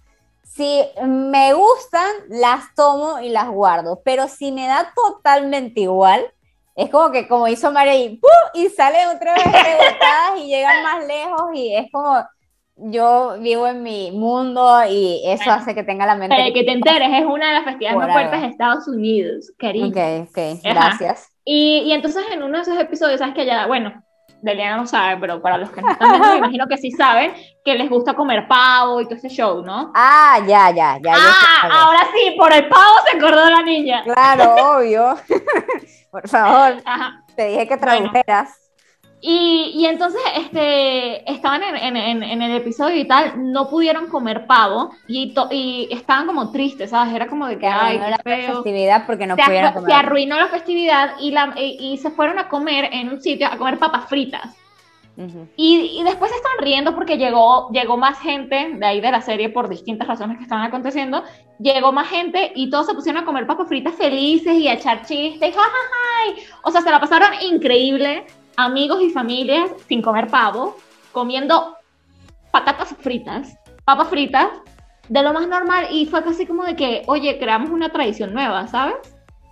si 0.43 0.81
me 1.05 1.53
gustan, 1.53 2.09
las 2.27 2.73
tomo 2.75 3.19
y 3.19 3.29
las 3.29 3.49
guardo, 3.49 4.01
pero 4.03 4.27
si 4.27 4.51
me 4.51 4.67
da 4.67 4.91
totalmente 4.95 5.81
igual, 5.81 6.25
es 6.75 6.89
como 6.89 7.11
que 7.11 7.27
como 7.27 7.47
hizo 7.47 7.71
María 7.71 7.95
y, 7.95 8.17
¡pum! 8.17 8.29
y 8.53 8.69
salen 8.69 9.09
otra 9.09 9.33
vez 9.33 9.45
rebotadas 9.45 10.39
y 10.39 10.47
llegan 10.47 10.83
más 10.83 11.05
lejos 11.05 11.49
y 11.53 11.75
es 11.75 11.91
como 11.91 12.25
yo 12.81 13.35
vivo 13.39 13.67
en 13.67 13.83
mi 13.83 14.11
mundo 14.11 14.81
y 14.89 15.21
eso 15.25 15.43
Bueno, 15.45 15.61
hace 15.61 15.75
que 15.75 15.83
tenga 15.83 16.05
la 16.05 16.15
mente. 16.15 16.35
Para 16.35 16.51
que 16.51 16.63
te 16.63 16.71
enteres, 16.71 17.09
es 17.13 17.25
una 17.25 17.47
de 17.49 17.53
las 17.53 17.63
festividades 17.65 17.97
más 17.99 18.11
fuertes 18.11 18.41
de 18.41 18.47
Estados 18.47 18.87
Unidos, 18.87 19.51
cariño. 19.57 19.87
Ok, 19.87 20.29
ok, 20.29 20.37
Ajá. 20.37 20.73
gracias. 20.73 21.29
Y, 21.45 21.83
y 21.85 21.91
entonces 21.93 22.25
en 22.31 22.43
uno 22.43 22.57
de 22.57 22.63
esos 22.63 22.77
episodios, 22.77 23.19
sabes 23.19 23.35
que 23.35 23.45
ya, 23.45 23.67
bueno, 23.67 24.03
Deliana 24.41 24.77
no 24.77 24.87
sabe, 24.87 25.17
pero 25.19 25.41
para 25.41 25.57
los 25.57 25.69
que 25.71 25.81
no 25.81 25.91
están 25.91 26.11
viendo, 26.11 26.29
me 26.29 26.37
imagino 26.37 26.67
que 26.67 26.77
sí 26.77 26.91
saben 26.91 27.33
que 27.65 27.75
les 27.75 27.89
gusta 27.89 28.13
comer 28.13 28.47
pavo 28.47 29.01
y 29.01 29.05
todo 29.05 29.15
ese 29.15 29.29
show, 29.29 29.63
¿no? 29.63 29.91
Ah, 29.95 30.39
ya, 30.47 30.71
ya, 30.71 30.97
ya. 31.01 31.13
ah, 31.15 31.69
ahora 31.71 32.07
sí, 32.13 32.35
por 32.37 32.53
el 32.53 32.67
pavo 32.67 32.95
se 33.09 33.17
acordó 33.17 33.49
la 33.49 33.61
niña. 33.61 34.03
Claro, 34.03 34.55
obvio. 34.77 35.17
Por 36.11 36.27
favor, 36.27 36.81
Ajá. 36.85 37.23
te 37.35 37.45
dije 37.49 37.67
que 37.67 37.75
Bueno. 37.77 38.11
Y, 39.21 39.71
y 39.75 39.85
entonces 39.85 40.21
este, 40.37 41.29
estaban 41.29 41.61
en, 41.63 41.75
en- 41.97 42.23
en- 42.23 42.41
el 42.41 42.55
episodio 42.55 42.95
y 42.97 43.05
tal, 43.05 43.51
no 43.51 43.69
pudieron 43.69 44.07
comer 44.07 44.47
pavo 44.47 44.91
y, 45.07 45.33
to- 45.33 45.49
y 45.51 45.89
estaban 45.91 46.25
como 46.25 46.51
tristes, 46.51 46.91
¿sabes? 46.91 47.13
Era 47.13 47.27
como 47.27 47.45
de 47.47 47.59
que, 47.59 47.67
ay, 47.67 47.99
qué 47.99 48.09
la 48.11 48.17
feo. 48.19 48.53
festividad 48.53 49.05
porque 49.05 49.27
no 49.27 49.35
se, 49.35 49.43
pudieron 49.43 49.73
comer. 49.73 49.89
se 49.91 49.95
arruinó 49.97 50.37
la 50.37 50.47
festividad 50.47 51.15
y, 51.19 51.31
la, 51.31 51.53
y, 51.57 51.77
y 51.93 51.97
se 51.97 52.11
fueron 52.11 52.39
a 52.39 52.47
comer 52.47 52.89
en 52.93 53.09
un 53.09 53.21
sitio 53.21 53.47
a 53.47 53.57
comer 53.57 53.77
papas 53.77 54.05
fritas. 54.07 54.55
Y, 55.57 55.99
y 55.99 56.03
después 56.05 56.31
se 56.31 56.37
estaban 56.37 56.59
riendo 56.59 56.95
porque 56.95 57.17
llegó, 57.17 57.69
llegó 57.71 57.97
más 57.97 58.17
gente 58.21 58.69
de 58.75 58.85
ahí 58.85 59.01
de 59.01 59.11
la 59.11 59.19
serie 59.19 59.49
por 59.49 59.67
distintas 59.67 60.07
razones 60.07 60.37
que 60.37 60.43
estaban 60.43 60.63
aconteciendo. 60.63 61.23
Llegó 61.59 61.91
más 61.91 62.07
gente 62.07 62.53
y 62.55 62.69
todos 62.69 62.85
se 62.87 62.93
pusieron 62.93 63.23
a 63.23 63.25
comer 63.25 63.45
papas 63.45 63.67
fritas 63.67 63.95
felices 63.95 64.53
y 64.53 64.69
a 64.69 64.73
echar 64.75 65.05
chistes. 65.05 65.53
¡Ja, 65.53 65.61
ja, 65.61 65.67
ja! 65.67 66.41
O 66.63 66.71
sea, 66.71 66.79
se 66.79 66.89
la 66.89 67.01
pasaron 67.01 67.31
increíble. 67.41 68.23
Amigos 68.61 69.01
y 69.01 69.09
familias 69.09 69.71
sin 69.87 70.01
comer 70.01 70.27
pavo, 70.27 70.75
comiendo 71.13 71.77
patatas 72.51 72.93
fritas, 72.99 73.55
papas 73.85 74.09
fritas, 74.09 74.49
de 75.07 75.23
lo 75.23 75.31
más 75.31 75.47
normal. 75.47 75.87
Y 75.91 76.07
fue 76.07 76.21
casi 76.25 76.45
como 76.45 76.65
de 76.65 76.75
que, 76.75 77.03
oye, 77.07 77.39
creamos 77.39 77.69
una 77.69 77.87
tradición 77.87 78.33
nueva, 78.33 78.67
¿sabes? 78.67 78.97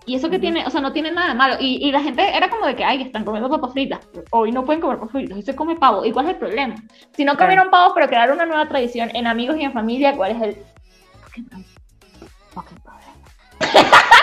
Y 0.05 0.15
eso 0.15 0.29
que 0.29 0.39
tiene, 0.39 0.65
o 0.67 0.69
sea, 0.69 0.81
no 0.81 0.91
tiene 0.91 1.09
nada 1.09 1.29
de 1.29 1.35
malo. 1.35 1.55
Y, 1.57 1.87
y 1.87 1.89
la 1.93 2.01
gente 2.01 2.35
era 2.35 2.49
como 2.49 2.65
de 2.65 2.75
que, 2.75 2.83
ay, 2.83 3.01
están 3.03 3.23
comiendo 3.23 3.49
papas 3.49 3.71
fritas. 3.71 4.05
Hoy 4.31 4.51
no 4.51 4.65
pueden 4.65 4.81
comer 4.81 4.97
papas 4.97 5.13
fritas, 5.13 5.37
hoy 5.37 5.41
se 5.41 5.55
come 5.55 5.77
pavo. 5.77 6.03
¿Y 6.03 6.11
cuál 6.11 6.25
es 6.25 6.33
el 6.33 6.39
problema? 6.39 6.75
Si 7.13 7.23
no 7.23 7.37
comieron 7.37 7.69
pavo, 7.69 7.93
pero 7.93 8.07
crearon 8.07 8.35
una 8.35 8.45
nueva 8.45 8.67
tradición 8.67 9.09
en 9.13 9.25
amigos 9.25 9.55
y 9.55 9.61
en 9.61 9.71
familia, 9.71 10.17
¿cuál 10.17 10.31
es 10.31 10.41
el. 10.41 10.57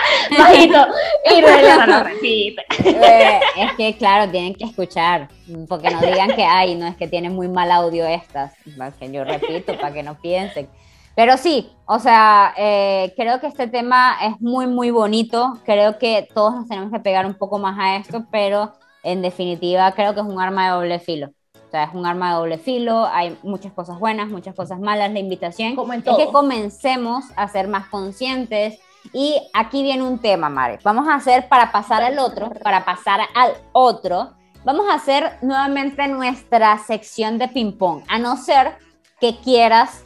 bajito? 0.37 0.77
Y 1.35 1.41
Relena 1.41 1.87
lo 1.87 2.03
repite. 2.03 2.63
Eh, 2.83 3.39
es 3.57 3.73
que, 3.75 3.97
claro, 3.97 4.29
tienen 4.31 4.53
que 4.53 4.65
escuchar, 4.65 5.27
porque 5.67 5.89
no 5.89 5.99
digan 6.01 6.35
que, 6.35 6.43
ay, 6.43 6.75
no, 6.75 6.85
es 6.85 6.95
que 6.95 7.07
tienen 7.07 7.33
muy 7.33 7.47
mal 7.47 7.71
audio 7.71 8.05
estas, 8.05 8.53
que 8.99 9.11
yo 9.11 9.23
repito, 9.23 9.75
para 9.77 9.93
que 9.93 10.03
no 10.03 10.15
piensen. 10.21 10.69
Pero 11.15 11.37
sí, 11.37 11.71
o 11.85 11.97
sea, 11.97 12.53
eh, 12.57 13.13
creo 13.15 13.39
que 13.39 13.47
este 13.47 13.67
tema 13.67 14.17
es 14.21 14.39
muy, 14.41 14.67
muy 14.67 14.91
bonito, 14.91 15.57
creo 15.65 15.97
que 15.97 16.27
todos 16.33 16.53
nos 16.53 16.67
tenemos 16.67 16.91
que 16.91 16.99
pegar 16.99 17.25
un 17.25 17.35
poco 17.35 17.57
más 17.57 17.77
a 17.79 17.95
esto, 17.95 18.25
pero 18.29 18.73
en 19.01 19.21
definitiva 19.21 19.91
creo 19.93 20.13
que 20.13 20.19
es 20.19 20.25
un 20.25 20.41
arma 20.41 20.65
de 20.65 20.71
doble 20.75 20.99
filo. 20.99 21.29
O 21.55 21.71
sea, 21.71 21.85
es 21.85 21.93
un 21.93 22.05
arma 22.05 22.29
de 22.29 22.35
doble 22.35 22.57
filo, 22.57 23.05
hay 23.05 23.37
muchas 23.43 23.71
cosas 23.71 23.97
buenas, 23.97 24.29
muchas 24.29 24.55
cosas 24.55 24.79
malas, 24.79 25.11
la 25.11 25.19
invitación 25.19 25.75
Como 25.75 25.93
en 25.93 25.99
es 25.99 26.05
que 26.05 26.11
todo. 26.11 26.31
comencemos 26.31 27.25
a 27.35 27.47
ser 27.47 27.67
más 27.67 27.87
conscientes. 27.87 28.79
Y 29.13 29.41
aquí 29.53 29.83
viene 29.83 30.03
un 30.03 30.19
tema, 30.19 30.49
Mare. 30.49 30.79
Vamos 30.83 31.07
a 31.07 31.15
hacer 31.15 31.47
para 31.47 31.71
pasar 31.71 32.03
al 32.03 32.19
otro, 32.19 32.49
para 32.63 32.83
pasar 32.83 33.21
al 33.33 33.53
otro, 33.71 34.35
vamos 34.63 34.87
a 34.89 34.95
hacer 34.95 35.37
nuevamente 35.41 36.07
nuestra 36.07 36.77
sección 36.79 37.37
de 37.37 37.47
ping-pong, 37.47 38.03
a 38.07 38.17
no 38.17 38.35
ser 38.35 38.77
que 39.21 39.37
quieras 39.37 40.03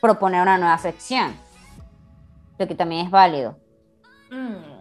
proponer 0.00 0.42
una 0.42 0.58
nueva 0.58 0.78
sección, 0.78 1.34
lo 2.58 2.68
que 2.68 2.74
también 2.74 3.06
es 3.06 3.10
válido. 3.10 3.58
Mm. 4.30 4.78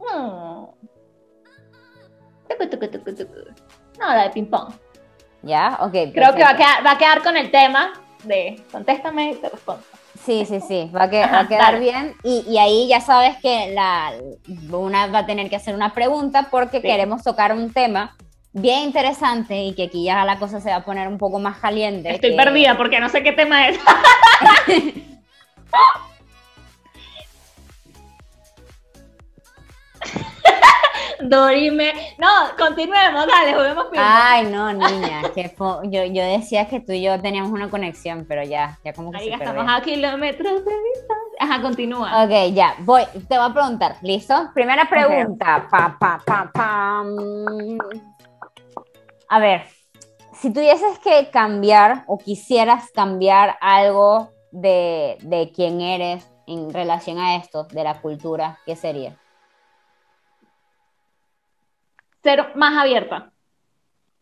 Mm. 0.00 0.66
Tucu, 2.48 2.68
tucu, 2.68 2.88
tucu, 2.90 3.14
tucu. 3.14 3.34
No, 3.98 4.06
la 4.06 4.24
de 4.24 4.30
ping-pong. 4.30 4.74
¿Ya? 5.42 5.78
Ok. 5.80 5.92
Creo 6.12 6.34
que 6.34 6.42
va 6.42 6.50
a, 6.50 6.56
quedar, 6.56 6.84
va 6.84 6.92
a 6.92 6.98
quedar 6.98 7.22
con 7.22 7.36
el 7.36 7.50
tema 7.50 7.92
de 8.24 8.62
contéstame 8.70 9.32
y 9.32 9.34
te 9.36 9.48
respondo. 9.48 9.82
Sí, 10.24 10.44
sí, 10.46 10.60
sí, 10.60 10.90
va 10.94 11.04
a, 11.04 11.10
que- 11.10 11.20
va 11.26 11.40
a 11.40 11.48
quedar 11.48 11.72
dale. 11.72 11.78
bien. 11.80 12.14
Y, 12.22 12.44
y 12.48 12.58
ahí 12.58 12.88
ya 12.88 13.00
sabes 13.00 13.36
que 13.38 13.72
la, 13.72 14.12
una 14.70 15.06
va 15.08 15.20
a 15.20 15.26
tener 15.26 15.48
que 15.48 15.56
hacer 15.56 15.74
una 15.74 15.94
pregunta 15.94 16.48
porque 16.50 16.78
Sí. 16.80 16.82
queremos 16.86 17.22
tocar 17.22 17.52
un 17.54 17.72
tema 17.72 18.16
bien 18.52 18.80
interesante 18.84 19.62
y 19.62 19.74
que 19.74 19.84
aquí 19.84 20.04
ya 20.04 20.24
la 20.24 20.38
cosa 20.38 20.60
se 20.60 20.70
va 20.70 20.76
a 20.76 20.84
poner 20.84 21.06
un 21.08 21.18
poco 21.18 21.38
más 21.38 21.58
caliente. 21.58 22.10
Estoy 22.10 22.30
que- 22.30 22.36
perdida 22.36 22.76
porque 22.76 23.00
no 23.00 23.08
sé 23.08 23.22
qué 23.22 23.32
tema 23.32 23.68
es. 23.68 23.78
Dorime. 31.22 31.92
No, 32.18 32.28
continuemos, 32.58 33.26
dale, 33.26 33.54
juguemos 33.54 33.84
ping-pong. 33.86 33.98
Ay, 33.98 34.46
no, 34.46 34.72
niña, 34.72 35.22
que 35.34 35.54
yo, 35.84 36.04
yo 36.04 36.24
decía 36.24 36.68
que 36.68 36.80
tú 36.80 36.92
y 36.92 37.02
yo 37.02 37.20
teníamos 37.20 37.50
una 37.50 37.70
conexión, 37.70 38.24
pero 38.28 38.42
ya, 38.42 38.78
ya 38.84 38.92
como 38.92 39.10
que 39.10 39.18
perdió. 39.18 39.34
estamos 39.34 39.64
a 39.68 39.80
kilómetros 39.82 40.64
de 40.64 40.70
distancia. 40.70 41.38
Ajá, 41.38 41.62
continúa. 41.62 42.24
Ok, 42.24 42.54
ya, 42.54 42.74
voy, 42.80 43.02
te 43.28 43.38
voy 43.38 43.50
a 43.50 43.52
preguntar, 43.52 43.96
¿listo? 44.02 44.50
Primera 44.54 44.88
pregunta, 44.88 45.66
pa, 45.70 45.96
pa, 45.98 46.22
pa, 46.24 46.50
pam. 46.52 47.78
A 49.28 49.38
ver, 49.38 49.62
si 50.32 50.52
tuvieses 50.52 50.98
que 50.98 51.30
cambiar 51.30 52.04
o 52.06 52.18
quisieras 52.18 52.90
cambiar 52.92 53.56
algo 53.60 54.30
de, 54.50 55.18
de 55.20 55.52
quién 55.54 55.80
eres 55.80 56.26
en 56.46 56.72
relación 56.72 57.18
a 57.18 57.36
esto, 57.36 57.64
de 57.64 57.84
la 57.84 58.00
cultura, 58.00 58.58
¿qué 58.66 58.74
sería? 58.74 59.19
Ser 62.22 62.54
más 62.56 62.76
abierta 62.76 63.30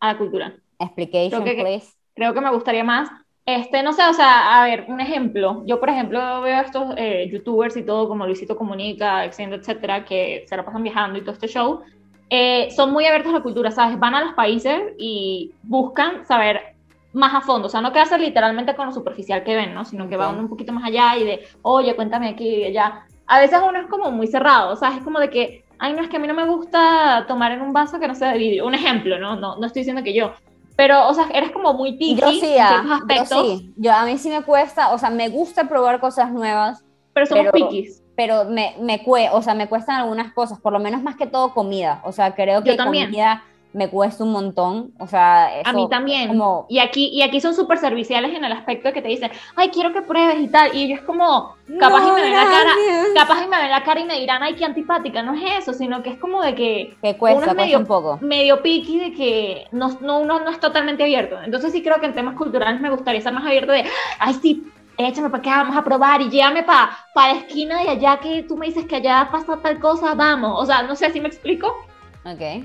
a 0.01 0.13
la 0.13 0.19
cultura. 0.19 0.55
Explication, 0.79 1.43
Creo 1.43 1.57
que- 1.57 1.63
please. 1.63 1.93
creo 2.15 2.35
que 2.35 2.41
me 2.41 2.51
gustaría 2.51 2.85
más. 2.85 3.11
Este, 3.45 3.83
no 3.83 3.93
sé, 3.95 4.03
o 4.07 4.13
sea, 4.13 4.61
a 4.61 4.65
ver, 4.67 4.85
un 4.89 5.01
ejemplo. 5.01 5.63
Yo, 5.67 5.81
por 5.81 5.89
ejemplo, 5.89 6.43
veo 6.43 6.57
a 6.57 6.61
estos 6.61 6.95
eh, 6.99 7.29
youtubers 7.33 7.77
y 7.79 7.83
todo, 7.83 8.07
como 8.07 8.27
Luisito 8.27 8.57
Comunica, 8.57 9.25
etcétera, 9.25 10.05
que 10.05 10.45
se 10.47 10.57
la 10.57 10.65
pasan 10.65 10.83
viajando 10.83 11.19
y 11.19 11.23
todo 11.23 11.33
este 11.33 11.49
show. 11.49 11.81
Eh, 12.29 12.69
son 12.77 12.93
muy 12.93 13.07
abiertos 13.07 13.33
a 13.33 13.37
la 13.39 13.43
cultura, 13.43 13.71
¿sabes? 13.71 13.99
Van 13.99 14.15
a 14.15 14.21
los 14.23 14.35
países 14.35 14.93
y 14.99 15.53
buscan 15.63 16.27
saber 16.27 16.75
más 17.15 17.35
a 17.35 17.41
fondo. 17.41 17.69
O 17.69 17.71
sea, 17.71 17.81
no 17.81 17.91
quedarse 17.91 18.19
literalmente 18.19 18.77
con 18.77 18.87
lo 18.87 18.93
superficial 18.93 19.43
que 19.43 19.57
ven, 19.57 19.73
¿no? 19.73 19.87
Sino 19.87 20.09
que 20.11 20.17
Ok. 20.17 20.21
van 20.21 20.39
un 20.39 20.49
poquito 20.51 20.73
más 20.75 20.85
allá 20.85 21.17
y 21.17 21.25
de, 21.25 21.47
oye, 21.63 21.97
cuéntame 21.97 22.29
aquí 22.29 22.47
y 22.49 22.65
allá. 22.67 23.07
A 23.27 23.41
veces 23.41 23.59
uno 23.67 23.81
es 23.81 23.87
como 23.87 24.11
muy 24.11 24.27
cerrado, 24.27 24.77
¿sabes? 24.77 24.99
Es 24.99 25.05
como 25.05 25.19
de 25.21 25.31
que, 25.31 25.65
ay, 25.79 25.93
no, 25.93 26.03
es 26.03 26.09
que 26.09 26.17
a 26.17 26.21
mí 26.21 26.27
no 26.27 26.35
me 26.35 26.47
gusta 26.47 27.25
tomar 27.29 27.53
en 27.53 27.61
un 27.63 27.73
vaso 27.73 27.99
que 27.99 28.09
no 28.09 28.15
sea 28.15 28.33
de 28.33 28.39
vidrio. 28.39 28.67
Un 28.67 28.75
ejemplo, 28.75 29.19
¿no? 29.19 29.37
No, 29.37 29.57
no 29.57 29.67
estoy 29.67 29.81
diciendo 29.81 30.03
que 30.03 30.15
yo. 30.15 30.33
Pero, 30.77 31.09
o 31.09 31.15
sea, 31.15 31.27
eres 31.35 31.51
como 31.51 31.75
muy 31.75 31.93
picky 31.99 32.21
Yo 32.21 32.31
sí, 32.31 32.41
en 32.55 32.61
ah, 32.63 32.69
ciertos 32.69 32.87
yo 32.87 32.95
aspectos, 32.95 33.47
sí, 33.59 33.73
yo 33.77 33.93
a 33.93 34.05
mí 34.05 34.17
sí 34.17 34.29
me 34.31 34.43
cuesta, 34.43 34.93
o 34.93 34.99
sea, 34.99 35.11
me 35.11 35.29
gusta 35.29 35.69
probar 35.69 35.99
cosas 35.99 36.31
nuevas, 36.31 36.85
pero 37.13 37.27
somos 37.27 37.47
pero- 37.53 37.69
piquis. 37.69 38.01
pero 38.15 38.45
me, 38.45 38.77
me 38.81 39.03
cue, 39.03 39.29
o 39.33 39.43
sea, 39.43 39.55
me 39.55 39.69
cuestan 39.69 39.97
algunas 39.97 40.33
cosas, 40.33 40.61
por 40.61 40.73
lo 40.73 40.79
menos 40.79 41.03
más 41.03 41.17
que 41.17 41.27
todo 41.27 41.53
comida. 41.53 42.01
O 42.05 42.13
sea, 42.13 42.35
creo 42.35 42.61
Yo 42.61 42.73
que 42.73 42.77
también. 42.77 43.07
comida 43.07 43.43
me 43.73 43.91
cuesta 43.91 44.25
un 44.25 44.33
montón, 44.33 44.93
o 44.99 45.07
sea, 45.07 45.61
a 45.65 45.73
mí 45.73 45.89
también. 45.91 46.29
Como... 46.29 46.67
Y 46.69 46.79
aquí 46.79 47.09
y 47.13 47.23
aquí 47.23 47.41
son 47.41 47.55
súper 47.55 47.79
serviciales 47.79 48.35
en 48.35 48.45
el 48.45 48.53
aspecto 48.53 48.89
de 48.89 48.95
que 48.95 49.03
te 49.03 49.09
dicen, 49.09 49.31
"Ay, 49.57 49.69
quiero 49.69 49.93
que 49.93 50.03
pruebes 50.03 50.41
y 50.41 50.49
tal." 50.49 50.75
Y 50.75 50.85
ellos 50.85 51.01
como 51.03 51.55
capaz 51.79 52.09
y 52.09 52.13
me 52.13 52.23
ven 52.23 52.35
la 52.35 52.45
cara, 52.45 52.73
capaz 53.15 53.45
y 53.45 53.49
me 53.49 53.59
ven 53.59 53.71
la 53.71 53.83
cara 53.83 54.01
y 54.01 54.05
me 54.05 54.19
dirán, 54.19 54.43
"Ay, 54.43 54.55
qué 54.55 54.65
antipática." 54.65 55.23
No 55.23 55.35
es 55.35 55.43
eso, 55.59 55.75
sino 55.75 56.03
que 56.03 56.11
es 56.11 56.19
como 56.19 56.43
de 56.43 56.55
que 56.55 56.97
que 57.03 57.17
cuesta, 57.17 57.53
medio, 57.53 57.79
un 57.79 57.87
poco. 57.87 58.19
Medio 58.23 58.63
piqui 58.63 58.99
de 58.99 59.13
que 59.13 59.67
no, 59.71 59.91
no 60.01 60.21
uno 60.21 60.41
no 60.41 60.51
es 60.51 60.61
totalmente 60.61 61.03
abierto. 61.03 61.37
Entonces 61.43 61.71
sí 61.73 61.83
creo 61.83 62.01
que 62.01 62.07
en 62.07 62.15
temas 62.15 62.37
culturales 62.37 62.81
me 62.81 62.91
gustaría 62.91 63.21
ser 63.21 63.35
más 63.35 63.45
abierto 63.45 63.73
de, 63.73 63.85
"Ay, 64.19 64.35
sí, 64.35 64.65
échame 64.97 65.29
para 65.29 65.43
acá, 65.43 65.57
vamos 65.63 65.77
a 65.77 65.85
probar 65.85 66.23
y 66.23 66.31
llévame 66.31 66.63
para 66.63 66.91
pa 67.13 67.29
la 67.29 67.39
esquina 67.41 67.83
de 67.83 67.91
allá 67.91 68.19
que 68.19 68.45
tú 68.45 68.57
me 68.57 68.67
dices 68.67 68.87
que 68.87 68.97
allá 68.97 69.29
pasa 69.31 69.59
tal 69.63 69.79
cosa, 69.79 70.15
vamos." 70.15 70.59
O 70.59 70.65
sea, 70.65 70.83
no 70.83 70.97
sé 70.97 71.11
si 71.11 71.21
me 71.21 71.29
explico. 71.29 71.71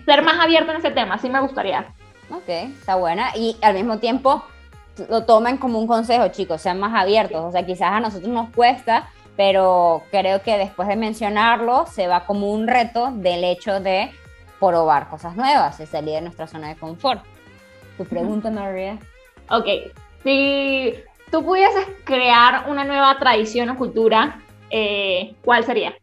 Ser 0.06 0.24
más 0.24 0.40
abierto 0.40 0.72
en 0.72 0.78
ese 0.78 0.92
tema, 0.92 1.18
sí 1.18 1.30
me 1.30 1.40
gustaría. 1.42 1.88
Ok, 2.30 2.48
está 2.48 2.96
buena. 2.96 3.36
Y 3.36 3.58
al 3.62 3.74
mismo 3.76 4.00
tiempo 4.00 4.44
lo 5.10 5.24
tomen 5.26 5.58
como 5.58 5.80
un 5.80 5.88
consejo, 5.88 6.28
chicos, 6.30 6.62
sean 6.62 6.80
más 6.80 6.94
abiertos. 6.94 7.44
O 7.44 7.52
sea, 7.52 7.66
quizás 7.66 7.92
a 7.92 8.00
nosotros 8.00 8.30
nos 8.30 8.50
cuesta, 8.50 9.10
pero 9.36 10.04
creo 10.12 10.42
que 10.42 10.58
después 10.58 10.88
de 10.88 10.96
mencionarlo 10.96 11.86
se 11.88 12.08
va 12.08 12.26
como 12.26 12.52
un 12.52 12.68
reto 12.68 13.12
del 13.12 13.44
hecho 13.44 13.80
de 13.80 14.12
probar 14.60 15.10
cosas 15.10 15.36
nuevas 15.36 15.80
y 15.80 15.86
salir 15.86 16.16
de 16.16 16.22
nuestra 16.22 16.48
zona 16.48 16.70
de 16.70 16.76
confort. 16.76 17.24
Tu 17.98 18.06
pregunta, 18.06 18.50
María. 18.50 18.98
Ok, 19.50 19.68
si 20.24 20.94
tú 21.32 21.44
pudieses 21.44 21.86
crear 22.06 22.70
una 22.70 22.84
nueva 22.84 23.18
tradición 23.20 23.70
o 23.70 23.78
cultura, 23.78 24.40
eh, 24.70 25.36
¿cuál 25.44 25.64
sería? 25.66 25.94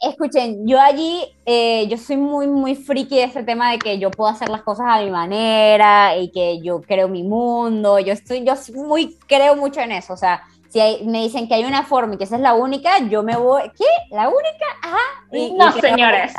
Escuchen, 0.00 0.66
yo 0.66 0.80
allí, 0.80 1.24
eh, 1.44 1.86
yo 1.88 1.96
soy 1.96 2.16
muy, 2.16 2.46
muy 2.46 2.74
friki 2.74 3.16
de 3.16 3.24
ese 3.24 3.42
tema 3.42 3.72
de 3.72 3.78
que 3.78 3.98
yo 3.98 4.10
puedo 4.10 4.30
hacer 4.30 4.48
las 4.48 4.62
cosas 4.62 4.86
a 4.88 5.02
mi 5.02 5.10
manera 5.10 6.16
y 6.16 6.30
que 6.30 6.60
yo 6.60 6.80
creo 6.82 7.08
mi 7.08 7.22
mundo, 7.22 7.98
yo 7.98 8.12
estoy, 8.12 8.44
yo 8.44 8.54
muy, 8.74 9.16
creo 9.26 9.56
mucho 9.56 9.80
en 9.80 9.92
eso, 9.92 10.12
o 10.12 10.16
sea, 10.16 10.42
si 10.68 10.80
me 11.04 11.22
dicen 11.22 11.48
que 11.48 11.54
hay 11.54 11.64
una 11.64 11.82
forma 11.82 12.14
y 12.14 12.18
que 12.18 12.24
esa 12.24 12.36
es 12.36 12.42
la 12.42 12.54
única, 12.54 12.98
yo 13.08 13.22
me 13.22 13.36
voy, 13.36 13.62
¿qué? 13.76 13.86
¿La 14.10 14.28
única? 14.28 14.66
Ajá. 14.82 14.98
no, 15.56 15.72
señores. 15.80 16.34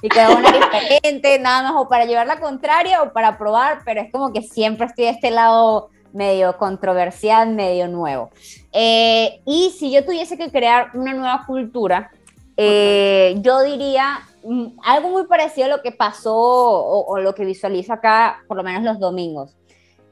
Y 0.00 0.08
queda 0.08 0.30
una 0.30 0.50
diferente, 0.50 1.38
nada 1.38 1.62
más 1.62 1.72
o 1.76 1.88
para 1.88 2.06
llevar 2.06 2.26
la 2.26 2.40
contraria 2.40 3.02
o 3.02 3.12
para 3.12 3.38
probar, 3.38 3.80
pero 3.84 4.00
es 4.00 4.10
como 4.10 4.32
que 4.32 4.42
siempre 4.42 4.86
estoy 4.86 5.04
de 5.04 5.10
este 5.10 5.30
lado 5.30 5.90
medio 6.12 6.56
controversial, 6.56 7.50
medio 7.50 7.88
nuevo. 7.88 8.30
Eh, 8.72 9.40
y 9.44 9.70
si 9.78 9.90
yo 9.90 10.04
tuviese 10.04 10.38
que 10.38 10.50
crear 10.50 10.90
una 10.94 11.12
nueva 11.12 11.44
cultura, 11.46 12.10
eh, 12.56 13.36
yo 13.40 13.62
diría 13.62 14.20
mm, 14.44 14.78
algo 14.84 15.10
muy 15.10 15.26
parecido 15.26 15.66
a 15.66 15.76
lo 15.76 15.82
que 15.82 15.92
pasó 15.92 16.34
o, 16.34 17.18
lo 17.18 17.34
que 17.34 17.44
visualizo 17.44 17.92
acá, 17.92 18.44
por 18.46 18.56
lo 18.56 18.62
menos 18.62 18.82
los 18.82 18.98
domingos. 18.98 19.56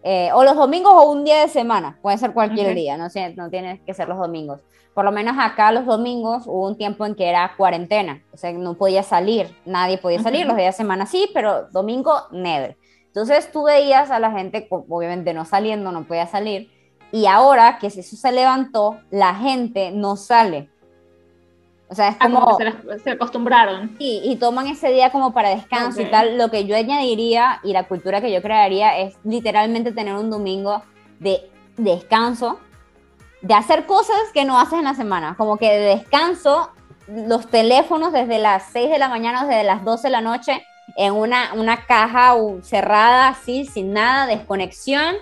Eh, 0.04 0.30
o 0.34 0.42
los 0.42 0.56
domingos 0.56 0.92
o 0.94 1.12
un 1.12 1.24
día 1.24 1.42
de 1.42 1.48
semana, 1.48 1.98
puede 2.02 2.18
ser 2.18 2.32
cualquier 2.32 2.74
día, 2.74 2.96
no, 2.96 3.08
tiene 3.50 3.82
que 3.86 3.94
ser 3.94 4.08
los 4.08 4.18
domingos. 4.18 4.60
Por 4.94 5.04
lo 5.04 5.12
menos 5.12 5.36
acá 5.38 5.70
los 5.70 5.86
domingos 5.86 6.42
hubo 6.46 6.66
un 6.66 6.76
tiempo 6.76 7.06
en 7.06 7.14
que 7.14 7.28
era 7.28 7.54
cuarentena, 7.56 8.22
o 8.32 8.36
sea, 8.36 8.52
no 8.52 8.74
podía 8.74 9.04
salir, 9.04 9.56
nadie 9.64 9.98
podía 9.98 10.20
salir, 10.20 10.44
los 10.44 10.56
días 10.56 10.74
de 10.74 10.76
semana 10.76 11.06
sí, 11.06 11.30
pero 11.32 11.68
domingo, 11.70 12.12
never. 12.32 12.76
Entonces 13.06 13.50
tú 13.52 13.64
veías 13.64 14.10
a 14.10 14.18
la 14.18 14.32
gente, 14.32 14.66
obviamente 14.70 15.32
no 15.34 15.44
saliendo, 15.44 15.92
no 15.92 16.04
podía 16.04 16.26
salir, 16.26 16.70
y 17.12 17.26
ahora 17.26 17.78
que 17.78 17.86
eso 17.86 18.02
se 18.02 18.32
levantó, 18.32 18.98
la 19.10 19.34
gente 19.34 19.92
no 19.92 20.16
sale 20.16 20.71
o 21.92 21.94
sea, 21.94 22.08
es 22.08 22.16
ah, 22.20 22.30
como... 22.30 22.56
se, 23.04 23.10
acostumbraron. 23.10 23.94
Sí, 23.98 24.22
y 24.24 24.36
toman 24.36 24.66
ese 24.66 24.90
día 24.90 25.10
como 25.10 25.34
para 25.34 25.50
descanso 25.50 26.00
y 26.00 26.06
tal. 26.06 26.38
Lo 26.38 26.50
que 26.50 26.64
yo 26.64 26.74
añadiría 26.74 27.60
y 27.62 27.74
la 27.74 27.84
cultura 27.84 28.22
que 28.22 28.32
yo 28.32 28.40
crearía 28.40 28.98
es 28.98 29.14
literalmente 29.24 29.92
tener 29.92 30.14
un 30.14 30.30
domingo 30.30 30.82
de 31.20 31.50
descanso, 31.76 32.58
de 33.42 33.52
hacer 33.52 33.84
cosas 33.84 34.16
que 34.32 34.46
no 34.46 34.58
haces 34.58 34.78
en 34.78 34.84
la 34.84 34.94
semana. 34.94 35.34
Como 35.36 35.58
que 35.58 35.70
de 35.70 35.96
descanso, 35.96 36.70
los 37.06 37.46
teléfonos 37.48 38.10
desde 38.10 38.38
las 38.38 38.64
6 38.72 38.88
de 38.88 38.98
la 38.98 39.10
mañana 39.10 39.44
o 39.44 39.46
desde 39.46 39.64
las 39.64 39.84
12 39.84 40.04
de 40.04 40.10
la 40.12 40.22
noche 40.22 40.66
en 40.96 41.12
una, 41.12 41.52
una 41.52 41.84
caja 41.84 42.34
cerrada, 42.62 43.28
así, 43.28 43.66
sin 43.66 43.92
nada, 43.92 44.26
desconexión. 44.26 45.14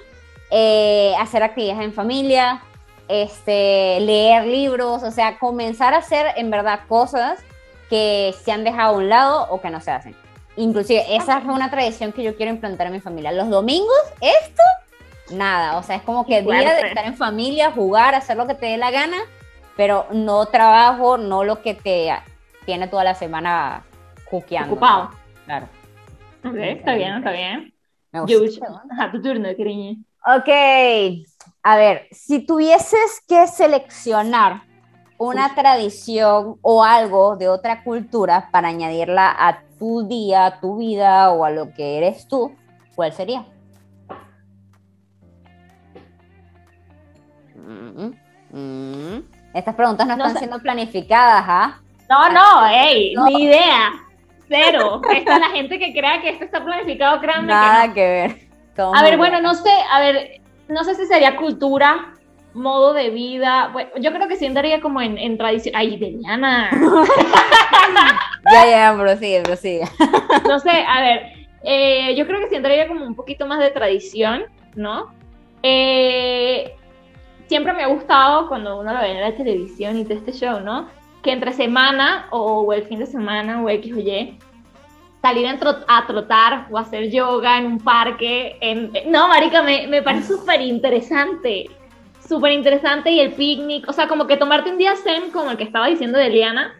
Eh, 0.52 1.14
hacer 1.18 1.42
actividades 1.42 1.82
en 1.82 1.92
familia, 1.92 2.62
este, 3.10 3.98
leer 4.00 4.46
libros, 4.46 5.02
o 5.02 5.10
sea, 5.10 5.38
comenzar 5.38 5.94
a 5.94 5.98
hacer 5.98 6.26
en 6.36 6.50
verdad 6.50 6.80
cosas 6.88 7.40
que 7.88 8.34
se 8.42 8.52
han 8.52 8.64
dejado 8.64 8.94
a 8.94 8.98
un 8.98 9.08
lado 9.08 9.46
o 9.50 9.60
que 9.60 9.70
no 9.70 9.80
se 9.80 9.90
hacen. 9.90 10.14
Inclusive, 10.56 11.04
esa 11.16 11.38
es 11.38 11.44
una 11.44 11.70
tradición 11.70 12.12
que 12.12 12.22
yo 12.22 12.36
quiero 12.36 12.52
implantar 12.52 12.86
en 12.86 12.92
mi 12.92 13.00
familia. 13.00 13.32
Los 13.32 13.48
domingos, 13.48 13.98
esto, 14.20 14.62
nada. 15.32 15.78
O 15.78 15.82
sea, 15.82 15.96
es 15.96 16.02
como 16.02 16.26
que 16.26 16.42
día 16.42 16.74
de 16.74 16.88
estar 16.88 17.04
en 17.04 17.16
familia, 17.16 17.72
jugar, 17.72 18.14
hacer 18.14 18.36
lo 18.36 18.46
que 18.46 18.54
te 18.54 18.66
dé 18.66 18.76
la 18.76 18.90
gana, 18.90 19.18
pero 19.76 20.06
no 20.10 20.46
trabajo, 20.46 21.18
no 21.18 21.44
lo 21.44 21.62
que 21.62 21.74
te 21.74 22.12
tiene 22.64 22.88
toda 22.88 23.04
la 23.04 23.14
semana 23.14 23.84
juqueando. 24.26 24.74
Ocupado. 24.74 25.10
Claro. 25.46 25.66
Ok, 26.44 26.56
está 26.56 26.94
bien, 26.94 27.16
está 27.16 27.32
bien. 27.32 27.74
Me 28.12 28.20
tu 28.22 29.22
turno, 29.22 29.48
cariño. 29.56 29.96
Ok, 30.26 31.26
a 31.62 31.76
ver, 31.76 32.08
si 32.10 32.40
tuvieses 32.40 33.22
que 33.28 33.46
seleccionar 33.46 34.62
una 35.18 35.54
tradición 35.54 36.56
o 36.62 36.82
algo 36.82 37.36
de 37.36 37.48
otra 37.48 37.84
cultura 37.84 38.48
para 38.50 38.68
añadirla 38.68 39.34
a 39.38 39.62
tu 39.78 40.08
día, 40.08 40.46
a 40.46 40.60
tu 40.60 40.78
vida 40.78 41.30
o 41.30 41.44
a 41.44 41.50
lo 41.50 41.72
que 41.74 41.98
eres 41.98 42.26
tú, 42.26 42.54
¿cuál 42.94 43.12
sería? 43.12 43.44
Mm, 47.54 48.12
mm. 48.56 49.24
Estas 49.52 49.74
preguntas 49.74 50.06
no, 50.06 50.14
están 50.14 50.38
siendo 50.38 50.58
planificadas, 50.60 51.44
¿ah? 51.46 51.80
No, 52.08 52.30
no, 52.30 52.66
ey, 52.66 53.14
ni 53.26 53.44
idea. 53.44 53.92
Cero. 54.48 55.02
Esta 55.14 55.34
es 55.34 55.40
la 55.40 55.50
gente 55.50 55.78
que 55.78 55.92
crea 55.92 56.20
que 56.20 56.30
esto 56.30 56.44
está 56.44 56.64
planificado, 56.64 57.20
créanme 57.20 57.48
Nada 57.48 57.82
que, 57.82 57.88
no. 57.88 57.94
que 57.94 58.00
ver. 58.00 58.50
A 58.94 59.02
ver, 59.02 59.18
bueno, 59.18 59.40
no 59.42 59.54
sé, 59.54 59.70
a 59.90 60.00
ver, 60.00 60.39
no 60.70 60.84
sé 60.84 60.94
si 60.94 61.06
sería 61.06 61.36
cultura, 61.36 62.14
modo 62.54 62.92
de 62.92 63.10
vida. 63.10 63.70
Bueno, 63.72 63.90
yo 64.00 64.12
creo 64.12 64.28
que 64.28 64.36
sí 64.36 64.46
entraría 64.46 64.80
como 64.80 65.00
en, 65.00 65.18
en 65.18 65.36
tradición. 65.38 65.74
Ay, 65.76 65.96
Deliana. 65.96 66.70
ya, 68.52 68.66
ya, 68.66 68.96
prosigue, 68.98 69.42
prosigue. 69.42 69.84
no 70.48 70.58
sé, 70.58 70.70
a 70.70 71.00
ver, 71.00 71.22
eh, 71.62 72.14
yo 72.16 72.26
creo 72.26 72.40
que 72.40 72.48
sí 72.48 72.56
entraría 72.56 72.88
como 72.88 73.04
un 73.04 73.14
poquito 73.14 73.46
más 73.46 73.60
de 73.60 73.70
tradición, 73.70 74.44
¿no? 74.74 75.12
Eh, 75.62 76.74
siempre 77.46 77.72
me 77.72 77.82
ha 77.82 77.88
gustado 77.88 78.48
cuando 78.48 78.80
uno 78.80 78.92
lo 78.92 79.00
ve 79.00 79.10
en 79.10 79.20
la 79.20 79.34
televisión 79.34 79.96
y 79.98 80.04
de 80.04 80.14
este 80.14 80.32
show, 80.32 80.60
¿no? 80.60 80.88
Que 81.22 81.32
entre 81.32 81.52
semana 81.52 82.26
o 82.30 82.72
el 82.72 82.84
fin 82.84 82.98
de 82.98 83.06
semana 83.06 83.62
o 83.62 83.68
X 83.68 83.92
o 83.94 83.98
Y 83.98 84.38
salir 85.22 85.46
a, 85.46 86.06
trotar 86.06 86.66
o 86.70 86.78
hacer 86.78 87.10
yoga 87.10 87.58
en 87.58 87.66
un 87.66 87.78
parque. 87.78 88.56
En... 88.60 88.92
No, 89.10 89.28
marica, 89.28 89.62
me, 89.62 89.86
me 89.86 90.02
parece 90.02 90.34
súper 90.34 90.60
interesante. 90.60 91.70
Súper 92.26 92.52
interesante 92.52 93.10
y 93.10 93.20
el 93.20 93.32
picnic, 93.32 93.88
o 93.88 93.92
sea, 93.92 94.06
como 94.06 94.26
que 94.26 94.36
tomarte 94.36 94.70
un 94.70 94.78
día 94.78 94.94
zen 94.94 95.30
como 95.32 95.50
el 95.50 95.56
que 95.56 95.64
estaba 95.64 95.88
diciendo 95.88 96.16
de 96.16 96.30
Liana, 96.30 96.72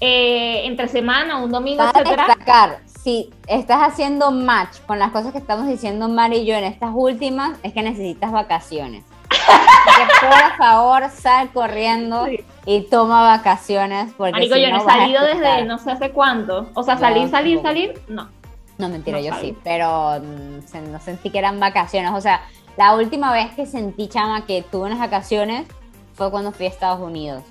eh, 0.00 0.62
entre 0.64 0.88
semana, 0.88 1.38
un 1.42 1.50
domingo, 1.50 1.78
Para 1.78 2.08
destacar, 2.08 2.78
si 2.86 3.30
estás 3.48 3.82
haciendo 3.82 4.30
match 4.30 4.78
con 4.86 4.98
las 4.98 5.10
cosas 5.10 5.32
que 5.32 5.38
estamos 5.38 5.66
diciendo 5.66 6.08
Mari 6.08 6.38
y 6.38 6.46
yo 6.46 6.54
en 6.54 6.64
estas 6.64 6.92
últimas, 6.94 7.58
es 7.62 7.72
que 7.72 7.82
necesitas 7.82 8.30
vacaciones. 8.30 9.04
Por 9.28 10.56
favor, 10.56 11.08
sal 11.10 11.50
corriendo 11.50 12.26
y 12.64 12.82
toma 12.82 13.22
vacaciones. 13.36 14.12
Porque 14.16 14.32
Marico, 14.32 14.56
yo 14.56 14.70
no 14.70 14.78
he 14.78 14.84
salido 14.84 15.24
desde 15.24 15.64
no 15.64 15.78
sé 15.78 15.92
hace 15.92 16.10
cuánto. 16.10 16.68
O 16.74 16.82
sea, 16.82 16.98
salir, 16.98 17.28
salir, 17.30 17.60
salir, 17.62 18.00
no. 18.08 18.28
No, 18.78 18.88
mentira, 18.88 19.20
yo 19.20 19.34
sí, 19.40 19.56
pero 19.64 20.20
mm, 20.20 20.92
no 20.92 21.00
sentí 21.00 21.30
que 21.30 21.38
eran 21.38 21.58
vacaciones. 21.58 22.12
O 22.12 22.20
sea, 22.20 22.42
la 22.76 22.94
última 22.94 23.32
vez 23.32 23.52
que 23.54 23.66
sentí, 23.66 24.08
chama, 24.08 24.46
que 24.46 24.62
tuve 24.62 24.86
unas 24.86 25.00
vacaciones 25.00 25.66
fue 26.14 26.30
cuando 26.30 26.52
fui 26.52 26.66
a 26.66 26.68
Estados 26.68 27.00
Unidos. 27.00 27.42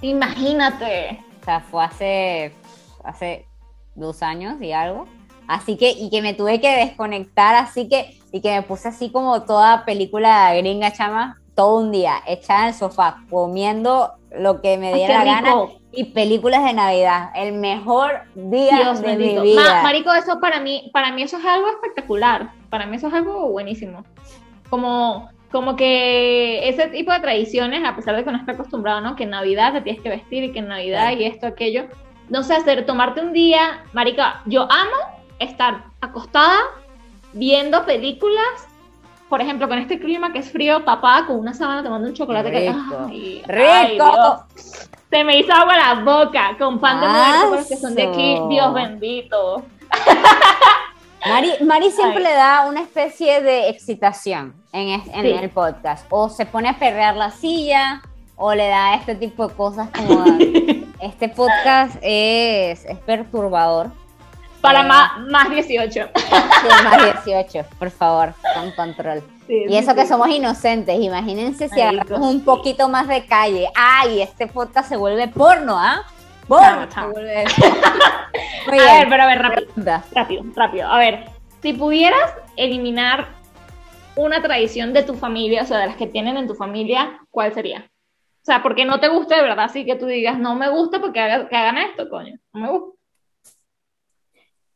Imagínate. 0.00 1.22
O 1.42 1.44
sea, 1.44 1.60
fue 1.60 1.84
hace, 1.84 2.54
hace 3.04 3.46
dos 3.94 4.22
años 4.22 4.60
y 4.62 4.72
algo. 4.72 5.06
Así 5.46 5.76
que, 5.76 5.90
y 5.90 6.08
que 6.08 6.22
me 6.22 6.32
tuve 6.32 6.60
que 6.60 6.74
desconectar, 6.74 7.54
así 7.56 7.88
que, 7.88 8.18
y 8.34 8.40
que 8.40 8.52
me 8.52 8.62
puse 8.62 8.88
así 8.88 9.10
como 9.10 9.44
toda 9.44 9.84
película 9.84 10.52
gringa, 10.56 10.92
chama, 10.92 11.38
todo 11.54 11.78
un 11.78 11.92
día, 11.92 12.16
echada 12.26 12.62
en 12.62 12.68
el 12.70 12.74
sofá, 12.74 13.18
comiendo 13.30 14.10
lo 14.36 14.60
que 14.60 14.76
me 14.76 14.92
diera 14.92 15.24
la 15.24 15.40
gana 15.40 15.54
y 15.92 16.06
películas 16.06 16.64
de 16.64 16.72
Navidad. 16.72 17.30
El 17.36 17.52
mejor 17.52 18.22
día 18.34 18.92
de 18.92 19.16
mi 19.16 19.38
vida. 19.38 19.84
marico, 19.84 20.12
eso 20.12 20.40
para 20.40 20.58
mí, 20.58 20.90
para 20.92 21.12
mí 21.12 21.22
eso 21.22 21.38
es 21.38 21.44
algo 21.44 21.68
espectacular. 21.68 22.50
Para 22.70 22.86
mí 22.86 22.96
eso 22.96 23.06
es 23.06 23.14
algo 23.14 23.50
buenísimo. 23.50 24.04
Como, 24.68 25.30
como 25.52 25.76
que 25.76 26.68
ese 26.68 26.88
tipo 26.88 27.12
de 27.12 27.20
tradiciones, 27.20 27.84
a 27.84 27.94
pesar 27.94 28.16
de 28.16 28.24
que 28.24 28.32
no 28.32 28.38
está 28.38 28.50
acostumbrado, 28.50 29.00
¿no? 29.00 29.14
Que 29.14 29.22
en 29.22 29.30
Navidad 29.30 29.74
te 29.74 29.80
tienes 29.82 30.02
que 30.02 30.08
vestir 30.08 30.42
y 30.42 30.50
que 30.50 30.58
en 30.58 30.66
Navidad 30.66 31.12
y 31.16 31.22
esto, 31.22 31.46
aquello. 31.46 31.84
No 32.30 32.42
sé, 32.42 32.54
hacer, 32.54 32.84
tomarte 32.84 33.20
un 33.20 33.32
día, 33.32 33.84
marica, 33.92 34.42
yo 34.46 34.62
amo 34.62 34.96
estar 35.38 35.84
acostada 36.00 36.58
viendo 37.34 37.84
películas, 37.84 38.66
por 39.28 39.40
ejemplo, 39.40 39.68
con 39.68 39.78
este 39.78 39.98
clima 39.98 40.32
que 40.32 40.38
es 40.38 40.50
frío, 40.50 40.82
tapada 40.84 41.26
con 41.26 41.36
una 41.38 41.52
sábana 41.54 41.82
tomando 41.82 42.08
un 42.08 42.14
chocolate 42.14 42.50
que 42.50 42.70
Rico. 42.72 43.06
ay, 43.08 43.42
¡Rico! 43.46 44.40
Dios. 44.54 44.88
Se 45.10 45.22
me 45.24 45.38
hizo 45.38 45.52
agua 45.52 45.76
la 45.76 45.94
boca 46.02 46.56
con 46.58 46.80
pan 46.80 47.00
de 47.00 47.06
muerto 47.06 47.30
para 47.50 47.56
los 47.56 47.66
que 47.68 47.76
son 47.76 47.94
de 47.94 48.02
aquí. 48.04 48.36
Dios 48.48 48.74
bendito. 48.74 49.62
Mari, 51.26 51.52
Mari 51.64 51.90
siempre 51.90 52.18
Ay. 52.18 52.32
le 52.32 52.34
da 52.36 52.66
una 52.68 52.80
especie 52.82 53.40
de 53.40 53.68
excitación 53.70 54.54
en, 54.72 54.88
es- 55.00 55.06
en 55.08 55.22
Sí. 55.22 55.30
el 55.30 55.50
podcast. 55.50 56.06
O 56.10 56.28
se 56.28 56.44
pone 56.46 56.68
a 56.68 56.78
perrear 56.78 57.16
la 57.16 57.30
silla, 57.30 58.02
o 58.36 58.52
le 58.54 58.68
da 58.68 58.94
este 58.94 59.14
tipo 59.14 59.46
de 59.48 59.54
cosas 59.54 59.88
como... 59.96 60.24
este 61.00 61.28
podcast 61.30 61.96
es, 62.02 62.84
es 62.84 62.98
perturbador. 63.06 63.90
Para 64.64 64.80
Eh, 64.80 64.84
más, 64.84 65.10
más 65.30 65.50
18. 65.50 66.08
sí, 66.14 66.84
más 66.84 67.24
18, 67.24 67.66
por 67.78 67.90
favor, 67.90 68.34
con 68.54 68.70
control. 68.72 69.22
Sí, 69.46 69.64
Y 69.66 69.68
sí, 69.68 69.76
eso 69.76 69.94
que 69.94 70.06
somos 70.06 70.28
inocentes, 70.28 70.98
imagínense 70.98 71.68
si 71.68 71.80
Marico, 71.82 72.02
agarramos 72.02 72.28
un 72.34 72.44
poquito 72.44 72.88
más 72.88 73.06
de 73.06 73.26
calle. 73.26 73.68
¡Ay! 73.76 74.22
Este 74.22 74.46
podcast 74.46 74.88
se 74.88 74.96
vuelve 74.96 75.28
porno, 75.28 75.78
¿ah? 75.78 76.02
Porno. 76.48 76.86
Chao, 76.86 76.88
chao. 76.88 77.06
se 77.08 77.12
vuelve. 77.12 77.44
Muy 78.68 78.78
A 78.78 78.82
bien. 78.82 78.98
ver, 79.00 79.08
pero 79.08 79.22
a 79.22 79.26
ver, 79.26 79.38
rápido. 79.42 79.66
Rápido, 80.12 80.44
rápido. 80.56 80.88
A 80.88 80.98
ver, 80.98 81.24
si 81.62 81.72
pudieras 81.74 82.32
eliminar 82.56 83.28
una 84.16 84.40
tradición 84.42 84.92
de 84.92 85.02
tu 85.02 85.14
familia, 85.14 85.62
o 85.62 85.66
sea, 85.66 85.78
de 85.78 85.86
las 85.88 85.96
que 85.96 86.06
tienen 86.06 86.36
en 86.36 86.46
tu 86.46 86.54
familia, 86.54 87.18
¿cuál 87.30 87.52
sería? 87.52 87.80
O 87.80 88.44
sea, 88.46 88.62
porque 88.62 88.84
no 88.84 89.00
te 89.00 89.08
gusta 89.08 89.36
de 89.36 89.42
verdad, 89.42 89.64
así 89.66 89.84
que 89.86 89.96
tú 89.96 90.06
digas, 90.06 90.38
no 90.38 90.54
me 90.54 90.68
gusta 90.70 91.00
porque 91.00 91.20
haga- 91.20 91.48
que 91.48 91.56
hagan 91.56 91.78
esto, 91.78 92.08
coño. 92.08 92.34
No 92.52 92.60
me 92.60 92.68
gusta. 92.70 92.98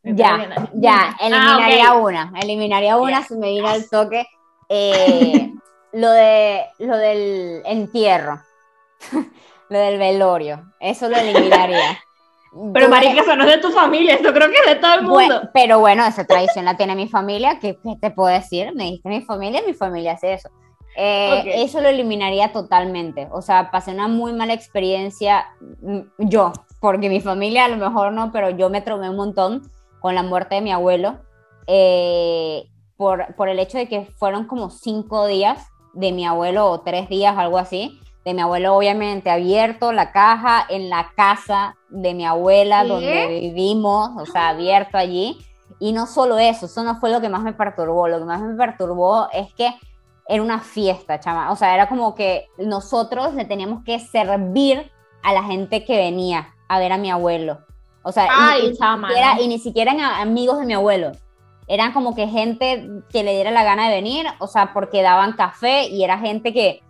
Ya, 0.03 0.69
ya, 0.75 1.17
eliminaría 1.21 1.89
Ah, 1.89 1.97
ok. 1.97 2.05
una, 2.05 2.33
eliminaría 2.41 2.97
una 2.97 3.23
si 3.25 3.37
me 3.37 3.51
viene 3.51 3.69
al 3.69 3.89
toque. 3.91 4.27
eh, 4.69 5.53
lo 5.93 6.11
de 6.11 6.65
lo 6.79 6.97
del 6.97 7.63
entierro, 7.65 8.41
lo 9.71 9.79
del 9.79 9.99
velorio, 9.99 10.65
eso 10.81 11.09
lo 11.09 11.17
eliminaría. 11.17 11.99
Pero 12.73 12.87
Tuve- 12.87 12.89
marica, 12.89 13.21
eso 13.23 13.37
no 13.37 13.45
es 13.45 13.51
de 13.57 13.59
tu 13.59 13.71
familia, 13.71 14.15
eso 14.15 14.33
creo 14.33 14.49
que 14.49 14.57
es 14.65 14.67
de 14.67 14.77
todo 14.77 14.95
el 14.95 15.03
mundo. 15.03 15.43
Bue- 15.43 15.51
pero 15.53 15.81
bueno, 15.81 16.05
esa 16.07 16.25
tradición 16.25 16.65
la 16.65 16.79
tiene 16.79 16.95
mi 16.97 17.07
familia, 17.07 17.59
¿qué, 17.61 17.79
qué 17.83 17.97
te 18.01 18.11
puedo 18.11 18.31
decir? 18.33 18.75
Me 18.75 18.85
dijiste 18.85 19.09
mi 19.11 19.21
familia, 19.21 19.61
mi 19.67 19.75
familia 19.75 20.13
hace 20.13 20.33
eso. 20.33 20.49
Eh, 20.97 21.41
Ok. 21.41 21.47
Eso 21.67 21.81
lo 21.83 21.89
eliminaría 21.89 22.51
totalmente. 22.51 23.29
O 23.33 23.43
sea, 23.43 23.71
pasé 23.71 23.91
una 23.93 24.09
muy 24.09 24.33
mala 24.33 24.55
experiencia 24.55 25.47
mm, 25.83 26.01
yo, 26.21 26.53
porque 26.81 27.11
mi 27.11 27.21
familia 27.21 27.67
a 27.67 27.69
lo 27.69 27.77
mejor 27.77 28.13
no, 28.13 28.33
pero 28.33 28.49
yo 28.51 28.71
me 28.71 28.81
traumé 28.81 29.11
un 29.11 29.17
montón 29.17 29.71
con 30.01 30.15
la 30.15 30.23
muerte 30.23 30.57
de 30.57 30.61
mi 30.61 30.73
abuelo, 30.73 31.19
eh, 31.67 32.69
por, 32.97 33.35
por 33.37 33.49
el 33.49 33.59
hecho 33.59 33.79
de 33.79 33.89
que 33.89 34.07
fueron 34.19 34.47
como 34.47 34.71
cinco 34.71 35.27
días 35.27 35.69
de 35.95 36.13
mi 36.13 36.27
abuelo 36.27 36.67
o 36.67 36.81
tres 36.81 37.09
días, 37.09 37.37
algo 37.37 37.59
así. 37.59 38.01
De 38.25 38.35
mi 38.35 38.43
abuelo, 38.43 38.77
obviamente, 38.77 39.31
abierto 39.31 39.93
la 39.93 40.13
caja 40.13 40.67
en 40.69 40.91
la 40.91 41.13
casa 41.17 41.77
de 41.89 42.15
mi 42.15 42.27
abuela, 42.27 42.85
donde 42.85 43.41
vivimos, 43.41 44.11
o 44.17 44.27
sea, 44.27 44.51
abierto 44.51 44.99
allí. 44.99 45.39
Y 45.79 45.93
no 45.93 46.07
solo 46.07 46.39
eso, 46.39 46.67
eso 46.67 46.83
no 46.83 46.97
fue 46.97 47.11
lo 47.11 47.21
que 47.21 47.29
más 47.29 47.43
me 47.43 47.53
perturbó. 47.53 48.09
Lo 48.09 48.19
que 48.19 48.25
más 48.25 48.43
me 48.43 48.55
perturbó 48.55 49.29
es 49.33 49.53
que 49.55 49.73
era 50.27 50.43
una 50.43 50.61
fiesta, 50.61 51.21
chama. 51.21 51.51
O 51.51 51.57
sea, 51.57 51.75
era 51.75 51.89
como 51.89 52.15
que 52.15 52.49
nosotros 52.59 53.35
le 53.35 53.45
teníamos 53.47 53.83
que 53.85 53.99
servir 53.99 54.91
a 55.23 55.33
la 55.33 55.43
gente 55.43 55.85
que 55.85 55.97
venía 55.97 56.55
a 56.69 56.79
ver 56.79 56.93
a 56.93 56.99
mi 56.99 57.11
abuelo. 57.11 57.61
O 58.09 58.13
sea, 58.13 58.25
y- 58.25 58.29
Ay, 58.31 58.67
y, 58.69 58.77
chama, 58.79 59.09
ni 59.09 59.15
siquiera- 59.15 59.35
¿no? 59.35 59.43
y 59.43 59.49
ni 59.49 59.59
siquiera 59.59 59.93
eran 59.93 60.11
amigos 60.23 60.59
de 60.61 60.65
mi 60.67 60.73
abuelo. 60.73 61.13
Eran 61.67 61.93
como 61.93 62.15
que 62.15 62.27
gente 62.27 62.89
que 63.11 63.23
le 63.23 63.35
diera 63.35 63.51
la 63.51 63.63
gana 63.65 63.89
de 63.91 63.95
venir, 63.97 64.27
o 64.39 64.47
sea, 64.47 64.73
porque 64.73 65.03
daban 65.03 65.33
café 65.35 65.89
y 65.89 66.03
era 66.03 66.19
gente 66.19 66.55
que, 66.55 66.83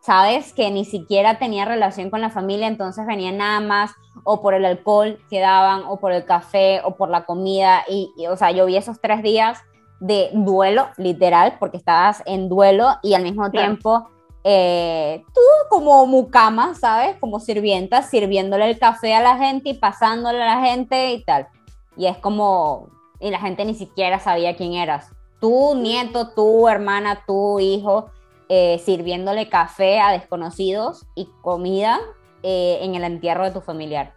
sabes, 0.00 0.52
que 0.54 0.70
ni 0.70 0.84
siquiera 0.86 1.38
tenía 1.38 1.64
relación 1.66 2.08
con 2.08 2.20
la 2.22 2.30
familia, 2.30 2.66
entonces 2.66 3.04
venían 3.06 3.36
nada 3.36 3.60
más 3.60 3.92
o 4.24 4.40
por 4.40 4.54
el 4.54 4.64
alcohol 4.64 5.18
que 5.28 5.40
daban, 5.40 5.82
o 5.86 5.98
por 6.00 6.12
el 6.12 6.24
café, 6.24 6.80
o 6.84 6.96
por 6.96 7.10
la 7.10 7.24
comida. 7.26 7.82
Y, 7.88 8.10
y, 8.16 8.26
o 8.26 8.36
sea, 8.36 8.50
yo 8.50 8.64
vi 8.66 8.76
esos 8.76 9.00
tres 9.00 9.22
días 9.22 9.60
de 10.00 10.30
duelo, 10.32 10.88
literal, 10.96 11.56
porque 11.60 11.76
estabas 11.76 12.22
en 12.24 12.48
duelo 12.48 12.88
y 13.02 13.14
al 13.14 13.22
mismo 13.22 13.50
Claro. 13.50 13.66
tiempo 13.68 14.08
eh, 14.44 15.24
tú 15.34 15.40
como 15.68 16.06
mucama, 16.06 16.74
¿sabes? 16.74 17.16
Como 17.18 17.40
sirvienta, 17.40 18.02
sirviéndole 18.02 18.70
el 18.70 18.78
café 18.78 19.14
a 19.14 19.22
la 19.22 19.36
gente 19.36 19.70
y 19.70 19.74
pasándole 19.74 20.42
a 20.42 20.54
la 20.56 20.66
gente 20.66 21.12
y 21.12 21.22
tal. 21.24 21.48
Y 21.96 22.06
es 22.06 22.16
como, 22.18 22.88
y 23.20 23.30
la 23.30 23.40
gente 23.40 23.64
ni 23.64 23.74
siquiera 23.74 24.20
sabía 24.20 24.56
quién 24.56 24.74
eras. 24.74 25.10
Tu 25.40 25.74
nieto, 25.74 26.30
tu 26.30 26.68
hermana, 26.68 27.24
tu 27.26 27.60
hijo, 27.60 28.10
eh, 28.48 28.80
sirviéndole 28.84 29.48
café 29.48 30.00
a 30.00 30.12
desconocidos 30.12 31.06
y 31.14 31.28
comida 31.42 32.00
eh, 32.42 32.78
en 32.82 32.94
el 32.94 33.04
entierro 33.04 33.44
de 33.44 33.50
tu 33.50 33.60
familiar. 33.60 34.14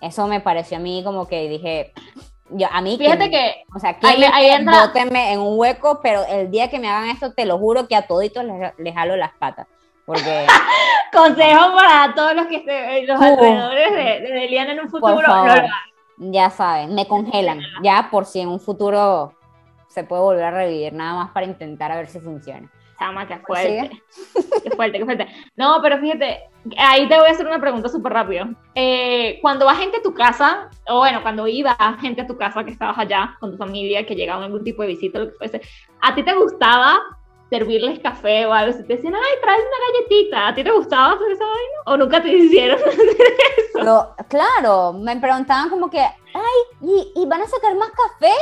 Eso 0.00 0.26
me 0.28 0.40
pareció 0.40 0.76
a 0.76 0.80
mí 0.80 1.02
como 1.04 1.26
que 1.26 1.48
dije, 1.48 1.92
yo, 2.50 2.66
a 2.70 2.80
mí 2.80 2.96
Fíjate 2.98 3.30
que 3.30 3.64
o 3.74 3.78
sea, 3.78 3.96
ahí- 4.02 4.18
que 4.20 4.26
ahí 4.26 4.46
entra- 4.50 4.86
bótenme 4.86 5.32
en 5.32 5.40
un 5.40 5.58
hueco, 5.58 6.00
pero 6.02 6.24
el 6.26 6.50
día 6.50 6.68
que 6.70 6.78
me 6.78 6.88
hagan 6.88 7.10
esto, 7.10 7.32
te 7.32 7.44
lo 7.46 7.58
juro 7.58 7.86
que 7.88 7.96
a 7.96 8.06
toditos 8.06 8.44
les, 8.44 8.72
les 8.78 8.94
jalo 8.94 9.16
las 9.16 9.32
patas. 9.38 9.66
Porque, 10.06 10.46
consejo 11.12 11.74
para 11.76 12.14
todos 12.14 12.34
los 12.34 12.46
que 12.46 12.56
estén 12.56 13.06
los 13.06 13.20
Uh. 13.20 13.24
alrededores 13.24 13.90
de, 13.92 13.98
de 14.32 14.44
Eliana 14.46 14.72
en 14.72 14.80
un 14.80 14.88
futuro. 14.88 15.14
por 15.14 15.22
no 15.22 15.28
favor, 15.28 15.46
lo 15.48 15.52
hagan. 15.52 15.70
ya 16.18 16.50
saben, 16.50 16.94
me 16.94 17.06
congelan, 17.06 17.60
ya 17.82 18.08
por 18.10 18.24
si 18.24 18.40
en 18.40 18.48
un 18.48 18.60
futuro 18.60 19.34
se 19.88 20.04
puede 20.04 20.22
volver 20.22 20.44
a 20.44 20.50
revivir, 20.50 20.92
nada 20.92 21.14
más 21.14 21.30
para 21.32 21.46
intentar 21.46 21.92
a 21.92 21.96
ver 21.96 22.06
si 22.08 22.20
funciona. 22.20 22.70
Chama, 22.98 23.26
qué 23.28 23.40
Pues 23.46 23.60
fuerte. 23.62 24.02
Qué 24.64 24.70
fuerte, 24.72 24.98
qué 24.98 25.04
fuerte. 25.04 25.28
No, 25.56 25.78
pero 25.80 25.98
fíjate, 25.98 26.40
ahí 26.76 27.08
te 27.08 27.16
voy 27.18 27.28
a 27.28 27.30
hacer 27.32 27.46
una 27.46 27.60
pregunta 27.60 27.88
súper 27.88 28.12
rápido. 28.12 28.46
Eh, 28.74 29.38
cuando 29.40 29.66
va 29.66 29.74
gente 29.76 29.98
a 29.98 30.02
tu 30.02 30.12
casa, 30.14 30.68
o 30.88 30.98
bueno, 30.98 31.22
cuando 31.22 31.46
iba 31.46 31.76
gente 32.00 32.22
a 32.22 32.26
tu 32.26 32.36
casa 32.36 32.64
que 32.64 32.72
estabas 32.72 32.98
allá 32.98 33.36
con 33.38 33.52
tu 33.52 33.56
familia, 33.56 34.04
que 34.04 34.16
llegaba 34.16 34.44
algún 34.44 34.64
tipo 34.64 34.82
de 34.82 34.88
visita, 34.88 35.20
lo 35.20 35.26
que 35.30 35.36
fuese, 35.36 35.60
¿a 36.00 36.14
ti 36.14 36.24
te 36.24 36.34
gustaba 36.34 36.98
servirles 37.50 38.00
café 38.00 38.46
o 38.46 38.52
algo? 38.52 38.72
Si 38.76 38.84
te 38.84 38.96
decían, 38.96 39.14
ay, 39.14 39.40
traes 39.42 39.60
una 39.60 39.86
galletita, 39.92 40.48
¿a 40.48 40.54
ti 40.54 40.64
te 40.64 40.72
gustaba 40.72 41.12
hacer 41.14 41.30
esa 41.30 41.44
vaina? 41.44 41.78
¿O 41.86 41.96
nunca 41.96 42.20
te 42.20 42.28
hicieron 42.36 42.78
hacer 42.80 43.06
eso? 43.58 43.84
Lo- 43.84 44.14
claro, 44.28 44.92
me 44.92 45.16
preguntaban 45.18 45.70
como 45.70 45.88
que, 45.88 46.00
ay, 46.00 46.58
¿y, 46.82 47.12
y 47.14 47.26
van 47.26 47.42
a 47.42 47.46
sacar 47.46 47.76
más 47.76 47.90
café? 47.90 48.32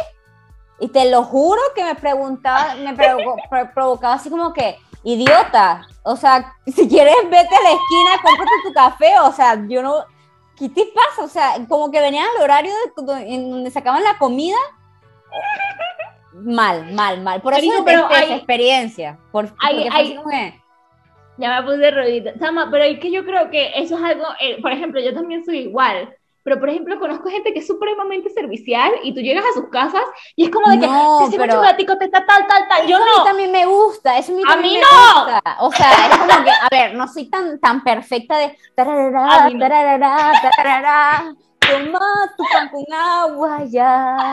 Y 0.79 0.89
te 0.89 1.11
lo 1.11 1.23
juro 1.23 1.61
que 1.75 1.85
me 1.85 1.95
preguntaba, 1.95 2.75
me 2.75 2.95
provo- 2.95 3.37
pro- 3.51 3.71
provocaba 3.75 4.15
así 4.15 4.29
como 4.31 4.53
que, 4.53 4.79
idiota, 5.05 5.87
o 6.03 6.17
sea, 6.17 6.53
si 6.67 6.89
quieres 6.89 7.15
vete 7.25 7.55
a 7.55 7.63
la 7.63 7.71
esquina, 7.71 8.11
cómprate 8.23 8.51
tu 8.65 8.73
café, 8.75 9.19
o 9.21 9.33
sea, 9.33 9.57
yo 9.69 9.83
no, 9.83 10.05
¿qué 10.59 10.69
te 10.69 10.85
pasa? 10.95 11.23
O 11.25 11.29
sea, 11.29 11.53
como 11.69 11.91
que 11.91 12.01
venían 12.01 12.27
al 12.37 12.43
horario 12.43 12.73
de- 12.97 13.35
en 13.35 13.51
donde 13.51 13.71
sacaban 13.71 14.03
la 14.05 14.19
comida. 14.19 14.57
Mal, 16.35 16.93
mal, 16.93 17.23
mal. 17.23 17.41
Por 17.41 17.55
eso 17.55 17.85
pero 17.85 18.09
esa 18.11 18.19
hay- 18.19 18.33
experiencia. 18.35 19.19
Por, 19.33 19.49
hay- 19.61 19.89
hay- 19.91 20.19
que, 20.31 20.61
Ya 21.39 21.61
me 21.61 21.67
puse 21.67 21.91
rodita. 21.91 22.39
Chama, 22.39 22.69
pero 22.71 22.85
es 22.85 22.99
que 22.99 23.11
yo 23.11 23.25
creo 23.25 23.51
que 23.51 23.73
eso 23.75 23.97
es 23.97 24.03
algo, 24.05 24.25
eh, 24.41 24.61
por 24.61 24.73
ejemplo, 24.73 25.01
yo 25.01 25.15
también 25.15 25.45
soy 25.45 25.59
igual. 25.61 26.15
Pero, 26.47 26.61
por 26.61 26.69
ejemplo, 26.71 27.01
conozco 27.01 27.29
gente 27.29 27.53
que 27.53 27.59
es 27.59 27.67
supremamente 27.67 28.31
servicial 28.31 28.93
y 29.03 29.13
tú 29.13 29.21
llegas 29.21 29.45
a 29.45 29.53
sus 29.53 29.69
casas 29.69 30.05
y 30.37 30.45
es 30.45 30.51
como 30.51 30.71
de 30.71 30.79
que 30.79 30.87
No, 30.87 31.27
te 31.29 31.37
pero- 31.37 31.55
chocolatico, 31.55 31.99
te 31.99 32.05
está 32.05 32.25
tal, 32.25 32.47
tal, 32.47 32.69
tal. 32.69 32.87
Yo 32.87 32.97
Eso 32.99 33.05
a 33.05 33.07
no. 33.07 33.19
mí 33.19 33.25
también 33.25 33.51
me 33.51 33.67
gusta, 33.67 34.17
eso 34.17 34.33
a 34.33 34.37
mí, 34.37 34.43
A 34.49 34.55
me 34.55 34.63
no. 34.63 35.25
gusta. 35.25 35.57
O 35.59 35.73
sea, 35.73 35.91
es 36.09 36.17
como 36.19 36.45
que, 36.45 36.51
a 36.51 36.69
ver, 36.71 36.95
no 36.95 37.09
soy 37.09 37.29
tan, 37.29 37.59
tan 37.59 37.83
perfecta 37.83 38.39
de 38.39 38.57
tararara, 38.77 39.45
A 39.45 39.51
no. 39.51 39.59
tararara, 39.59 40.33
tararara, 40.41 41.35
toma 41.59 42.01
tu 42.37 42.45
pan 42.53 42.69
con 42.69 42.85
agua 42.95 43.65
ya. 43.65 44.31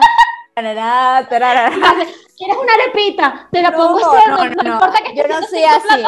Tararara, 0.54 1.28
tararara. 1.28 1.72
¿Quieres 2.36 2.56
una 2.56 2.72
arepita? 2.74 3.48
Te 3.52 3.62
la 3.62 3.70
No, 3.70 3.76
pongo 3.76 4.00
no, 4.00 4.36
no, 4.36 4.44
No, 4.44 4.62
no. 4.62 4.72
importa 4.74 4.98
que 5.04 5.14
Yo 5.16 5.22
no 5.28 5.46
soy 5.46 5.62
así. 5.64 6.02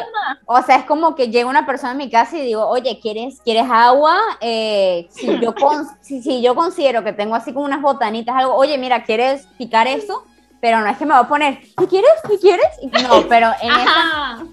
O 0.46 0.60
sea, 0.62 0.76
es 0.76 0.84
como 0.84 1.14
que 1.14 1.28
llega 1.28 1.48
una 1.48 1.64
persona 1.66 1.92
a 1.92 1.94
mi 1.94 2.10
casa 2.10 2.36
y 2.36 2.42
digo, 2.42 2.66
oye, 2.66 2.98
¿quieres, 3.00 3.40
¿quieres 3.44 3.66
agua? 3.70 4.18
Eh, 4.40 5.06
si, 5.10 5.26
yo 5.40 5.54
con- 5.54 5.86
si, 6.00 6.22
si 6.22 6.42
yo 6.42 6.54
considero 6.54 7.04
que 7.04 7.12
tengo 7.12 7.34
así 7.36 7.52
como 7.52 7.64
unas 7.66 7.80
botanitas, 7.80 8.34
algo, 8.36 8.54
oye, 8.54 8.76
mira, 8.78 9.04
¿quieres 9.04 9.46
picar 9.58 9.86
eso? 9.86 10.24
Pero 10.60 10.80
no 10.80 10.86
es 10.88 10.96
que 10.96 11.04
me 11.06 11.12
va 11.12 11.20
a 11.20 11.28
poner, 11.28 11.60
¿qué 11.78 11.86
quieres? 11.86 12.10
¿Qué 12.28 12.38
quieres? 12.38 12.66
No, 13.02 13.22
pero 13.28 13.48
en 13.62 13.70
esa 13.70 13.82
Ajá. 13.82 14.44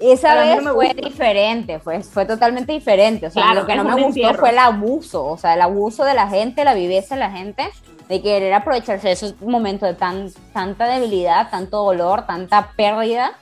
Esa 0.00 0.28
Pero 0.28 0.40
a 0.40 0.44
mí 0.44 0.50
vez 0.50 0.62
no 0.62 0.74
fue 0.74 0.86
gusta. 0.86 1.08
diferente, 1.08 1.78
fue, 1.80 2.02
fue 2.04 2.24
totalmente 2.24 2.70
diferente. 2.72 3.26
O 3.26 3.30
sea, 3.32 3.42
Claro, 3.42 3.60
lo 3.62 3.66
que 3.66 3.74
no 3.74 3.82
me 3.82 3.90
gustó 3.94 4.06
encierro. 4.06 4.38
fue 4.38 4.50
el 4.50 4.58
abuso, 4.58 5.24
o 5.26 5.36
sea, 5.36 5.54
el 5.54 5.60
abuso 5.60 6.04
de 6.04 6.14
la 6.14 6.28
gente, 6.28 6.62
la 6.64 6.74
viveza 6.74 7.16
de 7.16 7.20
la 7.20 7.30
gente, 7.32 7.68
de 8.08 8.22
querer 8.22 8.54
aprovecharse 8.54 9.08
de 9.08 9.12
esos 9.12 9.40
momentos 9.40 9.88
de 9.88 9.94
tan, 9.94 10.30
tanta 10.52 10.86
debilidad, 10.86 11.50
tanto 11.50 11.84
dolor, 11.84 12.26
tanta 12.26 12.72
pérdida, 12.76 13.32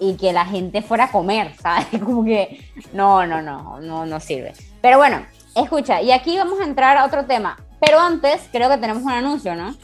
y 0.00 0.16
que 0.16 0.32
la 0.32 0.44
gente 0.44 0.82
fuera 0.82 1.04
a 1.04 1.12
comer, 1.12 1.54
¿sabes? 1.60 1.86
Como 2.02 2.24
que 2.24 2.70
no, 2.92 3.26
no, 3.26 3.42
no, 3.42 3.80
no, 3.80 4.06
no 4.06 4.20
sirve. 4.20 4.54
Pero 4.80 4.98
bueno, 4.98 5.24
escucha, 5.54 6.00
y 6.00 6.12
aquí 6.12 6.36
vamos 6.36 6.60
a 6.60 6.64
entrar 6.64 6.96
a 6.96 7.04
otro 7.04 7.26
tema. 7.26 7.56
Pero 7.80 8.00
antes, 8.00 8.48
creo 8.50 8.68
que 8.68 8.78
tenemos 8.78 9.02
un 9.02 9.12
anuncio, 9.12 9.54
¿no? 9.54 9.74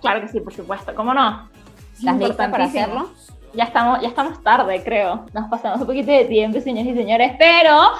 Claro 0.00 0.20
que 0.20 0.28
sí, 0.28 0.40
por 0.40 0.54
supuesto, 0.54 0.94
¿cómo 0.94 1.12
no? 1.12 1.48
¿Estás 1.98 2.16
lista 2.16 2.50
para 2.50 2.64
hacerlo? 2.64 3.10
Ya 3.52 3.64
estamos, 3.64 4.00
ya 4.00 4.08
estamos 4.08 4.42
tarde, 4.42 4.82
creo. 4.84 5.26
Nos 5.32 5.48
pasamos 5.50 5.80
un 5.80 5.86
poquito 5.86 6.12
de 6.12 6.24
tiempo, 6.26 6.60
señores 6.60 6.92
y 6.92 6.96
señores, 6.96 7.32
pero 7.38 7.90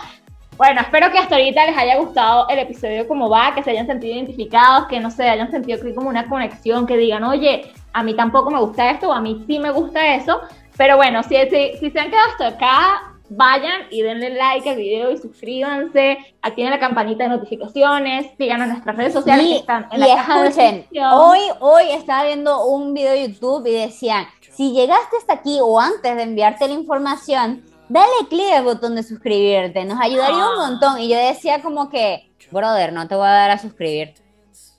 bueno, 0.60 0.82
espero 0.82 1.10
que 1.10 1.16
hasta 1.16 1.36
ahorita 1.36 1.64
les 1.64 1.74
haya 1.78 1.96
gustado 1.96 2.46
el 2.50 2.58
episodio 2.58 3.08
como 3.08 3.30
va, 3.30 3.54
que 3.54 3.62
se 3.62 3.70
hayan 3.70 3.86
sentido 3.86 4.14
identificados, 4.14 4.88
que 4.88 5.00
no 5.00 5.10
sé, 5.10 5.26
hayan 5.26 5.50
sentido 5.50 5.80
que 5.80 5.94
como 5.94 6.10
una 6.10 6.28
conexión, 6.28 6.86
que 6.86 6.98
digan, 6.98 7.24
oye, 7.24 7.72
a 7.94 8.02
mí 8.02 8.12
tampoco 8.12 8.50
me 8.50 8.60
gusta 8.60 8.90
esto, 8.90 9.08
o 9.08 9.12
a 9.14 9.22
mí 9.22 9.42
sí 9.46 9.58
me 9.58 9.70
gusta 9.70 10.16
eso. 10.16 10.38
Pero 10.76 10.98
bueno, 10.98 11.22
si, 11.22 11.36
si, 11.48 11.78
si 11.78 11.90
se 11.90 11.98
han 11.98 12.10
quedado 12.10 12.28
hasta 12.28 12.48
acá, 12.48 13.14
vayan 13.30 13.84
y 13.90 14.02
denle 14.02 14.34
like 14.34 14.68
al 14.68 14.76
video 14.76 15.10
y 15.10 15.16
suscríbanse, 15.16 16.18
activen 16.42 16.72
la 16.72 16.78
campanita 16.78 17.24
de 17.24 17.30
notificaciones, 17.30 18.26
síganos 18.36 18.64
en 18.64 18.72
nuestras 18.72 18.96
redes 18.96 19.14
sociales 19.14 19.46
que 19.46 19.52
Y, 19.52 19.56
están 19.56 19.86
en 19.90 19.96
y 19.96 20.00
la 20.06 20.14
caja 20.14 20.46
escuchen, 20.46 20.86
hoy, 21.10 21.38
hoy 21.60 21.84
estaba 21.92 22.24
viendo 22.24 22.66
un 22.66 22.92
video 22.92 23.12
de 23.12 23.32
YouTube 23.32 23.66
y 23.66 23.72
decían, 23.72 24.26
si 24.52 24.72
llegaste 24.72 25.16
hasta 25.16 25.32
aquí 25.32 25.56
o 25.62 25.80
antes 25.80 26.14
de 26.16 26.22
enviarte 26.22 26.68
la 26.68 26.74
información, 26.74 27.62
dale 27.90 28.10
clic 28.28 28.52
al 28.52 28.64
botón 28.64 28.94
de 28.94 29.02
suscribirte, 29.02 29.84
nos 29.84 30.00
ayudaría 30.00 30.48
un 30.48 30.56
montón. 30.56 30.98
Y 31.00 31.08
yo 31.08 31.18
decía 31.18 31.60
como 31.60 31.90
que, 31.90 32.30
brother, 32.50 32.92
no 32.92 33.06
te 33.08 33.14
voy 33.16 33.26
a 33.26 33.32
dar 33.32 33.50
a 33.50 33.58
suscribir, 33.58 34.14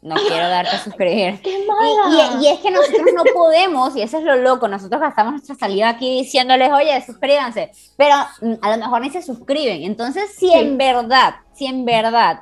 no 0.02 0.16
quiero 0.16 0.48
darte 0.50 0.76
a 0.76 0.80
suscribir. 0.84 1.40
¡Qué 1.44 1.60
Y, 1.60 1.68
mala! 1.68 2.40
y- 2.40 2.44
y 2.44 2.48
es 2.48 2.60
que 2.60 2.72
nosotros 2.72 3.06
no 3.14 3.24
podemos, 3.34 3.96
y 3.96 4.02
eso 4.02 4.18
es 4.18 4.24
lo 4.24 4.36
loco, 4.38 4.68
nosotros 4.68 5.00
gastamos 5.02 5.34
nuestra 5.34 5.56
salida 5.56 5.90
aquí 5.90 6.10
diciéndoles, 6.24 6.72
oye, 6.72 7.04
suscríbanse, 7.06 7.72
pero 7.98 8.16
mm, 8.42 8.54
a 8.62 8.72
lo 8.72 8.78
mejor 8.78 9.02
ni 9.02 9.10
se 9.12 9.22
suscriben. 9.22 9.84
Entonces, 9.84 10.32
si 10.36 10.48
Sí. 10.48 10.54
en 10.54 10.78
verdad, 10.78 11.36
si 11.54 11.66
en 11.68 11.86
verdad, 11.86 12.42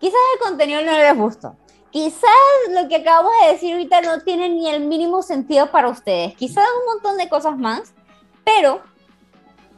quizás 0.00 0.18
el 0.34 0.46
contenido 0.46 0.82
no 0.82 0.92
les 0.92 1.16
gustó, 1.16 1.56
quizás 1.90 2.30
lo 2.70 2.88
que 2.88 2.96
acabamos 2.96 3.32
de 3.42 3.52
decir 3.52 3.72
ahorita 3.72 4.00
no 4.02 4.20
tiene 4.20 4.48
ni 4.48 4.68
el 4.68 4.80
mínimo 4.86 5.22
sentido 5.22 5.70
para 5.70 5.88
ustedes, 5.88 6.34
quizás 6.36 6.64
un 6.80 6.94
montón 6.94 7.16
de 7.16 7.28
cosas 7.28 7.56
más, 7.56 7.94
pero 8.44 8.82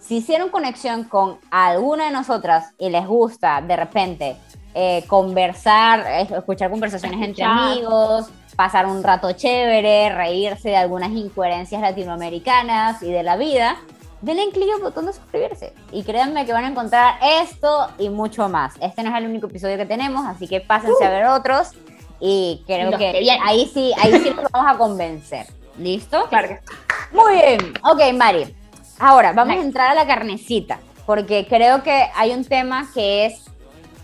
si 0.02 0.16
hicieron 0.16 0.50
conexión 0.50 1.04
con 1.04 1.38
alguna 1.50 2.06
de 2.06 2.10
nosotras 2.10 2.74
y 2.78 2.90
les 2.90 3.06
gusta 3.06 3.60
de 3.60 3.76
repente 3.76 4.36
eh, 4.74 5.04
conversar, 5.06 6.04
eh, 6.06 6.28
escuchar 6.36 6.70
conversaciones 6.70 7.22
entre 7.22 7.44
amigos, 7.44 8.28
pasar 8.56 8.86
un 8.86 9.02
rato 9.02 9.32
chévere, 9.32 10.12
reírse 10.14 10.70
de 10.70 10.76
algunas 10.76 11.10
incoherencias 11.10 11.80
latinoamericanas 11.80 13.02
y 13.02 13.12
de 13.12 13.22
la 13.22 13.36
vida, 13.36 13.76
denle 14.22 14.50
clic 14.50 14.68
al 14.74 14.82
botón 14.82 15.06
de 15.06 15.12
suscribirse. 15.12 15.72
Y 15.92 16.02
créanme 16.02 16.46
que 16.46 16.52
van 16.52 16.64
a 16.64 16.68
encontrar 16.68 17.14
esto 17.42 17.88
y 17.98 18.08
mucho 18.08 18.48
más. 18.48 18.74
Este 18.80 19.02
no 19.04 19.10
es 19.10 19.22
el 19.22 19.28
único 19.28 19.46
episodio 19.46 19.76
que 19.76 19.86
tenemos, 19.86 20.26
así 20.26 20.48
que 20.48 20.60
pásense 20.60 21.04
a 21.04 21.10
ver 21.10 21.26
otros. 21.26 21.70
Y 22.18 22.62
creo 22.66 22.90
Los 22.90 22.98
que, 22.98 23.28
ahí 23.44 23.70
sí, 23.72 23.92
ahí 24.00 24.12
sí 24.20 24.30
los 24.30 24.50
vamos 24.50 24.74
a 24.74 24.78
convencer. 24.78 25.46
¿Listo? 25.78 26.26
Claro 26.28 26.48
que 26.48 26.56
sí. 26.56 26.74
Muy 27.12 27.34
bien. 27.34 27.74
Ok, 27.82 28.12
Mari. 28.14 28.61
Ahora, 29.04 29.32
vamos 29.32 29.56
a 29.56 29.60
entrar 29.60 29.90
a 29.90 29.94
la 29.94 30.06
carnecita, 30.06 30.78
porque 31.06 31.48
creo 31.48 31.82
que 31.82 32.06
hay 32.14 32.30
un 32.30 32.44
tema 32.44 32.88
que 32.94 33.26
es 33.26 33.46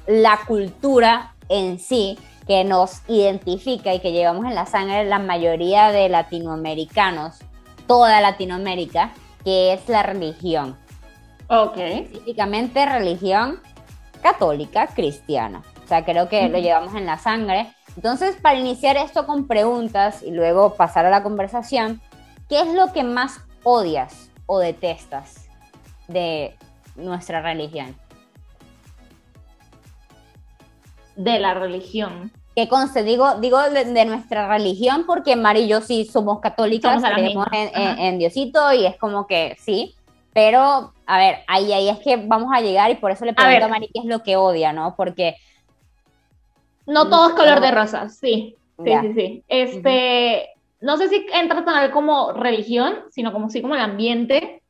la 0.09 0.41
cultura 0.45 1.37
en 1.49 1.79
sí, 1.79 2.19
que 2.49 2.65
nos 2.65 3.03
identifica 3.07 3.95
y 3.95 4.01
que 4.01 4.11
llevamos 4.11 4.45
en 4.47 4.57
la 4.57 4.67
sangre 4.67 5.05
la 5.05 5.21
mayoría 5.21 5.93
de 5.93 6.09
latinoamericanos, 6.09 7.37
toda 7.87 8.21
Latinoamérica, 8.21 9.13
que 9.45 9.73
es 9.73 9.89
la 9.89 10.03
religión. 10.03 10.77
Ok. 11.47 11.77
Específicamente 11.77 12.85
religión 12.85 13.61
católica 14.21 14.89
cristiana. 14.89 15.63
O 15.85 15.87
sea, 15.87 16.05
creo 16.05 16.29
que 16.29 16.49
lo 16.49 16.59
llevamos 16.59 16.97
en 16.97 17.07
la 17.07 17.19
sangre. 17.19 17.73
Entonces, 17.95 18.35
para 18.43 18.59
iniciar 18.59 18.97
esto 18.97 19.27
con 19.27 19.47
preguntas 19.47 20.25
y 20.25 20.33
luego 20.33 20.75
pasar 20.75 21.07
a 21.07 21.11
la 21.11 21.23
conversación, 21.23 22.01
¿qué 22.49 22.63
es 22.63 22.75
lo 22.75 22.93
que 22.93 23.05
más 23.05 23.43
odias 23.63 24.28
o 24.49 24.59
detestas 24.59 25.47
de 26.09 26.57
nuestra 26.97 27.41
religión? 27.41 27.95
De 31.15 31.39
la 31.39 31.55
religión. 31.55 32.33
Que 32.57 32.67
conste, 32.69 33.05
digo, 33.05 33.37
digo 33.37 33.61
de, 33.71 33.85
de 33.85 34.05
nuestra 34.05 34.49
religión 34.49 35.05
porque 35.07 35.37
Mari 35.37 35.61
y 35.61 35.69
yo 35.69 35.81
sí 35.81 36.05
somos 36.05 36.41
católicas, 36.41 37.05
a 37.05 37.15
creemos 37.15 37.47
en, 37.53 37.69
en- 37.69 37.89
ajá. 37.91 38.03
en 38.07 38.19
Diosito 38.19 38.73
y 38.73 38.87
es 38.87 38.97
como 38.97 39.27
que 39.29 39.57
sí, 39.61 39.95
pero 40.33 40.93
a 41.07 41.19
ver, 41.19 41.39
ahí, 41.47 41.73
ahí 41.73 41.89
es 41.89 41.99
que 41.99 42.17
vamos 42.17 42.51
a 42.53 42.61
llegar 42.61 42.91
y 42.91 42.97
por 42.97 43.11
eso 43.13 43.25
le 43.25 43.33
pregunto 43.35 43.57
a, 43.65 43.69
ver. 43.69 43.71
Mari 43.71 43.91
qué 43.93 44.01
es 44.01 44.07
lo 44.07 44.23
que 44.23 44.37
odia, 44.37 44.73
¿no? 44.73 44.97
Porque 44.97 45.37
No 46.87 47.09
todo 47.09 47.29
es 47.29 47.35
color 47.35 47.61
de 47.61 47.71
rosas, 47.71 48.17
sí. 48.19 48.57
Sí, 48.79 48.91
Ya. 48.91 49.03
sí, 49.03 49.13
sí. 49.15 49.45
Este, 49.49 50.49
no 50.81 50.97
sé 50.97 51.09
si 51.09 51.27
entra 51.33 51.65
tan 51.65 51.91
como 51.91 52.33
religión, 52.33 53.05
sino 53.11 53.33
como 53.33 53.51
sí 53.51 53.61
como 53.63 53.75
el 53.75 53.81
ambiente, 53.81 54.63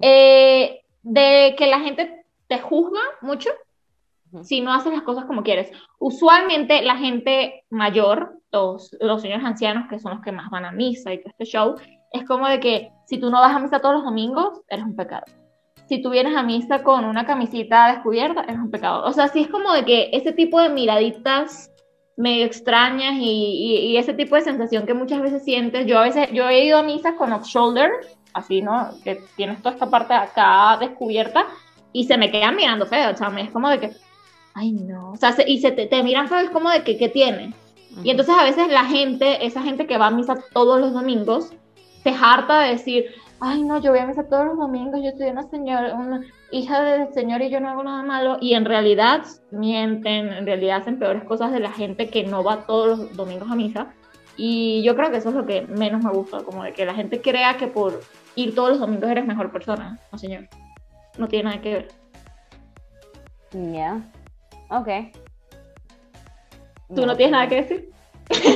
eh, 0.00 0.82
de 1.02 1.54
que 1.56 1.66
la 1.66 1.80
gente 1.80 2.24
te 2.48 2.58
juzga 2.58 3.00
mucho 3.20 3.50
si 4.42 4.60
no 4.60 4.72
haces 4.72 4.92
las 4.92 5.02
cosas 5.02 5.24
como 5.24 5.42
quieres. 5.42 5.70
Usualmente 5.98 6.82
la 6.82 6.96
gente 6.96 7.64
mayor, 7.70 8.40
los, 8.52 8.94
los 9.00 9.22
señores 9.22 9.44
ancianos, 9.44 9.88
que 9.88 9.98
son 9.98 10.12
los 10.12 10.22
que 10.22 10.32
más 10.32 10.50
van 10.50 10.64
a 10.64 10.72
misa 10.72 11.12
y 11.12 11.18
todo 11.18 11.30
este 11.30 11.44
show, 11.44 11.76
es 12.12 12.24
como 12.24 12.48
de 12.48 12.60
que 12.60 12.90
si 13.06 13.18
tú 13.18 13.30
no 13.30 13.40
vas 13.40 13.54
a 13.54 13.58
misa 13.58 13.80
todos 13.80 13.96
los 13.96 14.04
domingos, 14.04 14.60
eres 14.68 14.84
un 14.84 14.96
pecado. 14.96 15.24
Si 15.88 16.02
tú 16.02 16.10
vienes 16.10 16.36
a 16.36 16.42
misa 16.42 16.82
con 16.82 17.06
una 17.06 17.24
camisita 17.24 17.92
descubierta, 17.92 18.42
eres 18.42 18.58
un 18.58 18.70
pecado. 18.70 19.04
O 19.04 19.12
sea, 19.12 19.28
sí 19.28 19.40
es 19.40 19.48
como 19.48 19.72
de 19.72 19.84
que 19.84 20.10
ese 20.12 20.32
tipo 20.32 20.60
de 20.60 20.68
miraditas 20.68 21.72
medio 22.18 22.44
extrañas 22.44 23.14
y, 23.14 23.22
y- 23.22 23.78
y 23.92 23.96
ese 23.96 24.12
tipo 24.12 24.34
de 24.34 24.42
sensación 24.42 24.84
que 24.84 24.92
muchas 24.92 25.22
veces 25.22 25.44
sientes. 25.44 25.86
Yo 25.86 25.98
a 25.98 26.02
veces, 26.02 26.30
yo 26.32 26.48
he 26.48 26.64
ido 26.64 26.78
a 26.78 26.82
misas 26.82 27.14
con 27.14 27.32
off 27.32 27.46
shoulder, 27.46 27.90
así, 28.34 28.60
¿no? 28.60 28.90
Que 29.04 29.20
tienes 29.36 29.58
toda 29.62 29.74
esta 29.74 29.88
parte 29.88 30.12
acá 30.14 30.76
descubierta 30.80 31.46
y 31.92 32.04
se 32.04 32.18
me 32.18 32.30
quedan 32.30 32.56
mirando 32.56 32.86
feo, 32.86 33.12
o 33.12 33.16
sea, 33.16 33.32
es 33.38 33.50
como 33.50 33.70
de 33.70 33.80
que, 33.80 33.90
ay 34.54 34.72
no, 34.72 35.12
o 35.12 35.16
sea, 35.16 35.32
se- 35.32 35.48
y 35.48 35.60
se 35.60 35.70
te, 35.70 35.86
te 35.86 36.02
miran 36.02 36.28
feo, 36.28 36.38
es 36.40 36.50
como 36.50 36.70
de 36.70 36.82
que, 36.82 36.98
¿qué 36.98 37.08
tiene? 37.08 37.54
Y 38.04 38.10
entonces 38.10 38.34
a 38.38 38.44
veces 38.44 38.68
la 38.68 38.84
gente, 38.84 39.46
esa 39.46 39.62
gente 39.62 39.86
que 39.86 39.96
va 39.98 40.08
a 40.08 40.10
misa 40.10 40.36
todos 40.52 40.78
los 40.80 40.92
domingos, 40.92 41.50
se 42.02 42.10
harta 42.10 42.60
de 42.60 42.70
decir, 42.72 43.06
ay 43.40 43.62
no, 43.62 43.80
yo 43.80 43.90
voy 43.90 44.00
a 44.00 44.06
misa 44.06 44.28
todos 44.28 44.46
los 44.46 44.58
domingos, 44.58 45.00
yo 45.02 45.10
soy 45.16 45.28
una 45.28 45.48
señora, 45.48 45.94
una 45.94 46.22
hija 46.50 46.82
del 46.82 47.12
Señor 47.12 47.42
y 47.42 47.50
yo 47.50 47.60
no 47.60 47.68
hago 47.68 47.82
nada 47.82 48.02
malo, 48.02 48.38
y 48.40 48.54
en 48.54 48.64
realidad 48.64 49.22
mienten, 49.50 50.32
en 50.32 50.46
realidad 50.46 50.78
hacen 50.78 50.98
peores 50.98 51.24
cosas 51.24 51.52
de 51.52 51.60
la 51.60 51.70
gente 51.70 52.08
que 52.08 52.24
no 52.24 52.42
va 52.42 52.66
todos 52.66 52.98
los 52.98 53.16
domingos 53.16 53.50
a 53.50 53.54
misa. 53.54 53.94
Y 54.40 54.84
yo 54.84 54.94
creo 54.94 55.10
que 55.10 55.16
eso 55.16 55.30
es 55.30 55.34
lo 55.34 55.46
que 55.46 55.62
menos 55.62 56.04
me 56.04 56.12
gusta, 56.12 56.44
como 56.44 56.62
de 56.62 56.72
que 56.72 56.86
la 56.86 56.94
gente 56.94 57.20
crea 57.20 57.56
que 57.56 57.66
por 57.66 58.00
ir 58.36 58.54
todos 58.54 58.70
los 58.70 58.78
domingos 58.78 59.10
eres 59.10 59.26
mejor 59.26 59.50
persona. 59.50 59.98
No, 60.12 60.18
señor. 60.18 60.48
No 61.18 61.26
tiene 61.26 61.50
nada 61.50 61.60
que 61.60 61.72
ver. 61.72 61.88
Ya. 63.72 64.00
Ok. 64.70 64.88
¿Tú 66.94 67.04
no 67.04 67.16
tienes 67.16 67.32
nada 67.32 67.48
que 67.48 67.56
decir? 67.56 67.90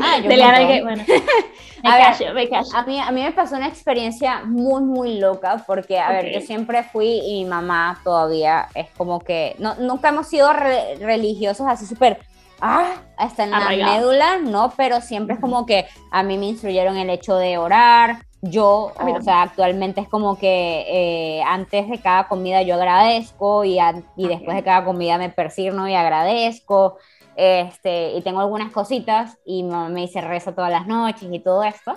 Ah, 0.01 0.19
yo 0.19 0.25
un 0.25 0.29
Dele 0.29 0.45
a 0.45 0.53
montón. 0.53 0.67
que, 0.67 0.83
bueno. 0.83 1.05
Me 1.83 1.91
A 1.91 1.97
ver, 1.97 2.07
callo, 2.15 2.35
me 2.35 2.49
callo. 2.49 2.69
A 2.75 2.85
mí, 2.85 2.99
a 3.01 3.11
mí 3.11 3.23
me 3.23 3.33
pasó 3.33 3.57
una 3.57 3.69
experiencia 3.69 4.45
muy, 4.45 4.83
muy 4.83 5.19
loca, 5.19 5.65
porque, 5.67 5.99
a 5.99 6.11
ver, 6.13 6.27
Ok. 6.27 6.33
yo 6.33 6.41
siempre 6.41 6.85
fui 6.85 7.07
y 7.25 7.45
mi 7.45 7.51
mamá 7.51 8.01
todavía 8.05 8.69
es 8.75 8.89
como 8.97 9.25
que, 9.25 9.57
no, 9.59 9.75
nunca 9.77 10.11
hemos 10.11 10.29
sido 10.29 10.53
re- 10.53 10.97
religiosos 11.01 11.67
así 11.69 11.87
súper, 11.87 12.19
ah, 12.61 13.03
hasta 13.17 13.45
en 13.45 13.59
la 13.59 13.73
médula, 13.73 14.39
no, 14.39 14.75
pero 14.77 15.01
siempre 15.01 15.35
es 15.35 15.41
como 15.41 15.67
que 15.67 15.87
a 16.11 16.23
mí 16.23 16.39
me 16.39 16.47
instruyeron 16.47 16.97
el 16.97 17.11
hecho 17.11 17.37
de 17.37 17.59
orar, 17.59 18.25
yo, 18.41 18.97
o 18.99 19.21
sea, 19.21 19.43
actualmente 19.43 20.01
es 20.01 20.09
como 20.09 20.37
que 20.39 20.85
eh, 20.89 21.43
antes 21.47 21.89
de 21.89 22.01
cada 22.01 22.27
comida 22.29 22.63
yo 22.63 22.75
agradezco 22.75 23.65
y, 23.65 23.79
a- 23.79 24.03
y 24.17 24.27
Ok. 24.27 24.29
después 24.29 24.57
de 24.57 24.65
cada 24.65 24.85
comida 24.85 25.19
me 25.19 25.31
persigno 25.31 25.89
y 25.89 25.95
agradezco, 25.95 26.99
este, 27.37 28.13
y 28.13 28.21
tengo 28.23 28.41
algunas 28.41 28.73
cositas 28.73 29.39
y 29.45 29.63
me 29.63 30.03
dice 30.03 30.21
reza 30.21 30.55
todas 30.55 30.71
las 30.71 30.87
noches 30.87 31.29
y 31.31 31.39
todo 31.39 31.63
esto. 31.63 31.95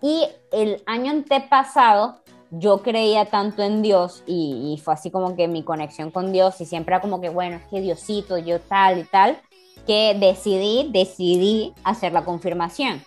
Y 0.00 0.26
el 0.52 0.82
año 0.86 1.10
antepasado 1.10 2.20
yo 2.50 2.82
creía 2.82 3.26
tanto 3.26 3.62
en 3.62 3.82
Dios 3.82 4.22
y, 4.26 4.74
y 4.74 4.80
fue 4.80 4.94
así 4.94 5.10
como 5.10 5.36
que 5.36 5.48
mi 5.48 5.62
conexión 5.62 6.10
con 6.10 6.32
Dios 6.32 6.60
y 6.60 6.66
siempre 6.66 6.94
era 6.94 7.02
como 7.02 7.20
que, 7.20 7.28
bueno, 7.28 7.56
es 7.56 7.66
que 7.66 7.80
Diosito, 7.80 8.38
yo 8.38 8.60
tal 8.60 9.00
y 9.00 9.04
tal, 9.04 9.38
que 9.86 10.14
decidí, 10.18 10.90
decidí 10.90 11.74
hacer 11.84 12.12
la 12.12 12.24
confirmación. 12.24 13.02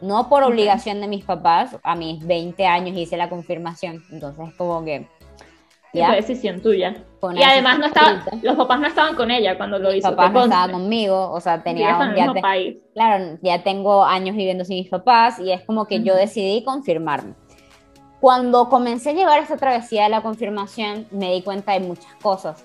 No 0.00 0.28
por 0.28 0.42
obligación 0.42 1.00
de 1.00 1.06
mis 1.06 1.24
papás, 1.24 1.76
a 1.82 1.94
mis 1.94 2.26
20 2.26 2.66
años 2.66 2.96
hice 2.96 3.16
la 3.16 3.28
confirmación, 3.28 4.02
entonces 4.10 4.54
como 4.56 4.84
que... 4.84 5.06
Y 5.94 6.02
fue 6.02 6.16
decisión 6.16 6.60
tuya. 6.62 6.94
fue 7.20 7.34
Y 7.38 7.42
además 7.42 7.78
no 7.78 7.86
estaba, 7.86 8.24
los 8.42 8.56
papás 8.56 8.80
no 8.80 8.86
estaban 8.86 9.14
con 9.14 9.30
ella 9.30 9.56
cuando 9.58 9.78
lo 9.78 9.88
Mis 9.90 9.98
hizo. 9.98 10.10
papás 10.10 10.28
te 10.28 10.38
no 10.38 10.44
estaban 10.44 10.72
conmigo, 10.72 11.30
o 11.30 11.40
sea, 11.40 11.62
tenía 11.62 11.98
el 12.02 12.16
ya 12.16 12.32
te- 12.32 12.40
país. 12.40 12.76
claro, 12.94 13.38
ya 13.42 13.62
tengo 13.62 14.02
años 14.04 14.34
viviendo 14.34 14.64
sin 14.64 14.78
mis 14.78 14.88
papás 14.88 15.38
y 15.38 15.52
es 15.52 15.62
como 15.64 15.86
que 15.86 16.02
yo 16.02 16.14
Ujú. 16.14 16.20
decidí 16.22 16.64
confirmarme. 16.64 17.34
Cuando 18.20 18.68
comencé 18.68 19.10
a 19.10 19.12
llevar 19.14 19.40
esta 19.42 19.56
travesía 19.56 20.04
de 20.04 20.08
la 20.08 20.22
confirmación, 20.22 21.06
me 21.10 21.32
di 21.32 21.42
cuenta 21.42 21.72
de 21.72 21.80
muchas 21.80 22.14
cosas. 22.22 22.64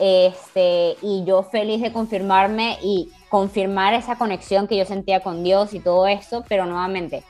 Este, 0.00 0.96
y 1.02 1.24
yo 1.24 1.42
feliz 1.44 1.80
de 1.80 1.92
confirmarme 1.92 2.78
y 2.82 3.08
confirmar 3.30 3.94
esa 3.94 4.16
conexión 4.16 4.66
que 4.68 4.76
yo 4.76 4.84
sentía 4.84 5.20
con 5.20 5.42
Dios 5.42 5.72
y 5.74 5.80
todo 5.80 6.06
esto, 6.06 6.44
pero 6.48 6.66
nuevamente, 6.66 7.22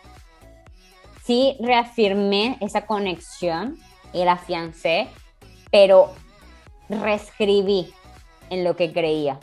sí 1.25 1.57
reafirmé 1.61 2.57
esa 2.61 2.87
conexión 2.87 3.77
y 4.13 4.25
la 4.25 4.33
afiancé, 4.33 5.09
pero 5.71 6.13
reescribí 6.89 7.93
en 8.51 8.65
lo 8.65 8.77
que 8.77 8.93
creía. 8.93 9.39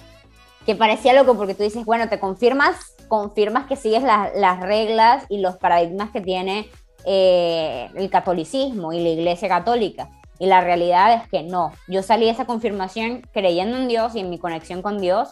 Que 0.66 0.76
parecía 0.76 1.14
loco 1.14 1.36
porque 1.36 1.54
tú 1.54 1.64
dices, 1.64 1.86
bueno, 1.86 2.10
te 2.10 2.20
confirmas, 2.20 2.96
confirmas 3.08 3.68
que 3.68 3.76
sigues 3.76 4.04
las 4.04 4.60
reglas 4.62 5.26
y 5.30 5.40
los 5.40 5.58
paradigmas 5.58 6.10
que 6.10 6.22
tiene 6.22 6.70
eh, 7.06 7.90
el 7.96 8.10
catolicismo 8.10 8.92
y 8.92 9.00
la 9.02 9.10
iglesia 9.10 9.48
católica. 9.48 10.10
Y 10.40 10.48
la 10.48 10.62
realidad 10.62 11.14
es 11.14 11.30
que 11.30 11.44
no. 11.44 11.72
Yo 11.88 12.02
salí 12.02 12.26
de 12.26 12.32
esa 12.32 12.46
confirmación 12.46 13.22
creyendo 13.32 13.78
en 13.78 13.88
Dios 13.88 14.16
y 14.16 14.20
en 14.20 14.30
mi 14.30 14.40
conexión 14.40 14.82
con 14.82 14.98
Dios, 14.98 15.30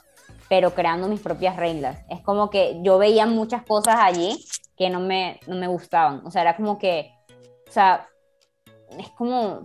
pero 0.48 0.76
creando 0.76 1.08
mis 1.08 1.20
propias 1.20 1.56
reglas. 1.56 2.00
Es 2.10 2.22
como 2.22 2.50
que 2.50 2.80
yo 2.84 3.00
veía 3.00 3.26
muchas 3.26 3.64
cosas 3.64 3.98
allí 4.00 4.38
que 4.78 4.90
no 4.90 5.00
me, 5.00 5.40
no 5.48 5.56
me 5.56 5.68
gustaban. 5.68 6.22
O 6.26 6.32
sea, 6.32 6.44
era 6.44 6.56
como 6.56 6.78
que, 6.78 7.12
o 7.68 7.72
sea, 7.72 8.08
es 8.98 9.10
como, 9.10 9.64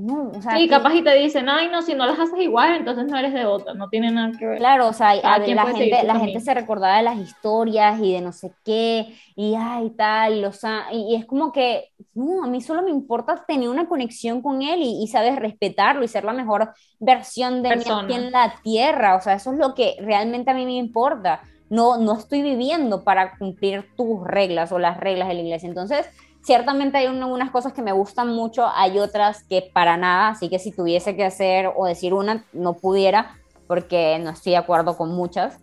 no, 0.00 0.30
o 0.30 0.42
sea, 0.42 0.56
sí, 0.56 0.68
capaz 0.68 0.94
y 0.94 1.02
te 1.02 1.14
dicen, 1.14 1.48
ay, 1.48 1.68
no, 1.68 1.82
si 1.82 1.94
no 1.94 2.06
las 2.06 2.18
haces 2.18 2.40
igual, 2.40 2.74
entonces 2.74 3.06
no 3.06 3.18
eres 3.18 3.34
devota, 3.34 3.74
no 3.74 3.88
tiene 3.88 4.10
nada 4.10 4.32
que 4.38 4.46
ver. 4.46 4.58
Claro, 4.58 4.88
o 4.88 4.92
sea, 4.92 5.14
la, 5.14 5.66
gente, 5.66 6.02
la 6.04 6.18
gente 6.18 6.40
se 6.40 6.54
recordaba 6.54 6.96
de 6.96 7.02
las 7.02 7.18
historias 7.18 8.00
y 8.00 8.12
de 8.12 8.20
no 8.20 8.32
sé 8.32 8.52
qué, 8.64 9.14
y 9.36 9.54
ay, 9.58 9.90
tal, 9.90 10.40
los, 10.40 10.60
y, 10.92 11.14
es 11.14 11.26
como 11.26 11.52
que, 11.52 11.90
no, 12.14 12.42
a 12.44 12.46
mí 12.46 12.60
solo 12.60 12.82
me 12.82 12.90
importa 12.90 13.44
tener 13.46 13.68
una 13.68 13.88
conexión 13.88 14.40
con 14.40 14.62
él 14.62 14.80
y, 14.82 15.02
y 15.02 15.06
sabes, 15.08 15.36
respetarlo 15.36 16.02
y 16.02 16.08
ser 16.08 16.24
la 16.24 16.32
mejor 16.32 16.72
versión 16.98 17.62
de 17.62 17.76
mí 17.76 17.82
aquí 17.86 18.14
en 18.14 18.30
la 18.30 18.54
tierra, 18.62 19.16
o 19.16 19.20
sea, 19.20 19.34
eso 19.34 19.52
es 19.52 19.58
lo 19.58 19.74
que 19.74 19.96
realmente 20.00 20.50
a 20.50 20.54
mí 20.54 20.64
me 20.64 20.76
importa. 20.76 21.42
No, 21.68 21.98
no 21.98 22.18
estoy 22.18 22.42
viviendo 22.42 23.04
para 23.04 23.38
cumplir 23.38 23.86
tus 23.96 24.26
reglas 24.26 24.72
o 24.72 24.80
las 24.80 24.98
reglas 24.98 25.28
de 25.28 25.34
la 25.34 25.40
iglesia. 25.40 25.68
Entonces, 25.68 26.04
Ciertamente 26.42 26.98
hay 26.98 27.06
algunas 27.06 27.50
cosas 27.50 27.72
que 27.72 27.82
me 27.82 27.92
gustan 27.92 28.28
mucho, 28.28 28.66
hay 28.66 28.98
otras 28.98 29.44
que 29.44 29.70
para 29.72 29.96
nada, 29.96 30.28
así 30.28 30.48
que 30.48 30.58
si 30.58 30.72
tuviese 30.72 31.14
que 31.14 31.24
hacer 31.24 31.70
o 31.76 31.86
decir 31.86 32.14
una, 32.14 32.44
no 32.52 32.74
pudiera, 32.74 33.36
porque 33.66 34.18
no 34.18 34.30
estoy 34.30 34.52
de 34.52 34.58
acuerdo 34.58 34.96
con 34.96 35.14
muchas. 35.14 35.58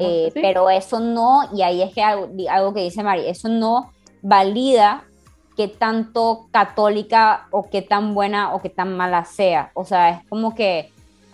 Eh, 0.00 0.30
pero 0.34 0.70
eso 0.70 0.98
no, 0.98 1.42
y 1.54 1.60
ahí 1.60 1.82
es 1.82 1.92
que 1.92 2.02
algo, 2.02 2.28
algo 2.50 2.72
que 2.72 2.82
dice 2.82 3.02
Mari, 3.02 3.28
eso 3.28 3.48
no 3.48 3.92
valida 4.22 5.04
que 5.56 5.68
tanto 5.68 6.48
católica 6.50 7.46
o 7.50 7.68
que 7.68 7.82
tan 7.82 8.14
buena 8.14 8.54
o 8.54 8.62
que 8.62 8.70
tan 8.70 8.96
mala 8.96 9.24
sea. 9.24 9.70
O 9.74 9.84
sea, 9.84 10.10
es 10.10 10.28
como 10.28 10.54
que 10.54 10.90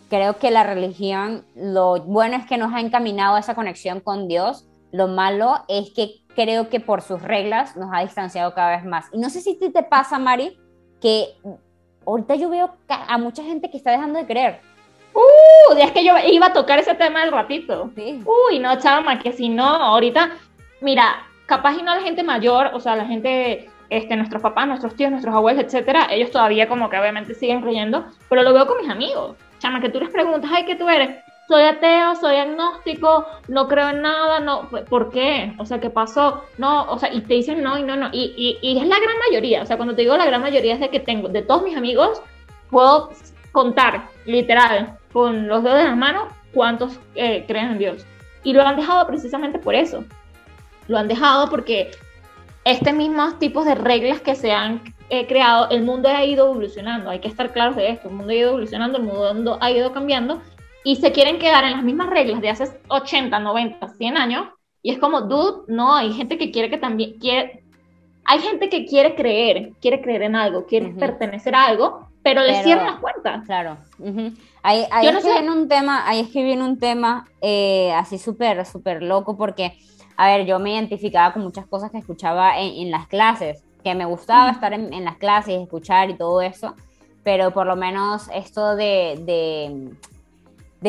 creo 0.09 0.37
que 0.37 0.51
la 0.51 0.65
religión, 0.65 1.45
lo 1.55 2.03
bueno 2.03 2.37
es 2.37 2.47
que 2.47 2.59
nos 2.59 2.75
ha 2.75 2.81
encaminado 2.81 3.37
a 3.37 3.41
esa 3.41 3.55
conexión 3.55 4.01
con 4.01 4.29
Dios, 4.29 4.67
lo 4.93 5.07
malo 5.07 5.65
es 5.69 5.93
que 5.95 6.17
creo 6.35 6.69
que 6.69 6.81
por 6.81 7.03
sus 7.03 7.23
reglas 7.23 7.77
nos 7.77 7.91
ha 7.93 8.01
distanciado 8.01 8.55
cada 8.55 8.77
vez 8.77 8.85
más. 8.85 9.07
Y 9.13 9.19
no 9.19 9.31
sé 9.31 9.41
si 9.41 9.57
te 9.57 9.83
pasa, 9.83 10.19
Mari, 10.19 10.59
que 11.01 11.35
ahorita 12.07 12.35
yo 12.37 12.51
veo 12.51 12.75
a 12.89 13.19
mucha 13.19 13.43
gente 13.43 13.71
que 13.71 13.77
está 13.77 13.91
dejando 13.91 14.19
de 14.19 14.27
creer. 14.27 14.61
Uh, 15.13 15.75
es 15.77 15.91
que 15.91 16.05
yo 16.05 16.15
iba 16.31 16.47
a 16.47 16.53
tocar 16.53 16.79
ese 16.79 16.95
tema 16.95 17.21
del 17.21 17.33
ratito. 17.33 17.91
Sí. 17.95 18.23
Uy, 18.25 18.59
no, 18.59 18.79
chama, 18.79 19.19
que 19.19 19.33
si 19.33 19.49
no, 19.49 19.65
ahorita, 19.65 20.31
mira, 20.81 21.27
capaz 21.47 21.75
y 21.75 21.83
no 21.83 21.95
la 21.95 22.03
gente 22.03 22.23
mayor, 22.23 22.71
o 22.75 22.81
sea, 22.81 22.95
la 22.95 23.07
gente, 23.07 23.69
este, 23.89 24.17
nuestros 24.17 24.41
papás, 24.41 24.69
nuestros 24.69 24.95
tíos, 24.95 25.11
nuestros 25.11 25.35
abuelos, 25.35 25.65
etcétera, 25.65 26.07
ellos 26.11 26.31
todavía 26.31 26.69
como 26.69 26.89
que 26.89 26.99
obviamente 26.99 27.35
siguen 27.35 27.61
creyendo, 27.61 28.07
pero 28.29 28.43
lo 28.43 28.55
veo 28.55 28.67
con 28.67 28.79
mis 28.79 28.89
amigos. 28.89 29.37
Chama, 29.59 29.81
que 29.81 29.89
tú 29.89 29.99
les 29.99 30.11
preguntas, 30.11 30.51
ay, 30.55 30.65
¿qué 30.65 30.77
tú 30.77 30.89
eres? 30.89 31.11
Soy 31.51 31.65
ateo, 31.65 32.15
soy 32.15 32.37
agnóstico, 32.37 33.27
no 33.49 33.67
creo 33.67 33.89
en 33.89 34.03
nada, 34.03 34.39
no, 34.39 34.69
¿por 34.89 35.11
qué? 35.11 35.53
O 35.59 35.67
sea, 35.67 35.81
¿qué 35.81 35.91
pasó? 35.91 36.45
No, 36.59 36.85
o 36.85 36.97
sea, 36.97 37.13
y 37.13 37.23
te 37.23 37.35
dicen 37.35 37.61
no 37.61 37.77
y 37.77 37.83
no, 37.83 37.97
no, 37.97 38.09
y, 38.13 38.57
y, 38.63 38.79
es 38.79 38.87
la 38.87 39.01
gran 39.01 39.17
mayoría, 39.29 39.63
o 39.63 39.67
sea, 39.67 39.77
cuando 39.77 39.97
te 39.97 40.03
digo 40.03 40.17
la 40.17 40.27
gran 40.27 40.43
mayoría 40.43 40.75
es 40.75 40.81
de 40.81 40.91
que 40.91 41.01
tengo, 41.01 41.29
de 41.29 41.43
todos 41.43 41.65
mis 41.65 41.77
amigos, 41.77 42.23
puedo 42.71 43.11
contar, 43.51 44.05
literal, 44.27 44.97
con 45.13 45.49
los 45.49 45.65
dedos 45.65 45.79
de 45.79 45.85
las 45.87 45.97
manos, 45.97 46.33
cuántos 46.55 47.01
eh, 47.17 47.45
creen 47.49 47.73
en 47.73 47.79
Dios. 47.79 48.07
Y 48.45 48.53
lo 48.53 48.63
han 48.63 48.77
dejado 48.77 49.05
precisamente 49.09 49.59
por 49.59 49.75
eso. 49.75 50.05
Lo 50.87 50.99
han 50.99 51.09
dejado 51.09 51.51
porque 51.51 51.91
este 52.65 52.93
mismo 52.93 53.29
tipos 53.41 53.65
de 53.65 53.75
reglas 53.75 54.21
que 54.21 54.37
se 54.37 54.53
han 54.53 54.83
eh, 55.09 55.27
creado, 55.27 55.69
el 55.71 55.83
mundo 55.83 56.09
ha 56.09 56.25
ido 56.25 56.47
evolucionando, 56.47 57.11
hay 57.11 57.19
que 57.19 57.27
estar 57.27 57.53
claros 57.53 57.75
de 57.75 57.91
esto, 57.91 58.09
el 58.09 58.15
mundo 58.15 58.31
ha 58.31 58.37
ido 58.37 58.51
evolucionando, 58.51 58.99
el 58.99 59.05
mundo 59.05 59.59
ha 59.61 59.71
ido 59.73 59.93
cambiando 59.93 60.41
y 60.85 60.97
se 60.97 61.13
quieren 61.13 61.39
quedar 61.39 61.65
en 61.65 61.73
las 61.73 61.83
mismas 61.83 62.11
reglas 62.11 62.41
de 62.41 62.51
hace 62.51 62.81
80, 62.89 63.39
90, 63.39 63.89
100 63.89 64.17
años, 64.17 64.49
y 64.83 64.93
es 64.93 64.99
como, 64.99 65.23
dude, 65.23 65.65
no, 65.69 65.95
hay 65.95 66.13
gente 66.13 66.39
que 66.39 66.51
quiere 66.51 66.71
que 66.71 66.79
también, 66.79 67.19
quiere, 67.19 67.63
hay 68.25 68.41
gente 68.41 68.69
que 68.69 68.87
quiere 68.87 69.15
creer, 69.15 69.73
quiere 69.81 70.01
creer 70.01 70.23
en 70.23 70.37
algo, 70.37 70.67
quiere 70.67 70.89
pertenecer 70.91 71.55
a 71.55 71.67
algo, 71.67 72.09
pero, 72.23 72.43
le 72.43 72.63
cierran 72.63 72.87
las 72.87 73.01
puertas. 73.01 73.45
Claro. 73.47 73.79
Ahí, 74.63 74.85
ahí 74.91 75.07
es 75.07 75.25
que 75.25 75.33
viene 75.33 75.51
un 75.51 75.69
tema, 75.69 76.07
ahí 76.07 76.21
es 76.21 76.29
que 76.29 76.45
viene 76.45 76.63
un 76.63 76.79
tema 76.79 77.27
eh, 77.41 77.93
así 77.93 78.19
súper, 78.19 78.65
súper 78.67 79.03
loco, 79.03 79.37
porque, 79.37 79.79
a 80.17 80.29
ver, 80.29 80.47
yo 80.47 80.59
me 80.59 80.75
identificaba 80.75 81.33
con 81.33 81.43
muchas 81.43 81.67
cosas 81.67 81.91
que 81.91 81.99
escuchaba 81.99 82.59
en, 82.59 82.91
las 82.91 83.07
clases, 83.07 83.65
que 83.83 83.95
me 83.95 84.05
gustaba 84.05 84.51
estar 84.51 84.73
en, 84.73 84.93
en, 84.93 85.05
las 85.05 85.17
clases, 85.17 85.61
escuchar 85.61 86.11
y 86.11 86.15
todo 86.15 86.43
eso, 86.43 86.75
pero 87.23 87.53
por 87.53 87.67
lo 87.67 87.77
menos 87.77 88.29
esto 88.35 88.77
de 88.77 89.19
de 89.27 89.91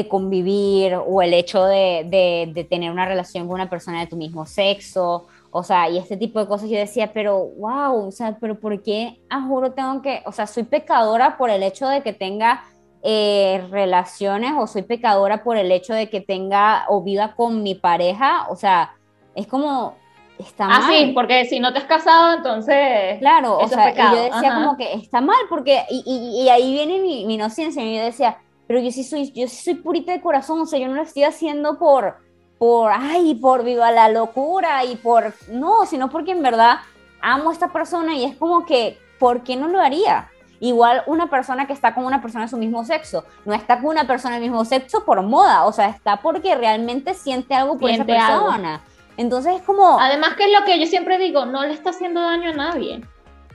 convivir 0.08 0.96
o 0.96 1.22
el 1.22 1.34
hecho 1.34 1.66
de, 1.66 2.06
de, 2.54 2.64
tener 2.64 2.92
una 2.92 3.06
relación 3.06 3.48
con 3.48 3.56
una 3.56 3.70
persona 3.70 4.00
de 4.00 4.08
tu 4.08 4.16
mismo 4.16 4.46
sexo, 4.46 5.28
o 5.52 5.64
sea, 5.64 5.90
y 5.90 5.98
este 5.98 6.16
tipo 6.16 6.40
de 6.40 6.48
cosas, 6.48 6.70
yo 6.70 6.78
decía, 6.78 7.12
pero 7.14 7.46
wow, 7.58 8.08
o 8.08 8.12
sea, 8.12 8.38
pero 8.40 8.58
¿por 8.58 8.82
qué 8.82 9.20
a 9.30 9.42
juro 9.42 9.74
tengo 9.74 10.02
que, 10.02 10.24
o 10.26 10.32
sea, 10.32 10.48
soy 10.48 10.64
pecadora 10.64 11.38
por 11.38 11.50
el 11.50 11.62
hecho 11.62 11.88
de 11.90 12.02
que 12.02 12.14
tenga 12.14 12.64
eh, 13.04 13.66
relaciones 13.70 14.54
o 14.58 14.66
soy 14.66 14.84
pecadora 14.84 15.44
por 15.44 15.58
el 15.58 15.72
hecho 15.72 15.94
de 15.94 16.10
que 16.10 16.22
tenga 16.22 16.86
o 16.88 17.02
viva 17.04 17.36
con 17.36 17.62
mi 17.62 17.76
pareja, 17.76 18.48
o 18.50 18.56
sea, 18.56 18.96
es 19.36 19.46
como, 19.46 19.96
está 20.40 20.68
mal. 20.68 20.84
Ah, 20.84 20.88
sí, 20.90 21.12
porque 21.14 21.44
si 21.46 21.60
no 21.60 21.74
te 21.74 21.80
has 21.80 21.86
casado, 21.86 22.38
entonces. 22.38 23.20
Claro, 23.20 23.58
o 23.58 23.68
sea, 23.68 23.94
yo 23.94 24.24
decía 24.24 24.56
como 24.56 24.78
que 24.78 24.94
está 24.94 25.20
mal, 25.20 25.40
porque, 25.50 25.84
y, 25.90 26.02
y, 26.06 26.44
y 26.44 26.50
ahí 26.50 26.72
viene 26.72 27.00
mi, 27.00 27.26
mi 27.26 27.34
inocencia, 27.34 27.84
y 27.84 27.98
yo 27.98 28.04
decía, 28.04 28.38
pero 28.72 28.82
yo 28.82 28.92
sí 28.92 29.04
soy, 29.04 29.34
yo 29.34 29.50
sí 29.50 29.62
soy 29.66 29.74
purita 29.76 30.14
de 30.14 30.22
corazón, 30.22 30.62
o 30.62 30.66
sea, 30.66 30.80
yo 30.80 30.88
no 30.88 30.94
lo 30.94 31.02
estoy 31.02 31.26
haciendo 31.26 31.78
por, 31.78 32.16
por, 32.58 32.90
ay, 32.94 33.36
por 33.36 33.66
viva 33.66 33.92
la 33.92 34.08
locura 34.08 34.86
y 34.86 34.96
por, 34.96 35.34
no, 35.50 35.86
sino 35.86 36.10
porque 36.10 36.32
en 36.32 36.42
verdad 36.42 36.78
amo 37.22 37.50
a 37.50 37.54
esta 37.54 37.74
persona 37.74 38.16
y 38.16 38.24
es 38.24 38.38
como 38.38 38.66
que, 38.66 38.98
¿por 39.20 39.44
qué 39.44 39.58
no 39.58 39.68
lo 39.68 39.82
haría? 39.82 40.30
Igual 40.62 41.04
una 41.06 41.30
persona 41.30 41.68
que 41.68 41.74
está 41.74 41.94
con 41.94 42.06
una 42.06 42.22
persona 42.22 42.46
de 42.46 42.50
su 42.50 42.56
mismo 42.56 42.86
sexo, 42.86 43.26
no 43.44 43.54
está 43.54 43.82
con 43.82 43.88
una 43.88 44.08
persona 44.08 44.36
del 44.36 44.44
mismo 44.44 44.64
sexo 44.64 45.04
por 45.04 45.22
moda, 45.22 45.66
o 45.66 45.74
sea, 45.74 45.90
está 45.90 46.22
porque 46.22 46.56
realmente 46.56 47.14
siente 47.14 47.54
algo 47.54 47.78
por 47.78 47.90
esa 47.90 48.06
persona. 48.06 48.86
Entonces 49.18 49.58
es 49.58 49.64
como... 49.64 50.00
Además 50.00 50.36
que 50.36 50.46
es 50.46 50.58
lo 50.58 50.66
que 50.66 50.80
yo 50.80 50.86
siempre 50.86 51.18
digo, 51.18 51.46
no 51.46 51.66
le 51.66 51.74
está 51.74 51.90
haciendo 51.90 52.22
daño 52.22 52.52
a 52.52 52.54
nadie. 52.54 53.02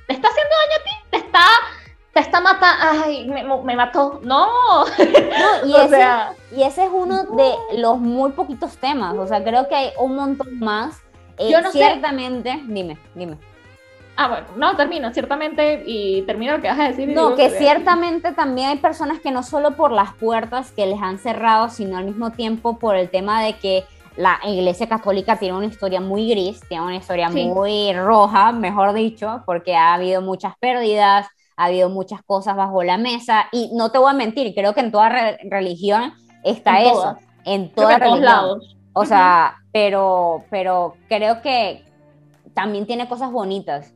¿Te 0.08 0.12
está 0.12 0.28
haciendo 0.28 0.54
daño 0.60 0.76
a 0.78 0.84
ti? 0.84 0.90
¿Te 1.08 1.16
está 1.16 1.40
te 2.16 2.22
está 2.22 2.40
matando, 2.40 3.02
ay, 3.04 3.28
me, 3.28 3.76
mató. 3.76 4.20
No. 4.22 4.48
y, 5.66 5.76
ese, 5.76 6.02
y 6.56 6.62
ese 6.62 6.84
es 6.84 6.90
uno 6.90 7.24
de 7.24 7.76
los 7.76 7.98
muy 7.98 8.32
poquitos 8.32 8.78
temas. 8.78 9.14
O 9.18 9.26
sea, 9.26 9.44
creo 9.44 9.68
que 9.68 9.74
hay 9.74 9.90
un 9.98 10.16
montón 10.16 10.58
más. 10.58 11.02
Eh, 11.36 11.50
Yo 11.50 11.60
no 11.60 11.70
ciertamente, 11.70 12.58
dime, 12.68 12.96
dime. 13.14 13.36
Ah, 14.16 14.28
bueno, 14.28 14.46
no, 14.56 14.74
termino, 14.76 15.12
ciertamente, 15.12 15.82
y 15.84 16.22
termino 16.22 16.56
lo 16.56 16.62
que 16.62 16.68
vas 16.68 16.80
a 16.80 16.84
decir. 16.84 17.10
No, 17.10 17.34
que 17.34 17.50
ciertamente 17.50 18.32
también 18.32 18.70
hay 18.70 18.78
personas 18.78 19.20
que 19.20 19.30
no 19.30 19.42
solo 19.42 19.72
por 19.72 19.92
las 19.92 20.14
puertas 20.14 20.70
que 20.70 20.86
les 20.86 21.02
han 21.02 21.18
cerrado, 21.18 21.68
sino 21.68 21.98
al 21.98 22.06
mismo 22.06 22.32
tiempo 22.32 22.78
por 22.78 22.96
el 22.96 23.10
tema 23.10 23.42
de 23.42 23.58
que 23.58 23.84
la 24.16 24.40
Iglesia 24.42 24.88
Católica 24.88 25.38
tiene 25.38 25.54
una 25.54 25.66
historia 25.66 26.00
muy 26.00 26.30
gris, 26.30 26.62
tiene 26.66 26.82
una 26.82 26.96
historia 26.96 27.28
muy 27.28 27.92
roja, 27.92 28.52
mejor 28.52 28.94
dicho, 28.94 29.42
porque 29.44 29.76
ha 29.76 29.92
habido 29.92 30.22
muchas 30.22 30.56
pérdidas, 30.56 31.26
ha 31.56 31.66
habido 31.66 31.88
muchas 31.88 32.22
cosas 32.22 32.56
bajo 32.56 32.82
la 32.82 32.98
mesa 32.98 33.46
y 33.52 33.70
no 33.74 33.90
te 33.90 33.98
voy 33.98 34.10
a 34.10 34.14
mentir, 34.14 34.54
creo 34.54 34.74
que 34.74 34.80
en 34.80 34.92
toda 34.92 35.36
religión 35.50 36.12
está 36.44 36.80
eso, 36.80 37.16
en 37.44 37.72
toda 37.72 37.98
religión. 37.98 38.24
lados. 38.24 38.76
O 38.92 39.04
sea, 39.04 39.56
pero, 39.72 40.44
pero 40.50 40.94
creo 41.08 41.42
que 41.42 41.84
también 42.54 42.86
tiene 42.86 43.08
cosas 43.08 43.30
bonitas. 43.30 43.92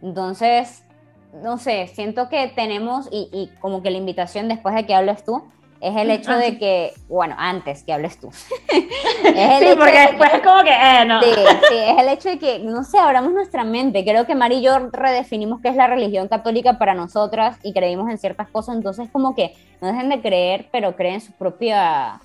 Entonces, 0.00 0.84
no 1.32 1.58
sé, 1.58 1.88
siento 1.88 2.28
que 2.28 2.48
tenemos, 2.48 3.08
y, 3.10 3.28
y 3.32 3.48
como 3.60 3.82
que 3.82 3.90
la 3.90 3.98
invitación 3.98 4.48
después 4.48 4.74
de 4.74 4.86
que 4.86 4.94
hables 4.94 5.24
tú, 5.24 5.42
es 5.80 5.96
el 5.96 6.10
hecho 6.10 6.32
de 6.32 6.58
que, 6.58 6.92
bueno, 7.08 7.34
antes 7.38 7.84
que 7.84 7.92
hables 7.92 8.18
tú. 8.18 8.28
es 8.68 9.58
sí, 9.58 9.66
porque 9.76 9.98
después 9.98 10.34
es 10.34 10.40
como 10.40 10.62
que, 10.64 10.70
eh, 10.70 11.04
no. 11.06 11.22
Sí, 11.22 11.30
sí, 11.68 11.76
es 11.76 11.98
el 11.98 12.08
hecho 12.08 12.28
de 12.28 12.38
que, 12.38 12.58
no 12.58 12.82
sé, 12.84 12.98
abramos 12.98 13.32
nuestra 13.32 13.64
mente. 13.64 14.04
Creo 14.04 14.26
que 14.26 14.34
Mari 14.34 14.56
y 14.56 14.62
yo 14.62 14.90
redefinimos 14.90 15.60
qué 15.60 15.68
es 15.68 15.76
la 15.76 15.86
religión 15.86 16.28
católica 16.28 16.78
para 16.78 16.94
nosotras 16.94 17.58
y 17.62 17.72
creímos 17.72 18.10
en 18.10 18.18
ciertas 18.18 18.48
cosas, 18.48 18.76
entonces 18.76 19.08
como 19.10 19.34
que 19.34 19.54
no 19.80 19.88
dejen 19.88 20.08
de 20.08 20.20
creer, 20.20 20.66
pero 20.72 20.96
creen 20.96 21.20
su 21.20 21.32
propia 21.32 22.20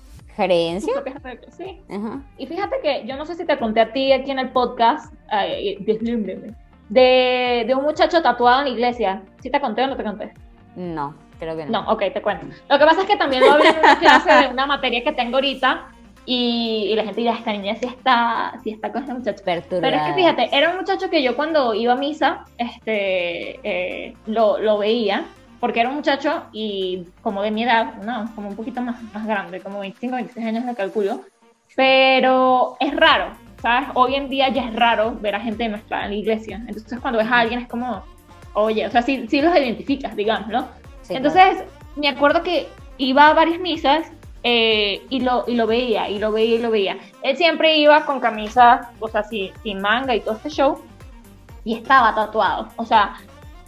reglas, 1.22 1.54
sí. 1.56 1.80
Y 2.38 2.46
fíjate 2.46 2.76
que 2.82 3.06
yo 3.06 3.16
no 3.16 3.24
sé 3.24 3.34
si 3.36 3.44
te 3.44 3.56
conté 3.58 3.80
a 3.80 3.92
ti 3.92 4.12
aquí 4.12 4.30
en 4.30 4.40
el 4.40 4.50
podcast, 4.50 5.12
ay, 5.28 5.76
de, 6.88 7.64
de 7.66 7.74
un 7.74 7.84
muchacho 7.84 8.20
tatuado 8.22 8.60
en 8.60 8.64
la 8.66 8.70
iglesia. 8.70 9.22
¿Sí 9.40 9.50
te 9.50 9.60
conté 9.60 9.82
o 9.82 9.86
no 9.86 9.96
te 9.96 10.04
conté? 10.04 10.32
No, 10.76 11.14
creo 11.38 11.56
que 11.56 11.66
no. 11.66 11.82
No, 11.82 11.92
ok, 11.92 12.02
te 12.12 12.22
cuento. 12.22 12.46
Lo 12.68 12.78
que 12.78 12.84
pasa 12.84 13.02
es 13.02 13.06
que 13.06 13.16
también 13.16 13.42
lo 13.42 13.52
hablé 13.52 13.68
en 13.68 13.78
una 13.78 13.98
clase 13.98 14.32
de 14.32 14.48
una 14.48 14.66
materia 14.66 15.02
que 15.02 15.12
tengo 15.12 15.36
ahorita 15.36 15.88
y, 16.26 16.88
y 16.90 16.94
la 16.96 17.04
gente 17.04 17.20
dirá, 17.20 17.34
esta 17.34 17.52
niña 17.52 17.76
sí 17.76 17.86
está, 17.86 18.54
sí 18.62 18.70
está 18.70 18.90
con 18.90 19.04
ese 19.04 19.14
muchacho. 19.14 19.44
Perturbada. 19.44 19.82
Pero 19.82 19.96
es 19.96 20.02
que 20.08 20.14
fíjate, 20.14 20.56
era 20.56 20.70
un 20.70 20.76
muchacho 20.76 21.10
que 21.10 21.22
yo 21.22 21.36
cuando 21.36 21.74
iba 21.74 21.92
a 21.92 21.96
misa, 21.96 22.44
este, 22.56 23.60
eh, 23.62 24.14
lo, 24.26 24.58
lo 24.58 24.78
veía, 24.78 25.24
porque 25.60 25.80
era 25.80 25.88
un 25.88 25.96
muchacho 25.96 26.44
y 26.52 27.06
como 27.22 27.42
de 27.42 27.50
mi 27.50 27.64
edad, 27.64 27.94
no, 28.02 28.30
como 28.34 28.48
un 28.48 28.56
poquito 28.56 28.82
más, 28.82 29.02
más 29.14 29.26
grande, 29.26 29.60
como 29.60 29.80
25, 29.80 30.16
26 30.16 30.46
años 30.46 30.66
de 30.66 30.74
calculo, 30.74 31.20
pero 31.76 32.76
es 32.80 32.94
raro, 32.94 33.30
¿sabes? 33.62 33.88
Hoy 33.94 34.14
en 34.14 34.28
día 34.28 34.48
ya 34.50 34.66
es 34.66 34.74
raro 34.74 35.16
ver 35.20 35.34
a 35.34 35.40
gente 35.40 35.62
de 35.62 35.70
nuestra 35.70 36.04
en 36.04 36.10
la 36.10 36.16
iglesia, 36.16 36.56
entonces 36.66 36.98
cuando 37.00 37.18
ves 37.18 37.28
a 37.28 37.40
alguien 37.40 37.60
es 37.60 37.68
como, 37.68 38.02
oye, 38.52 38.86
o 38.86 38.90
sea, 38.90 39.00
sí, 39.00 39.26
sí 39.28 39.40
los 39.40 39.56
identificas, 39.56 40.14
digamos, 40.14 40.48
¿no? 40.48 40.68
Sí, 41.04 41.14
entonces, 41.14 41.64
me 41.96 42.08
acuerdo 42.08 42.42
que 42.42 42.66
iba 42.98 43.28
a 43.28 43.34
varias 43.34 43.60
misas 43.60 44.06
eh, 44.42 45.02
y, 45.08 45.20
lo, 45.20 45.44
y 45.46 45.54
lo 45.54 45.66
veía, 45.66 46.08
y 46.08 46.18
lo 46.18 46.32
veía, 46.32 46.56
y 46.56 46.58
lo 46.58 46.70
veía. 46.70 46.98
Él 47.22 47.36
siempre 47.36 47.76
iba 47.78 48.04
con 48.04 48.20
camisa, 48.20 48.90
o 49.00 49.08
sea, 49.08 49.22
sin, 49.22 49.52
sin 49.62 49.80
manga 49.80 50.14
y 50.14 50.20
todo 50.20 50.34
este 50.34 50.50
show, 50.50 50.80
y 51.64 51.74
estaba 51.74 52.14
tatuado. 52.14 52.68
O 52.76 52.84
sea, 52.84 53.16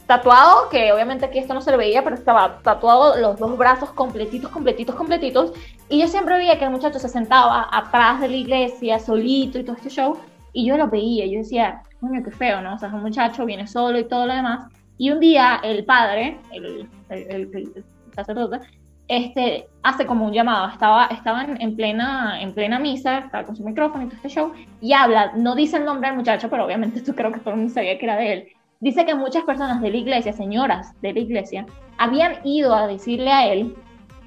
tatuado, 0.07 0.68
que 0.68 0.93
obviamente 0.93 1.24
aquí 1.24 1.39
esto 1.39 1.55
no 1.55 1.61
se 1.61 1.70
le 1.70 1.76
veía, 1.76 2.05
pero 2.05 2.14
estaba 2.14 2.59
tatuado 2.59 3.16
los 3.16 3.39
dos 3.39 3.57
brazos 3.57 3.91
completitos, 3.91 4.51
completitos, 4.51 4.95
completitos. 4.95 5.53
Y 5.89 6.01
yo 6.01 6.09
siempre 6.09 6.37
veía 6.37 6.59
que 6.59 6.64
el 6.64 6.70
muchacho 6.70 6.99
se 6.99 7.09
sentaba 7.09 7.68
atrás 7.72 8.20
de 8.20 8.28
la 8.28 8.37
iglesia, 8.37 8.99
solito 8.99 9.59
y 9.59 9.64
todo 9.64 9.76
este 9.76 9.91
show. 9.91 10.18
Y 10.53 10.66
yo 10.66 10.76
lo 10.76 10.89
veía, 10.89 11.26
yo 11.26 11.39
decía, 11.39 11.82
coño, 12.01 12.22
qué 12.24 12.30
feo, 12.30 12.61
¿no? 12.61 12.74
O 12.74 12.78
sea, 12.78 12.89
es 12.89 12.95
un 12.95 13.03
muchacho, 13.03 13.45
viene 13.45 13.66
solo 13.66 13.99
y 13.99 14.05
todo 14.05 14.26
lo 14.26 14.34
demás. 14.34 14.70
Y 14.99 15.11
un 15.11 15.21
día 15.21 15.61
el 15.63 15.85
padre, 15.85 16.39
el, 16.53 16.89
el, 17.11 17.31
el- 17.31 17.85
sacerdote, 18.15 18.61
este, 19.09 19.69
hace 19.83 20.07
como 20.07 20.25
un 20.27 20.33
llamado. 20.33 20.69
Estaba, 20.69 21.07
estaban 21.07 21.61
en 21.61 21.77
plena, 21.77 22.41
en 22.41 22.53
plena 22.55 22.79
misa, 22.79 23.19
estaba 23.19 23.45
con 23.45 23.55
su 23.55 23.63
micrófono 23.63 24.05
y 24.05 24.07
todo 24.07 24.17
este 24.17 24.29
show, 24.29 24.53
y 24.81 24.93
habla, 24.95 25.33
no 25.37 25.55
dice 25.55 25.77
el 25.77 25.85
nombre 25.85 26.09
del 26.09 26.17
muchacho, 26.17 26.49
pero 26.49 26.65
obviamente 26.65 26.99
esto 27.01 27.15
creo 27.15 27.31
que 27.33 27.41
todo 27.41 27.51
el 27.51 27.57
mundo 27.59 27.75
sabía 27.75 27.99
que 27.99 28.07
era 28.07 28.17
de 28.17 28.33
él. 28.33 28.49
Dice 28.81 29.05
que 29.07 29.15
muchas 29.15 29.45
personas 29.45 29.81
de 29.81 29.91
la 29.91 29.97
iglesia, 29.97 30.33
señoras 30.33 30.99
de 31.01 31.13
la 31.13 31.21
iglesia, 31.21 31.67
habían 31.99 32.37
ido 32.45 32.75
a 32.75 32.87
decirle 32.87 33.33
a 33.33 33.47
él 33.53 33.75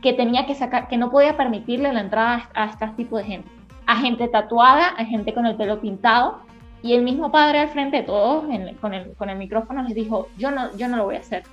que 0.02 0.14
tenía 0.14 0.46
que 0.46 0.56
sacar, 0.56 0.88
que 0.88 0.98
no 0.98 1.12
podía 1.12 1.36
permitirle 1.36 1.92
la 1.92 2.02
entrada 2.02 2.50
a, 2.56 2.64
a 2.64 2.66
este 2.68 2.88
tipo 2.96 3.18
de 3.18 3.26
gente. 3.26 3.50
A 3.86 3.98
gente 3.98 4.28
tatuada, 4.28 4.88
a 4.90 5.06
gente 5.06 5.34
con 5.34 5.46
el 5.46 5.56
pelo 5.56 5.82
pintado, 5.82 6.42
y 6.82 6.94
el 6.94 7.02
mismo 7.04 7.32
padre 7.32 7.60
al 7.60 7.70
frente 7.70 7.98
de 7.98 8.04
todos, 8.04 8.46
en- 8.50 8.76
con, 8.76 8.94
el, 8.94 9.14
con 9.16 9.30
el 9.30 9.38
micrófono, 9.38 9.84
les 9.84 9.94
dijo, 9.96 10.28
yo 10.38 10.52
no, 10.52 10.76
yo 10.78 10.88
no 10.88 10.98
lo 10.98 11.06
voy 11.06 11.16
a 11.16 11.20
hacer. 11.20 11.44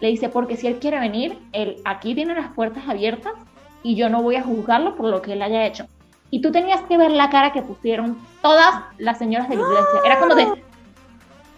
Le 0.00 0.08
dice, 0.08 0.28
porque 0.28 0.56
si 0.56 0.66
él 0.66 0.78
quiere 0.78 0.98
venir, 0.98 1.38
él 1.52 1.76
aquí 1.84 2.14
tiene 2.14 2.34
las 2.34 2.52
puertas 2.52 2.88
abiertas 2.88 3.32
y 3.82 3.96
yo 3.96 4.08
no 4.08 4.22
voy 4.22 4.36
a 4.36 4.42
juzgarlo 4.42 4.96
por 4.96 5.06
lo 5.10 5.20
que 5.22 5.32
él 5.34 5.42
haya 5.42 5.66
hecho. 5.66 5.86
Y 6.30 6.40
tú 6.40 6.52
tenías 6.52 6.80
que 6.82 6.96
ver 6.96 7.10
la 7.10 7.28
cara 7.28 7.52
que 7.52 7.60
pusieron 7.62 8.16
todas 8.40 8.72
las 8.98 9.18
señoras 9.18 9.48
de 9.48 9.56
la 9.56 9.62
iglesia. 9.62 10.00
Era 10.04 10.18
como 10.20 10.34
de, 10.36 10.46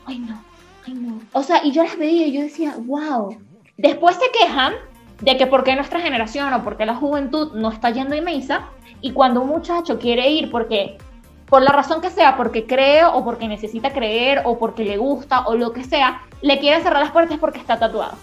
ay 0.06 0.18
no, 0.18 0.42
ay 0.86 0.94
no. 0.94 1.20
O 1.32 1.42
sea, 1.42 1.64
y 1.64 1.70
yo 1.72 1.84
las 1.84 1.96
veía 1.98 2.26
y 2.26 2.32
yo 2.32 2.40
decía, 2.40 2.74
wow. 2.78 3.36
Después 3.76 4.16
se 4.16 4.30
quejan 4.40 4.72
de 5.20 5.36
que 5.36 5.46
por 5.46 5.62
qué 5.62 5.74
nuestra 5.76 6.00
generación 6.00 6.52
o 6.52 6.64
por 6.64 6.76
qué 6.76 6.86
la 6.86 6.94
juventud 6.96 7.52
no 7.54 7.70
está 7.70 7.90
yendo 7.90 8.16
a 8.16 8.20
misa 8.22 8.62
y 9.00 9.12
cuando 9.12 9.42
un 9.42 9.48
muchacho 9.48 9.98
quiere 9.98 10.30
ir 10.30 10.50
porque 10.50 10.96
por 11.52 11.60
la 11.60 11.70
razón 11.70 12.00
que 12.00 12.08
sea, 12.08 12.38
porque 12.38 12.64
cree 12.64 13.04
o 13.04 13.22
porque 13.26 13.46
necesita 13.46 13.92
creer 13.92 14.40
o 14.46 14.58
porque 14.58 14.86
le 14.86 14.96
gusta 14.96 15.42
o 15.42 15.54
lo 15.54 15.74
que 15.74 15.84
sea, 15.84 16.22
le 16.40 16.58
quiere 16.58 16.82
cerrar 16.82 17.02
las 17.02 17.10
puertas 17.10 17.36
porque 17.38 17.58
está 17.58 17.78
tatuado. 17.78 18.14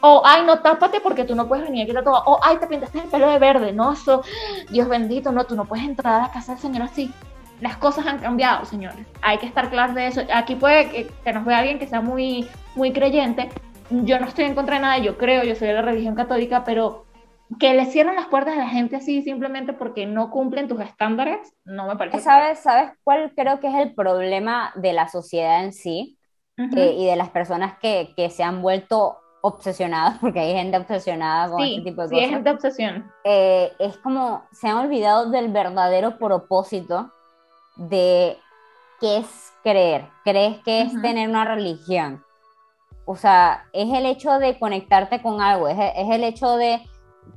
O, 0.00 0.22
ay, 0.24 0.42
no, 0.44 0.58
tápate 0.58 0.98
porque 0.98 1.22
tú 1.22 1.36
no 1.36 1.46
puedes 1.46 1.64
venir 1.64 1.84
aquí 1.84 1.92
tatuado. 1.92 2.24
O, 2.26 2.40
ay, 2.42 2.56
te 2.56 2.66
pintaste 2.66 2.98
el 2.98 3.04
pelo 3.04 3.30
de 3.30 3.38
verde. 3.38 3.72
No, 3.72 3.92
eso, 3.92 4.24
Dios 4.70 4.88
bendito, 4.88 5.30
no, 5.30 5.44
tú 5.44 5.54
no 5.54 5.66
puedes 5.66 5.84
entrar 5.86 6.14
a 6.14 6.22
la 6.24 6.32
casa 6.32 6.54
del 6.54 6.60
Señor 6.60 6.82
así. 6.82 7.12
Las 7.60 7.76
cosas 7.76 8.08
han 8.08 8.18
cambiado, 8.18 8.64
señores. 8.64 9.06
Hay 9.22 9.38
que 9.38 9.46
estar 9.46 9.70
claros 9.70 9.94
de 9.94 10.08
eso. 10.08 10.22
Aquí 10.34 10.56
puede 10.56 10.90
que, 10.90 11.12
que 11.22 11.32
nos 11.32 11.44
vea 11.44 11.58
alguien 11.58 11.78
que 11.78 11.86
sea 11.86 12.00
muy, 12.00 12.48
muy 12.74 12.92
creyente. 12.92 13.50
Yo 13.90 14.18
no 14.18 14.26
estoy 14.26 14.46
en 14.46 14.56
contra 14.56 14.74
de 14.74 14.82
nada, 14.82 14.98
yo 14.98 15.16
creo, 15.16 15.44
yo 15.44 15.54
soy 15.54 15.68
de 15.68 15.74
la 15.74 15.82
religión 15.82 16.16
católica, 16.16 16.64
pero 16.64 17.04
que 17.58 17.74
le 17.74 17.86
cierren 17.86 18.16
las 18.16 18.26
puertas 18.28 18.54
a 18.54 18.58
la 18.58 18.68
gente 18.68 18.96
así 18.96 19.22
simplemente 19.22 19.72
porque 19.72 20.06
no 20.06 20.30
cumplen 20.30 20.68
tus 20.68 20.80
estándares, 20.80 21.54
no 21.64 21.86
me 21.86 21.96
parece. 21.96 22.20
¿Sabes, 22.20 22.60
¿Sabes 22.60 22.92
cuál 23.02 23.32
creo 23.34 23.60
que 23.60 23.68
es 23.68 23.74
el 23.74 23.94
problema 23.94 24.72
de 24.76 24.92
la 24.92 25.08
sociedad 25.08 25.64
en 25.64 25.72
sí 25.72 26.18
Ujú. 26.58 26.76
eh, 26.76 26.94
y 26.98 27.06
de 27.06 27.16
las 27.16 27.30
personas 27.30 27.78
que, 27.80 28.14
que 28.16 28.30
se 28.30 28.42
han 28.44 28.62
vuelto 28.62 29.18
obsesionadas, 29.42 30.18
porque 30.20 30.40
hay 30.40 30.54
gente 30.54 30.76
obsesionada 30.78 31.50
con 31.50 31.64
sí, 31.64 31.68
este 31.68 31.82
tipo 31.82 32.02
de 32.02 32.08
sí, 32.08 32.14
cosas? 32.14 32.24
es 32.24 32.30
gente 32.30 32.50
obsesión. 32.50 33.12
eh, 33.24 33.72
es 33.78 33.96
como 33.98 34.44
se 34.52 34.68
han 34.68 34.78
olvidado 34.78 35.30
del 35.30 35.50
verdadero 35.52 36.18
propósito 36.18 37.10
de 37.76 38.38
qué 39.00 39.18
es 39.18 39.52
creer. 39.62 40.08
¿Crees 40.24 40.58
que 40.64 40.82
es 40.82 40.88
Ujú. 40.92 41.00
tener 41.00 41.28
una 41.28 41.44
religión? 41.44 42.24
O 43.06 43.16
sea, 43.16 43.64
es 43.72 43.92
el 43.92 44.06
hecho 44.06 44.38
de 44.38 44.58
conectarte 44.58 45.22
con 45.22 45.40
algo, 45.42 45.68
es, 45.68 45.78
es 45.78 46.10
el 46.10 46.24
hecho 46.24 46.56
de 46.56 46.80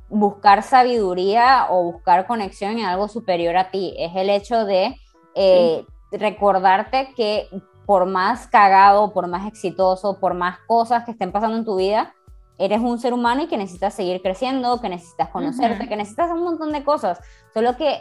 buscar 0.08 0.62
sabiduría 0.62 1.66
o 1.70 1.84
buscar 1.84 2.26
conexión 2.26 2.78
en 2.78 2.86
algo 2.86 3.08
superior 3.08 3.56
a 3.56 3.70
ti, 3.70 3.94
es 3.98 4.14
el 4.16 4.30
hecho 4.30 4.64
de 4.64 4.96
eh, 5.34 5.84
recordarte 6.10 7.12
que 7.16 7.48
por 7.86 8.06
más 8.06 8.46
cagado, 8.46 9.12
por 9.12 9.28
más 9.28 9.46
exitoso, 9.46 10.18
por 10.20 10.34
más 10.34 10.58
cosas 10.66 11.04
que 11.04 11.12
estén 11.12 11.32
pasando 11.32 11.56
en 11.56 11.64
tu 11.64 11.76
vida, 11.76 12.14
eres 12.58 12.80
un 12.80 12.98
ser 12.98 13.14
humano 13.14 13.42
y 13.42 13.46
que 13.46 13.56
necesitas 13.56 13.94
seguir 13.94 14.20
creciendo, 14.20 14.80
que 14.80 14.88
necesitas 14.88 15.28
conocerte, 15.28 15.80
Ujú. 15.80 15.88
que 15.88 15.96
necesitas 15.96 16.30
un 16.30 16.42
montón 16.42 16.72
de 16.72 16.82
cosas. 16.84 17.20
Solo 17.54 17.76
que, 17.76 17.98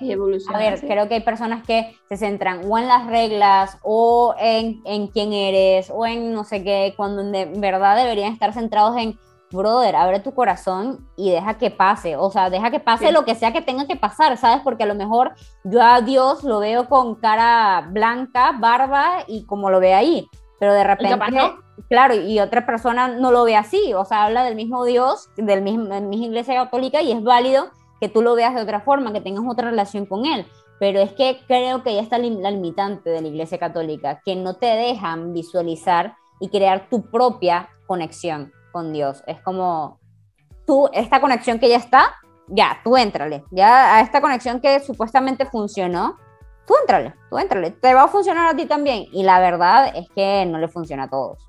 a 0.53 0.57
ver, 0.57 0.81
creo 0.81 1.07
que 1.07 1.15
hay 1.15 1.21
personas 1.21 1.65
que 1.65 1.95
se 2.09 2.17
centran 2.17 2.61
o 2.69 2.77
en 2.77 2.87
las 2.87 3.05
reglas 3.05 3.77
o 3.83 4.35
en, 4.39 4.81
en 4.85 5.07
quién 5.07 5.31
eres 5.31 5.91
o 5.93 6.05
en 6.05 6.33
no 6.33 6.43
sé 6.43 6.63
qué, 6.63 6.93
cuando 6.97 7.23
de 7.23 7.45
verdad 7.45 7.95
deberían 7.95 8.33
estar 8.33 8.51
centrados 8.51 8.97
en, 8.97 9.17
brother, 9.51 9.95
abre 9.95 10.19
tu 10.19 10.33
corazón 10.33 11.07
y 11.15 11.31
deja 11.31 11.57
que 11.57 11.71
pase. 11.71 12.15
O 12.15 12.29
sea, 12.29 12.49
deja 12.49 12.71
que 12.71 12.79
pase 12.79 13.07
Sí. 13.07 13.13
lo 13.13 13.25
que 13.25 13.35
sea 13.35 13.53
que 13.53 13.61
tenga 13.61 13.87
que 13.87 13.95
pasar, 13.95 14.37
¿sabes? 14.37 14.61
Porque 14.63 14.83
a 14.83 14.87
lo 14.87 14.95
mejor 14.95 15.33
yo 15.63 15.81
a 15.81 16.01
Dios 16.01 16.43
lo 16.43 16.59
veo 16.59 16.87
con 16.89 17.15
cara 17.15 17.87
blanca, 17.89 18.53
barba 18.59 19.23
y 19.27 19.45
como 19.45 19.69
lo 19.69 19.79
ve 19.79 19.93
ahí. 19.93 20.27
Pero 20.59 20.73
de 20.73 20.83
repente, 20.83 21.15
no. 21.35 21.57
claro, 21.87 22.15
y 22.15 22.39
otra 22.39 22.65
persona 22.65 23.07
no 23.07 23.31
lo 23.31 23.43
ve 23.43 23.55
así. 23.55 23.93
O 23.93 24.05
sea, 24.05 24.25
habla 24.25 24.43
del 24.43 24.55
mismo 24.55 24.83
Dios, 24.85 25.29
del 25.37 25.61
mismo, 25.61 25.85
de 25.85 26.01
misma 26.01 26.25
iglesia 26.25 26.55
católica 26.55 27.01
y 27.01 27.11
es 27.11 27.23
válido 27.23 27.67
que 28.01 28.09
tú 28.09 28.21
lo 28.21 28.35
veas 28.35 28.55
de 28.55 28.61
otra 28.61 28.81
forma, 28.81 29.13
que 29.13 29.21
tengas 29.21 29.43
otra 29.47 29.69
relación 29.69 30.05
con 30.05 30.25
él. 30.25 30.45
Pero 30.79 30.99
es 30.99 31.11
que 31.13 31.39
creo 31.47 31.83
que 31.83 31.95
ya 31.95 32.01
está 32.01 32.17
la 32.19 32.51
limitante 32.51 33.09
de 33.09 33.21
la 33.21 33.27
iglesia 33.27 33.57
católica, 33.57 34.21
que 34.23 34.35
no 34.35 34.55
te 34.55 34.67
dejan 34.67 35.33
visualizar 35.33 36.15
y 36.39 36.49
crear 36.49 36.87
tu 36.89 37.09
propia 37.09 37.69
conexión 37.87 38.51
con 38.71 38.93
Dios. 38.93 39.23
Es 39.27 39.41
como 39.41 39.99
tú, 40.65 40.89
esta 40.93 41.21
conexión 41.21 41.59
que 41.59 41.69
ya 41.69 41.77
está, 41.77 42.15
ya, 42.47 42.79
tú 42.83 42.97
éntrale. 42.97 43.43
Ya 43.51 43.95
a 43.95 44.01
esta 44.01 44.21
conexión 44.21 44.59
que 44.59 44.79
supuestamente 44.79 45.45
funcionó, 45.45 46.17
tú 46.65 46.75
éntrale, 46.81 47.13
tú 47.29 47.37
éntrale. 47.37 47.71
Te 47.71 47.93
va 47.93 48.03
a 48.03 48.07
funcionar 48.07 48.47
a 48.47 48.55
ti 48.55 48.65
también. 48.65 49.05
Y 49.11 49.23
la 49.23 49.39
verdad 49.39 49.91
es 49.95 50.07
que 50.15 50.45
no 50.45 50.57
le 50.57 50.67
funciona 50.67 51.03
a 51.03 51.09
todos. 51.09 51.47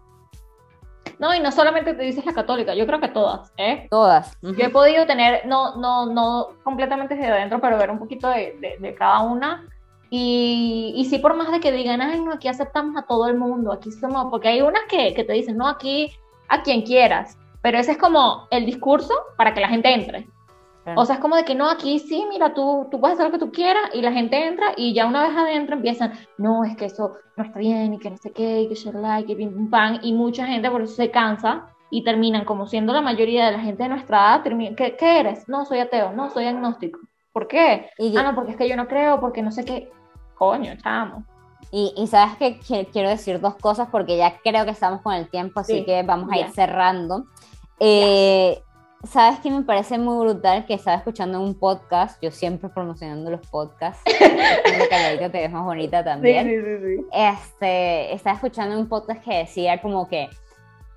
No, 1.18 1.34
y 1.34 1.40
no 1.40 1.50
solamente 1.50 1.94
te 1.94 2.02
dices 2.04 2.24
la 2.24 2.32
católica, 2.32 2.74
yo 2.74 2.86
creo 2.86 3.00
que 3.00 3.08
todas, 3.08 3.52
¿eh? 3.56 3.88
Todas. 3.90 4.38
Yo 4.40 4.64
he 4.64 4.68
podido 4.68 5.04
tener, 5.04 5.46
no, 5.46 5.74
no, 5.74 6.06
no 6.06 6.50
completamente 6.62 7.16
desde 7.16 7.32
adentro, 7.32 7.60
pero 7.60 7.76
ver 7.76 7.90
un 7.90 7.98
poquito 7.98 8.28
de, 8.28 8.56
de, 8.60 8.76
de 8.78 8.94
cada 8.94 9.22
una. 9.22 9.66
Y, 10.10 10.94
y 10.96 11.04
sí, 11.06 11.18
por 11.18 11.34
más 11.34 11.50
de 11.50 11.60
que 11.60 11.72
digan, 11.72 12.00
ay, 12.00 12.20
no, 12.20 12.32
aquí 12.32 12.46
aceptamos 12.46 12.96
a 12.96 13.06
todo 13.06 13.26
el 13.26 13.36
mundo, 13.36 13.72
aquí 13.72 13.90
somos, 13.90 14.28
porque 14.30 14.48
hay 14.48 14.62
unas 14.62 14.82
que, 14.88 15.12
que 15.12 15.24
te 15.24 15.32
dicen, 15.32 15.56
no, 15.56 15.66
aquí 15.66 16.12
a 16.48 16.62
quien 16.62 16.82
quieras, 16.82 17.38
pero 17.62 17.78
ese 17.78 17.92
es 17.92 17.98
como 17.98 18.46
el 18.50 18.66
discurso 18.66 19.12
para 19.36 19.54
que 19.54 19.60
la 19.60 19.68
gente 19.68 19.92
entre. 19.92 20.26
O 20.96 21.04
sea, 21.04 21.16
es 21.16 21.20
como 21.20 21.36
de 21.36 21.44
que 21.44 21.54
no, 21.54 21.68
aquí 21.68 21.98
sí, 21.98 22.24
mira, 22.30 22.54
tú, 22.54 22.88
tú 22.90 22.98
puedes 22.98 23.14
hacer 23.18 23.26
lo 23.26 23.32
que 23.38 23.44
tú 23.44 23.52
quieras 23.52 23.90
y 23.92 24.00
la 24.00 24.10
gente 24.10 24.46
entra 24.46 24.68
y 24.74 24.94
ya 24.94 25.06
una 25.06 25.28
vez 25.28 25.36
adentro 25.36 25.76
empiezan, 25.76 26.12
no, 26.38 26.64
es 26.64 26.76
que 26.78 26.86
eso 26.86 27.12
no 27.36 27.44
está 27.44 27.58
bien 27.58 27.92
y 27.92 27.98
que 27.98 28.08
no 28.10 28.16
sé 28.16 28.32
qué, 28.32 28.62
y 28.62 28.68
que 28.68 28.74
shalala, 28.74 29.20
y 29.20 29.24
que 29.26 29.36
pim 29.36 29.52
pum 29.52 29.68
pam, 29.68 29.98
y 30.02 30.14
mucha 30.14 30.46
gente 30.46 30.70
por 30.70 30.80
eso 30.80 30.94
se 30.94 31.10
cansa 31.10 31.66
y 31.90 32.04
terminan 32.04 32.46
como 32.46 32.66
siendo 32.66 32.94
la 32.94 33.02
mayoría 33.02 33.44
de 33.46 33.52
la 33.52 33.60
gente 33.60 33.82
de 33.82 33.90
nuestra 33.90 34.16
edad, 34.18 34.42
terminan, 34.42 34.76
¿qué, 34.76 34.96
qué 34.96 35.20
eres? 35.20 35.46
No, 35.46 35.66
soy 35.66 35.80
ateo, 35.80 36.12
no, 36.12 36.30
soy 36.30 36.46
agnóstico. 36.46 37.00
¿Por 37.34 37.48
qué? 37.48 37.90
Y- 37.98 38.16
Ah, 38.16 38.22
no, 38.22 38.34
porque 38.34 38.52
es 38.52 38.56
que 38.56 38.68
yo 38.68 38.74
no 38.76 38.88
creo, 38.88 39.20
porque 39.20 39.42
no 39.42 39.50
sé 39.52 39.66
qué. 39.66 39.90
Coño, 40.36 40.72
chamo. 40.82 41.22
Y, 41.70 41.92
y 41.96 42.06
sabes 42.06 42.36
que 42.38 42.58
qui- 42.60 42.88
quiero 42.92 43.08
decir 43.10 43.40
dos 43.40 43.56
cosas 43.56 43.88
porque 43.90 44.16
ya 44.16 44.38
creo 44.38 44.64
que 44.64 44.70
estamos 44.70 45.02
con 45.02 45.12
el 45.14 45.28
tiempo, 45.28 45.60
así 45.60 45.78
Sí, 45.80 45.84
que 45.84 46.02
vamos 46.02 46.30
a 46.32 46.38
ir 46.38 46.50
cerrando. 46.52 47.26
Eh, 47.78 48.62
¿sabes 49.04 49.38
qué 49.40 49.50
me 49.50 49.62
parece 49.62 49.98
muy 49.98 50.18
brutal? 50.26 50.64
Que 50.66 50.74
estaba 50.74 50.96
escuchando 50.96 51.40
un 51.40 51.54
podcast, 51.54 52.20
yo 52.22 52.30
siempre 52.30 52.68
promocionando 52.70 53.30
los 53.30 53.46
podcasts, 53.48 54.02
calladita 54.90 55.30
te 55.30 55.38
ves 55.42 55.52
más 55.52 55.64
bonita 55.64 56.02
también. 56.02 56.46
Sí, 56.48 56.56
sí, 56.56 56.96
sí, 57.00 57.06
Este, 57.12 58.14
estaba 58.14 58.36
escuchando 58.36 58.78
un 58.78 58.88
podcast 58.88 59.22
que 59.22 59.34
decía 59.38 59.80
como 59.82 60.08
que 60.08 60.28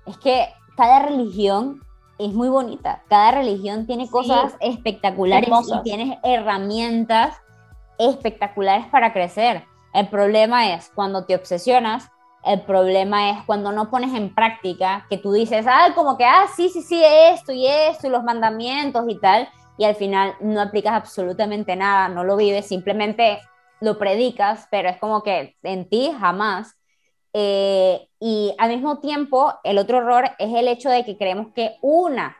es 0.06 0.16
que 0.18 0.48
cada 0.76 1.00
religión 1.00 1.80
es 2.18 2.32
muy 2.32 2.48
bonita, 2.48 3.02
cada 3.08 3.32
religión 3.32 3.86
tiene 3.86 4.08
cosas 4.08 4.54
espectaculares 4.60 5.48
y 5.68 5.82
tienes 5.82 6.18
herramientas 6.24 7.36
espectaculares 7.98 8.86
para 8.86 9.12
crecer. 9.12 9.64
El 9.92 10.08
problema 10.08 10.74
es 10.74 10.90
cuando 10.94 11.24
te 11.24 11.34
obsesionas 11.34 12.10
el 12.44 12.62
problema 12.62 13.30
es 13.30 13.44
cuando 13.44 13.70
no 13.72 13.90
pones 13.90 14.14
en 14.14 14.34
práctica, 14.34 15.06
que 15.08 15.16
tú 15.16 15.32
dices, 15.32 15.64
ah, 15.68 15.92
como 15.94 16.16
que, 16.16 16.24
ah, 16.24 16.46
sí, 16.54 16.68
sí, 16.68 16.82
sí, 16.82 17.00
esto 17.04 17.52
y 17.52 17.66
esto 17.66 18.08
y 18.08 18.10
los 18.10 18.24
mandamientos 18.24 19.04
y 19.08 19.18
tal, 19.18 19.48
y 19.78 19.84
al 19.84 19.94
final 19.94 20.34
no 20.40 20.60
aplicas 20.60 20.94
absolutamente 20.94 21.76
nada, 21.76 22.08
no 22.08 22.24
lo 22.24 22.36
vives, 22.36 22.66
simplemente 22.66 23.38
lo 23.80 23.98
predicas, 23.98 24.66
pero 24.70 24.88
es 24.88 24.98
como 24.98 25.22
que 25.22 25.56
en 25.62 25.88
ti 25.88 26.12
jamás. 26.18 26.76
Eh, 27.32 28.08
y 28.20 28.54
al 28.58 28.70
mismo 28.70 28.98
tiempo, 28.98 29.54
el 29.64 29.78
otro 29.78 29.98
error 29.98 30.30
es 30.38 30.52
el 30.54 30.68
hecho 30.68 30.90
de 30.90 31.04
que 31.04 31.16
creemos 31.16 31.52
que 31.54 31.76
una 31.80 32.36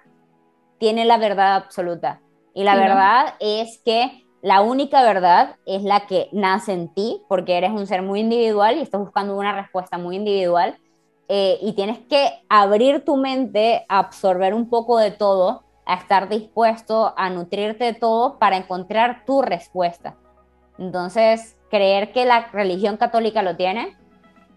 tiene 0.79 1.05
la 1.05 1.17
verdad 1.17 1.55
absoluta. 1.55 2.21
Y 2.55 2.65
la 2.65 2.77
verdad 2.77 3.35
es 3.41 3.81
que 3.85 4.22
la 4.43 4.61
única 4.61 5.03
verdad 5.05 5.55
es 5.67 5.85
la 5.85 6.07
que 6.07 6.29
nace 6.33 6.73
en 6.73 6.93
ti, 6.93 7.23
porque 7.29 7.57
eres 7.57 7.71
un 7.71 7.87
ser 7.87 8.03
muy 8.03 8.21
individual 8.21 8.77
y 8.77 8.81
estás 8.81 9.01
buscando 9.01 9.37
una 9.37 9.55
respuesta 9.55 9.99
muy 9.99 10.17
individual. 10.17 10.77
Eh, 11.29 11.59
y 11.63 11.73
tienes 11.75 12.01
que 12.01 12.29
abrir 12.49 13.05
tu 13.05 13.17
mente, 13.17 13.87
a 13.89 14.01
absorber 14.01 14.53
un 14.53 14.69
poco 14.69 14.99
de 14.99 15.13
todo, 15.13 15.63
a 15.87 15.95
estar 15.95 16.29
dispuesto 16.29 17.15
a 17.17 17.31
nutrirte 17.31 17.85
de 17.85 17.95
todo 17.95 18.39
para 18.41 18.57
encontrar 18.57 19.25
tu 19.25 19.43
respuesta. 19.43 20.17
Entonces, 20.77 21.57
creer 21.71 22.13
que 22.13 22.25
la 22.25 22.49
religión 22.49 22.97
católica 22.97 23.43
lo 23.43 23.57
tiene 23.57 23.97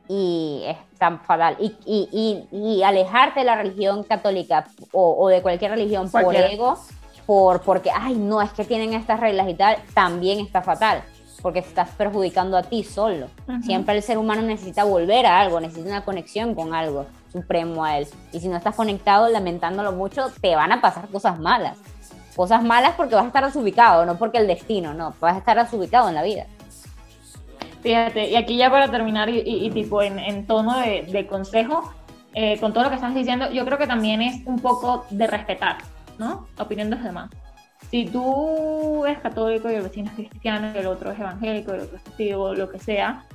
y 0.08 0.64
es 0.66 0.78
tan 0.98 1.22
fatal. 1.22 1.58
Y, 1.60 1.76
y, 1.86 2.48
y, 2.52 2.82
alejarte 2.82 3.42
de 3.42 3.46
la 3.46 3.56
religión 3.56 4.04
católica 4.04 4.66
o, 4.92 5.30
de 5.30 5.44
cualquier 5.44 5.72
religión 5.72 6.10
por 6.10 6.36
ego 6.36 6.80
por 7.26 7.62
porque, 7.62 7.92
ay, 7.92 8.16
no, 8.16 8.42
es 8.42 8.52
que 8.52 8.64
tienen 8.64 8.94
estas 8.94 9.20
reglas 9.20 9.50
y 9.50 9.54
tal, 9.54 9.78
también 9.94 10.40
está 10.40 10.62
fatal, 10.62 11.04
porque 11.42 11.60
estás 11.60 11.90
perjudicando 11.92 12.58
a 12.58 12.64
ti 12.64 12.84
solo. 12.84 13.28
Siempre 13.64 13.96
el 13.96 14.04
ser 14.04 14.18
humano 14.18 14.42
necesita 14.42 14.84
volver 14.84 15.26
a 15.26 15.40
algo, 15.40 15.60
necesita 15.60 15.90
una 15.90 16.06
conexión 16.06 16.56
con 16.56 16.74
algo 16.74 17.06
supremo 17.32 17.84
a 17.84 17.98
él. 17.98 18.08
Y 18.32 18.40
si 18.40 18.48
no 18.48 18.58
estás 18.58 18.76
conectado, 18.76 19.28
lamentándolo 19.30 19.92
mucho, 19.92 20.32
te 20.42 20.56
van 20.56 20.72
a 20.72 20.82
pasar 20.82 21.08
cosas 21.10 21.40
malas. 21.40 21.78
Cosas 22.36 22.64
malas 22.64 22.94
porque 22.96 23.16
vas 23.16 23.24
a 23.24 23.28
estar 23.28 23.46
desubicado, 23.46 24.06
no 24.06 24.18
porque 24.18 24.38
el 24.38 24.48
destino, 24.48 24.94
no, 24.94 25.14
vas 25.20 25.36
a 25.36 25.40
estar 25.40 25.58
desubicado 25.58 26.10
en 26.10 26.16
la 26.16 26.24
vida. 26.24 26.46
Fíjate, 27.82 28.30
y 28.32 28.36
aquí 28.36 28.58
ya 28.58 28.70
para 28.70 28.90
terminar, 28.90 29.30
y, 29.30 29.70
tipo 29.70 30.02
en, 30.02 30.48
tono 30.48 30.80
de, 30.80 31.28
consejo, 31.30 31.94
eh, 32.34 32.60
con 32.60 32.74
todo 32.74 32.84
lo 32.84 32.90
que 32.90 32.96
estás 32.96 33.14
diciendo, 33.14 33.52
yo 33.52 33.64
creo 33.64 33.78
que 33.78 33.88
también 33.88 34.22
es 34.22 34.42
un 34.46 34.60
poco 34.60 35.06
de 35.12 35.28
respetar. 35.28 35.78
¿No? 36.18 36.48
Opinión 36.58 36.90
de 36.90 36.96
los 36.96 37.06
demás. 37.06 37.30
Si 37.92 38.06
tú 38.06 39.06
eres 39.06 39.20
católico 39.20 39.70
y 39.70 39.76
el 39.76 39.84
vecino 39.84 40.10
es 40.10 40.16
cristiano 40.16 40.72
y 40.74 40.78
el 40.78 40.88
otro 40.88 41.12
es 41.12 41.20
evangélico 41.20 41.74
el 41.74 41.82
otro 41.82 41.98
es 41.98 42.04
testigo, 42.04 42.54
lo 42.54 42.70
que 42.70 42.80
sea, 42.80 43.26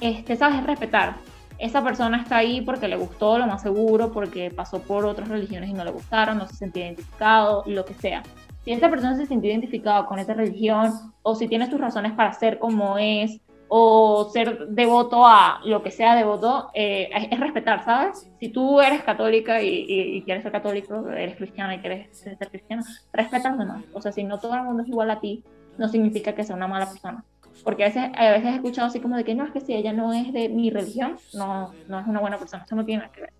este, 0.00 0.36
sabes 0.36 0.64
respetar. 0.64 1.16
Esa 1.58 1.82
persona 1.82 2.20
está 2.20 2.36
ahí 2.36 2.60
porque 2.60 2.86
le 2.86 2.96
gustó, 2.96 3.38
lo 3.38 3.46
más 3.46 3.62
seguro, 3.62 4.12
porque 4.12 4.50
pasó 4.50 4.80
por 4.80 5.06
otras 5.06 5.28
religiones 5.28 5.70
y 5.70 5.72
no 5.72 5.84
le 5.84 5.90
gustaron, 5.90 6.38
no 6.38 6.46
se 6.46 6.54
sentía 6.54 6.86
identificado, 6.86 7.62
lo 7.66 7.84
que 7.84 7.94
sea. 7.94 8.22
Si 8.64 8.72
esa 8.72 8.90
persona 8.90 9.16
se 9.16 9.26
siente 9.26 9.46
identificado 9.46 10.06
con 10.06 10.18
esa 10.18 10.34
religión 10.34 10.92
o 11.22 11.34
si 11.34 11.48
tiene 11.48 11.70
sus 11.70 11.80
razones 11.80 12.12
para 12.12 12.32
ser 12.34 12.58
como 12.58 12.98
es, 12.98 13.40
o 13.68 14.28
ser 14.32 14.68
devoto 14.68 15.26
a 15.26 15.60
lo 15.64 15.82
que 15.82 15.90
sea 15.90 16.14
devoto, 16.14 16.70
eh, 16.74 17.10
es, 17.30 17.40
respetar, 17.40 17.84
¿sabes? 17.84 18.30
Si 18.38 18.48
tú 18.50 18.80
eres 18.80 19.02
católica 19.02 19.60
y, 19.60 20.22
quieres 20.24 20.42
ser 20.42 20.52
católico, 20.52 21.08
eres 21.10 21.36
cristiana 21.36 21.74
y 21.74 21.78
quieres 21.78 22.16
ser 22.16 22.36
cristiano, 22.48 22.82
respeta 23.12 23.48
a 23.48 23.50
los 23.52 23.58
demás. 23.58 23.84
O 23.92 24.00
sea, 24.00 24.12
si 24.12 24.22
no 24.22 24.38
todo 24.38 24.54
el 24.54 24.62
mundo 24.62 24.82
es 24.82 24.88
igual 24.88 25.10
a 25.10 25.20
ti, 25.20 25.42
no 25.78 25.88
significa 25.88 26.34
que 26.34 26.44
sea 26.44 26.56
una 26.56 26.68
mala 26.68 26.86
persona. 26.86 27.24
Porque 27.64 27.84
a 27.84 27.86
veces, 27.86 28.10
a 28.16 28.30
veces 28.30 28.46
he 28.46 28.54
escuchado 28.54 28.86
así 28.86 29.00
como 29.00 29.16
de 29.16 29.24
que 29.24 29.34
no, 29.34 29.44
es 29.44 29.50
que 29.50 29.60
si 29.60 29.74
ella 29.74 29.92
no 29.92 30.12
es 30.12 30.32
de 30.32 30.48
mi 30.48 30.70
religión, 30.70 31.16
no, 31.34 31.72
no 31.88 31.98
es 31.98 32.06
una 32.06 32.20
buena 32.20 32.38
persona. 32.38 32.64
Eso 32.64 32.76
no 32.76 32.84
tiene 32.84 33.02
nada 33.02 33.12
que 33.12 33.22
ver. 33.22 33.32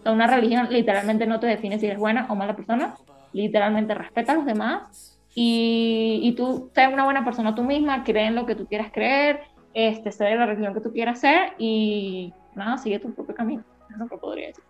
O 0.00 0.02
sea, 0.02 0.12
una 0.12 0.26
religión 0.26 0.68
literalmente 0.70 1.26
no 1.26 1.40
te 1.40 1.46
define 1.46 1.78
si 1.78 1.86
eres 1.86 1.98
buena 1.98 2.26
o 2.28 2.34
mala 2.34 2.54
persona. 2.54 2.94
Literalmente 3.32 3.94
respeta 3.94 4.32
a 4.32 4.34
los 4.36 4.44
demás 4.44 5.18
y, 5.34 6.20
y 6.22 6.32
tú 6.32 6.70
seas 6.74 6.92
una 6.92 7.04
buena 7.04 7.24
persona 7.24 7.54
tú 7.54 7.62
misma, 7.62 8.04
cree 8.04 8.26
en 8.26 8.34
lo 8.34 8.44
que 8.44 8.54
tú 8.54 8.66
quieras 8.66 8.90
creer, 8.92 9.40
este, 9.74 10.24
de 10.24 10.36
la 10.36 10.46
religión 10.46 10.74
que 10.74 10.80
tú 10.80 10.92
quieras 10.92 11.20
ser 11.20 11.52
y 11.58 12.32
nada, 12.54 12.78
sigue 12.78 12.98
tu 12.98 13.12
propio 13.12 13.34
camino. 13.34 13.62
Es 13.90 13.98
lo 13.98 14.08
que 14.08 14.16
podría 14.16 14.48
decir. 14.48 14.64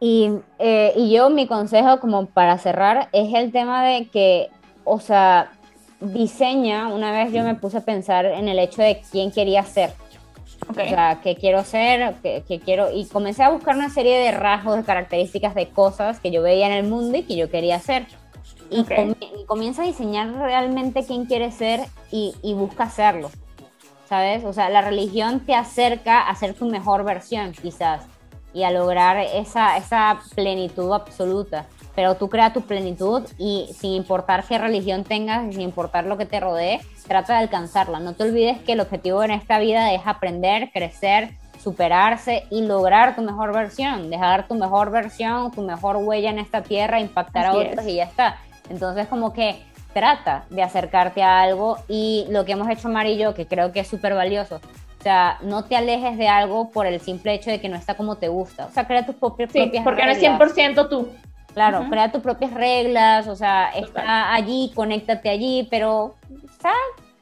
Y, 0.00 0.30
eh, 0.58 0.92
y 0.96 1.10
yo 1.10 1.30
mi 1.30 1.46
consejo 1.46 2.00
como 2.00 2.26
para 2.26 2.58
cerrar 2.58 3.08
es 3.12 3.32
el 3.34 3.50
tema 3.52 3.84
de 3.84 4.08
que, 4.08 4.50
o 4.84 5.00
sea, 5.00 5.52
diseña, 6.00 6.88
una 6.88 7.12
vez 7.12 7.32
yo 7.32 7.42
me 7.42 7.54
puse 7.54 7.78
a 7.78 7.80
pensar 7.80 8.26
en 8.26 8.48
el 8.48 8.58
hecho 8.58 8.82
de 8.82 9.00
quién 9.10 9.32
quería 9.32 9.62
ser. 9.62 9.92
O 10.68 10.74
sea, 10.74 11.20
qué 11.22 11.36
quiero 11.36 11.62
ser, 11.64 12.14
qué, 12.22 12.60
quiero... 12.64 12.90
Y 12.92 13.06
comencé 13.06 13.42
a 13.42 13.50
buscar 13.50 13.76
una 13.76 13.88
serie 13.88 14.18
de 14.18 14.32
rasgos, 14.32 14.76
de 14.76 14.84
características, 14.84 15.54
de 15.54 15.68
cosas 15.68 16.18
que 16.18 16.30
yo 16.30 16.42
veía 16.42 16.66
en 16.66 16.72
el 16.72 16.84
mundo 16.84 17.16
y 17.18 17.22
que 17.22 17.36
yo 17.36 17.50
quería 17.50 17.78
ser. 17.78 18.06
Y, 18.70 18.84
comienza 19.46 19.82
a 19.82 19.86
diseñar 19.86 20.32
realmente 20.32 21.04
quién 21.06 21.26
quiere 21.26 21.52
ser 21.52 21.80
y, 22.10 22.34
y 22.42 22.54
busca 22.54 22.84
hacerlo. 22.84 23.30
¿Sabes? 24.08 24.44
O 24.44 24.52
sea, 24.52 24.68
la 24.68 24.82
religión 24.82 25.40
te 25.40 25.54
acerca 25.54 26.28
a 26.28 26.34
ser 26.34 26.54
tu 26.54 26.66
mejor 26.66 27.04
versión, 27.04 27.52
quizás, 27.52 28.06
y 28.52 28.62
a 28.62 28.70
lograr 28.70 29.18
esa, 29.18 29.76
esa 29.76 30.18
plenitud 30.34 30.92
absoluta. 30.92 31.66
Pero 31.94 32.14
tú 32.14 32.28
crea 32.28 32.52
tu 32.52 32.62
plenitud 32.62 33.22
y 33.38 33.70
sin 33.74 33.92
importar 33.92 34.44
qué 34.44 34.58
religión 34.58 35.04
tengas 35.04 35.50
sin 35.52 35.62
importar 35.62 36.04
lo 36.04 36.18
que 36.18 36.26
te 36.26 36.40
rodee, 36.40 36.80
trata 37.06 37.34
de 37.34 37.40
alcanzarla. 37.40 38.00
No 38.00 38.12
te 38.12 38.24
olvides 38.24 38.58
que 38.62 38.72
el 38.72 38.80
objetivo 38.80 39.22
en 39.22 39.30
esta 39.30 39.58
vida 39.58 39.92
es 39.92 40.02
aprender, 40.04 40.70
crecer, 40.72 41.34
superarse 41.62 42.44
y 42.50 42.62
lograr 42.62 43.16
tu 43.16 43.22
mejor 43.22 43.52
versión, 43.52 44.10
dejar 44.10 44.46
tu 44.46 44.54
mejor 44.54 44.90
versión, 44.90 45.50
tu 45.50 45.62
mejor 45.62 45.96
huella 45.96 46.30
en 46.30 46.38
esta 46.38 46.62
tierra, 46.62 47.00
impactar 47.00 47.46
a 47.46 47.54
otros 47.54 47.86
y 47.86 47.96
ya 47.96 48.04
está. 48.04 48.38
Entonces 48.68 49.06
como 49.08 49.32
que 49.32 49.62
trata 49.96 50.44
de 50.50 50.62
acercarte 50.62 51.22
a 51.22 51.40
algo 51.40 51.78
y 51.88 52.26
lo 52.28 52.44
que 52.44 52.52
hemos 52.52 52.68
hecho 52.68 52.88
Amarillo, 52.88 53.32
que 53.32 53.46
creo 53.46 53.72
que 53.72 53.80
es 53.80 53.88
súper 53.88 54.12
valioso, 54.12 54.56
o 54.56 55.02
sea, 55.02 55.38
no 55.40 55.64
te 55.64 55.74
alejes 55.74 56.18
de 56.18 56.28
algo 56.28 56.70
por 56.70 56.84
el 56.84 57.00
simple 57.00 57.32
hecho 57.32 57.50
de 57.50 57.62
que 57.62 57.70
no 57.70 57.76
está 57.76 57.94
como 57.94 58.16
te 58.16 58.28
gusta. 58.28 58.66
O 58.66 58.70
sea, 58.72 58.86
crea 58.86 59.06
tus 59.06 59.14
propias, 59.14 59.50
sí, 59.50 59.72
porque 59.82 60.04
no 60.04 60.10
es 60.10 60.20
100% 60.20 60.90
tú. 60.90 61.08
Claro, 61.54 61.86
crea 61.88 62.12
tus 62.12 62.20
propias 62.20 62.52
reglas, 62.52 63.26
o 63.26 63.36
sea, 63.36 63.70
está 63.70 64.34
allí, 64.34 64.70
conéctate 64.74 65.30
allí, 65.30 65.66
pero, 65.70 66.16
sea, 66.60 66.74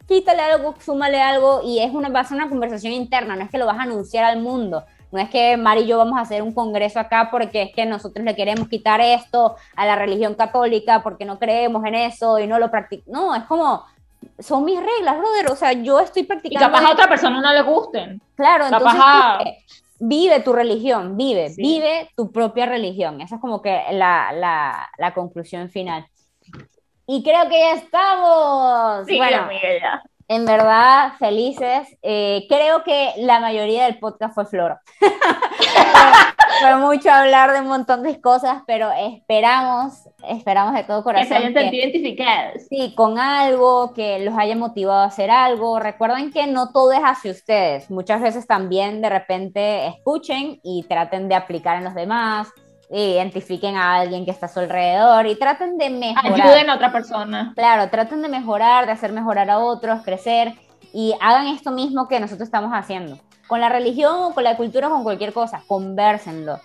quítale 0.09 0.43
algo, 0.43 0.75
súmale 0.81 1.23
algo 1.23 1.61
y 1.65 1.79
es 1.79 1.93
una, 1.93 2.09
va 2.09 2.21
a 2.21 2.25
ser 2.25 2.39
una 2.39 2.49
conversación 2.49 2.93
interna, 2.93 3.37
no 3.37 3.45
es 3.45 3.51
que 3.51 3.59
lo 3.59 3.67
vas 3.67 3.79
a 3.79 3.83
anunciar 3.83 4.25
al 4.25 4.41
mundo. 4.41 4.83
No 5.15 5.21
es 5.21 5.31
que 5.31 5.57
Mari 5.57 5.83
y 5.83 5.87
yo 5.87 5.97
vamos 5.97 6.19
a 6.19 6.23
hacer 6.23 6.43
un 6.43 6.53
congreso 6.53 6.99
acá 6.99 7.29
porque 7.31 7.63
es 7.63 7.73
que 7.73 7.87
nosotros 7.87 8.25
le 8.25 8.35
queremos 8.35 8.69
quitar 8.69 9.01
esto 9.01 9.55
a 9.77 9.87
la 9.87 9.95
religión 9.95 10.35
católica 10.35 11.05
porque 11.05 11.25
no 11.25 11.39
creemos 11.39 11.85
en 11.85 11.95
eso 11.95 12.41
y 12.41 12.49
no 12.49 12.59
lo 12.59 12.69
practicamos. 12.69 13.07
No, 13.07 13.33
es 13.33 13.45
como, 13.45 13.85
son 14.41 14.65
mis 14.65 14.81
reglas, 14.81 15.17
brother. 15.17 15.53
O 15.53 15.55
sea, 15.55 15.73
yo 15.73 16.01
estoy 16.01 16.25
practicando. 16.25 16.67
Y 16.67 16.69
capaz 16.69 16.85
a 16.85 16.93
otra 16.93 17.09
persona 17.09 17.41
no 17.41 17.53
le 17.53 17.63
gusten. 17.63 18.21
Claro, 18.35 18.67
entonces 18.67 19.01
vive, 20.01 20.41
tu 20.41 20.53
religión, 20.53 21.17
vive, 21.17 21.53
vive 21.57 22.11
tu 22.17 22.33
propia 22.33 22.67
religión. 22.67 23.21
Esa 23.21 23.37
es 23.37 23.41
como 23.41 23.63
que 23.63 23.85
la, 23.93 24.33
la, 24.33 24.91
la 24.99 25.15
conclusión 25.15 25.71
final. 25.71 26.09
Y 27.07 27.23
creo 27.23 27.49
que 27.49 27.61
ya 27.61 27.75
estamos. 27.75 29.07
Sí, 29.07 29.17
bueno, 29.17 29.47
en 30.29 30.47
verdad, 30.47 31.13
felices. 31.19 31.89
Eh, 32.03 32.47
creo 32.49 32.83
que 32.83 33.13
la 33.19 33.41
mayoría 33.41 33.85
del 33.85 33.99
podcast 33.99 34.35
fue 34.35 34.47
Flora. 34.47 34.81
fue 36.61 36.77
mucho 36.77 37.11
hablar 37.11 37.53
de 37.53 37.61
un 37.61 37.69
montón 37.69 38.03
de 38.03 38.21
cosas, 38.21 38.63
pero 38.67 38.91
esperamos, 38.93 40.09
esperamos 40.29 40.75
de 40.75 40.85
todo 40.85 41.03
corazón. 41.03 41.29
Que 41.29 41.53
se 41.53 41.59
hayan 41.59 41.75
identificados. 41.75 42.63
Sí, 42.71 42.95
con 42.97 43.19
algo, 43.19 43.93
que 43.93 44.21
los 44.21 44.37
haya 44.39 44.57
motivado 44.57 45.01
a 45.01 45.07
hacer 45.07 45.31
algo. 45.31 45.79
Recuerden 45.79 46.33
que 46.33 46.47
no 46.47 46.71
todo 46.73 46.93
es 46.93 47.03
hacia 47.03 47.31
ustedes. 47.31 47.91
Muchas 47.91 48.23
veces 48.23 48.47
también 48.47 49.03
de 49.03 49.11
repente 49.11 49.87
escuchen 49.89 50.61
y 50.63 50.85
traten 50.89 51.29
de 51.29 51.35
aplicar 51.35 51.77
en 51.77 51.85
los 51.85 51.95
demás 51.95 52.49
identifiquen 53.01 53.77
a 53.77 53.97
alguien 53.97 54.25
que 54.25 54.31
está 54.31 54.47
a 54.47 54.49
su 54.49 54.61
alrededor 54.61 55.27
y 55.27 55.37
traten 55.37 55.79
de 55.79 55.91
mejorar. 55.91 56.41
Ayuden 56.41 56.71
a 56.71 56.75
otra 56.77 56.93
persona. 56.93 57.53
Claro, 57.57 57.89
traten 57.91 58.23
de 58.23 58.29
mejorar, 58.29 58.87
de 58.87 58.93
hacer 58.93 59.13
mejorar 59.13 59.51
a 59.51 59.59
otros, 59.59 60.03
crecer 60.05 60.55
y 60.93 61.15
hagan 61.21 61.49
esto 61.49 61.71
mismo 61.73 62.07
que 62.09 62.21
nosotros 62.21 62.47
estamos 62.47 62.71
haciendo. 62.73 63.19
Con 63.49 63.61
la 63.61 63.69
religión 63.69 64.15
o 64.23 64.33
con 64.35 64.45
la 64.45 64.57
cultura 64.57 64.89
o 64.89 64.91
con 64.91 65.03
cualquier 65.03 65.33
cosa, 65.33 65.63
conversenlo. 65.67 66.61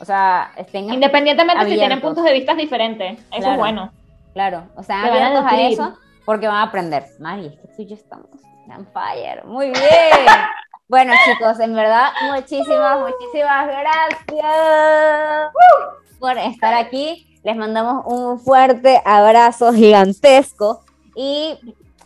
O 0.00 0.04
sea, 0.04 0.52
estén 0.56 0.92
Independientemente 0.92 1.60
si 1.64 1.68
tienen 1.70 1.84
abiertos. 1.92 2.08
puntos 2.08 2.24
de 2.24 2.32
vista 2.32 2.54
diferentes. 2.54 3.18
Eso 3.18 3.26
es 3.30 3.40
Claro. 3.44 3.58
bueno. 3.58 3.92
Claro, 4.32 4.68
o 4.76 4.82
sea, 4.82 5.02
a 5.02 5.06
abiertos 5.08 5.44
a 5.52 5.60
eso 5.62 5.94
porque 6.24 6.46
van 6.46 6.56
a 6.56 6.62
aprender. 6.62 7.06
Mari, 7.18 7.46
es 7.46 7.52
que 7.60 7.68
tú 7.68 7.82
y 7.82 7.86
yo 7.86 7.94
estamos 7.96 8.26
on 8.68 8.86
fire. 8.92 9.44
Muy 9.46 9.66
bien. 9.66 9.80
bueno, 10.90 11.14
chicos, 11.24 11.60
en 11.60 11.72
verdad, 11.72 12.08
muchísimas, 12.34 12.98
muchísimas 12.98 13.68
gracias 13.68 15.52
por 16.18 16.36
estar 16.36 16.74
aquí. 16.74 17.38
Les 17.44 17.56
mandamos 17.56 18.02
un 18.06 18.40
fuerte 18.40 19.00
abrazo 19.04 19.72
gigantesco 19.72 20.84
y 21.14 21.56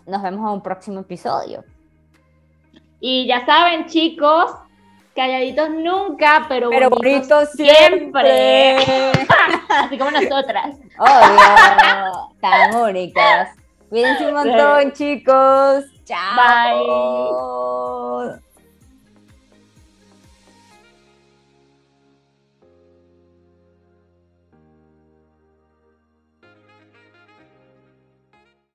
nos 0.06 0.22
vemos 0.22 0.40
en 0.40 0.52
un 0.56 0.62
próximo 0.62 1.00
episodio. 1.00 1.64
Y 3.00 3.26
ya 3.26 3.46
saben, 3.46 3.86
chicos, 3.86 4.54
calladitos 5.14 5.70
nunca, 5.70 6.44
pero, 6.46 6.68
Pero 6.68 6.90
bonitos 6.90 7.28
bonito 7.28 7.46
siempre. 7.52 8.76
Así 9.70 9.96
como 9.96 10.10
nosotras. 10.10 10.76
Obvio, 10.98 12.30
tan 12.42 12.76
únicas. 12.76 13.48
Cuídense 13.88 14.26
un 14.26 14.34
montón, 14.34 14.92
chicos. 14.92 15.84
Chao. 16.04 16.36
Bye. 18.26 18.43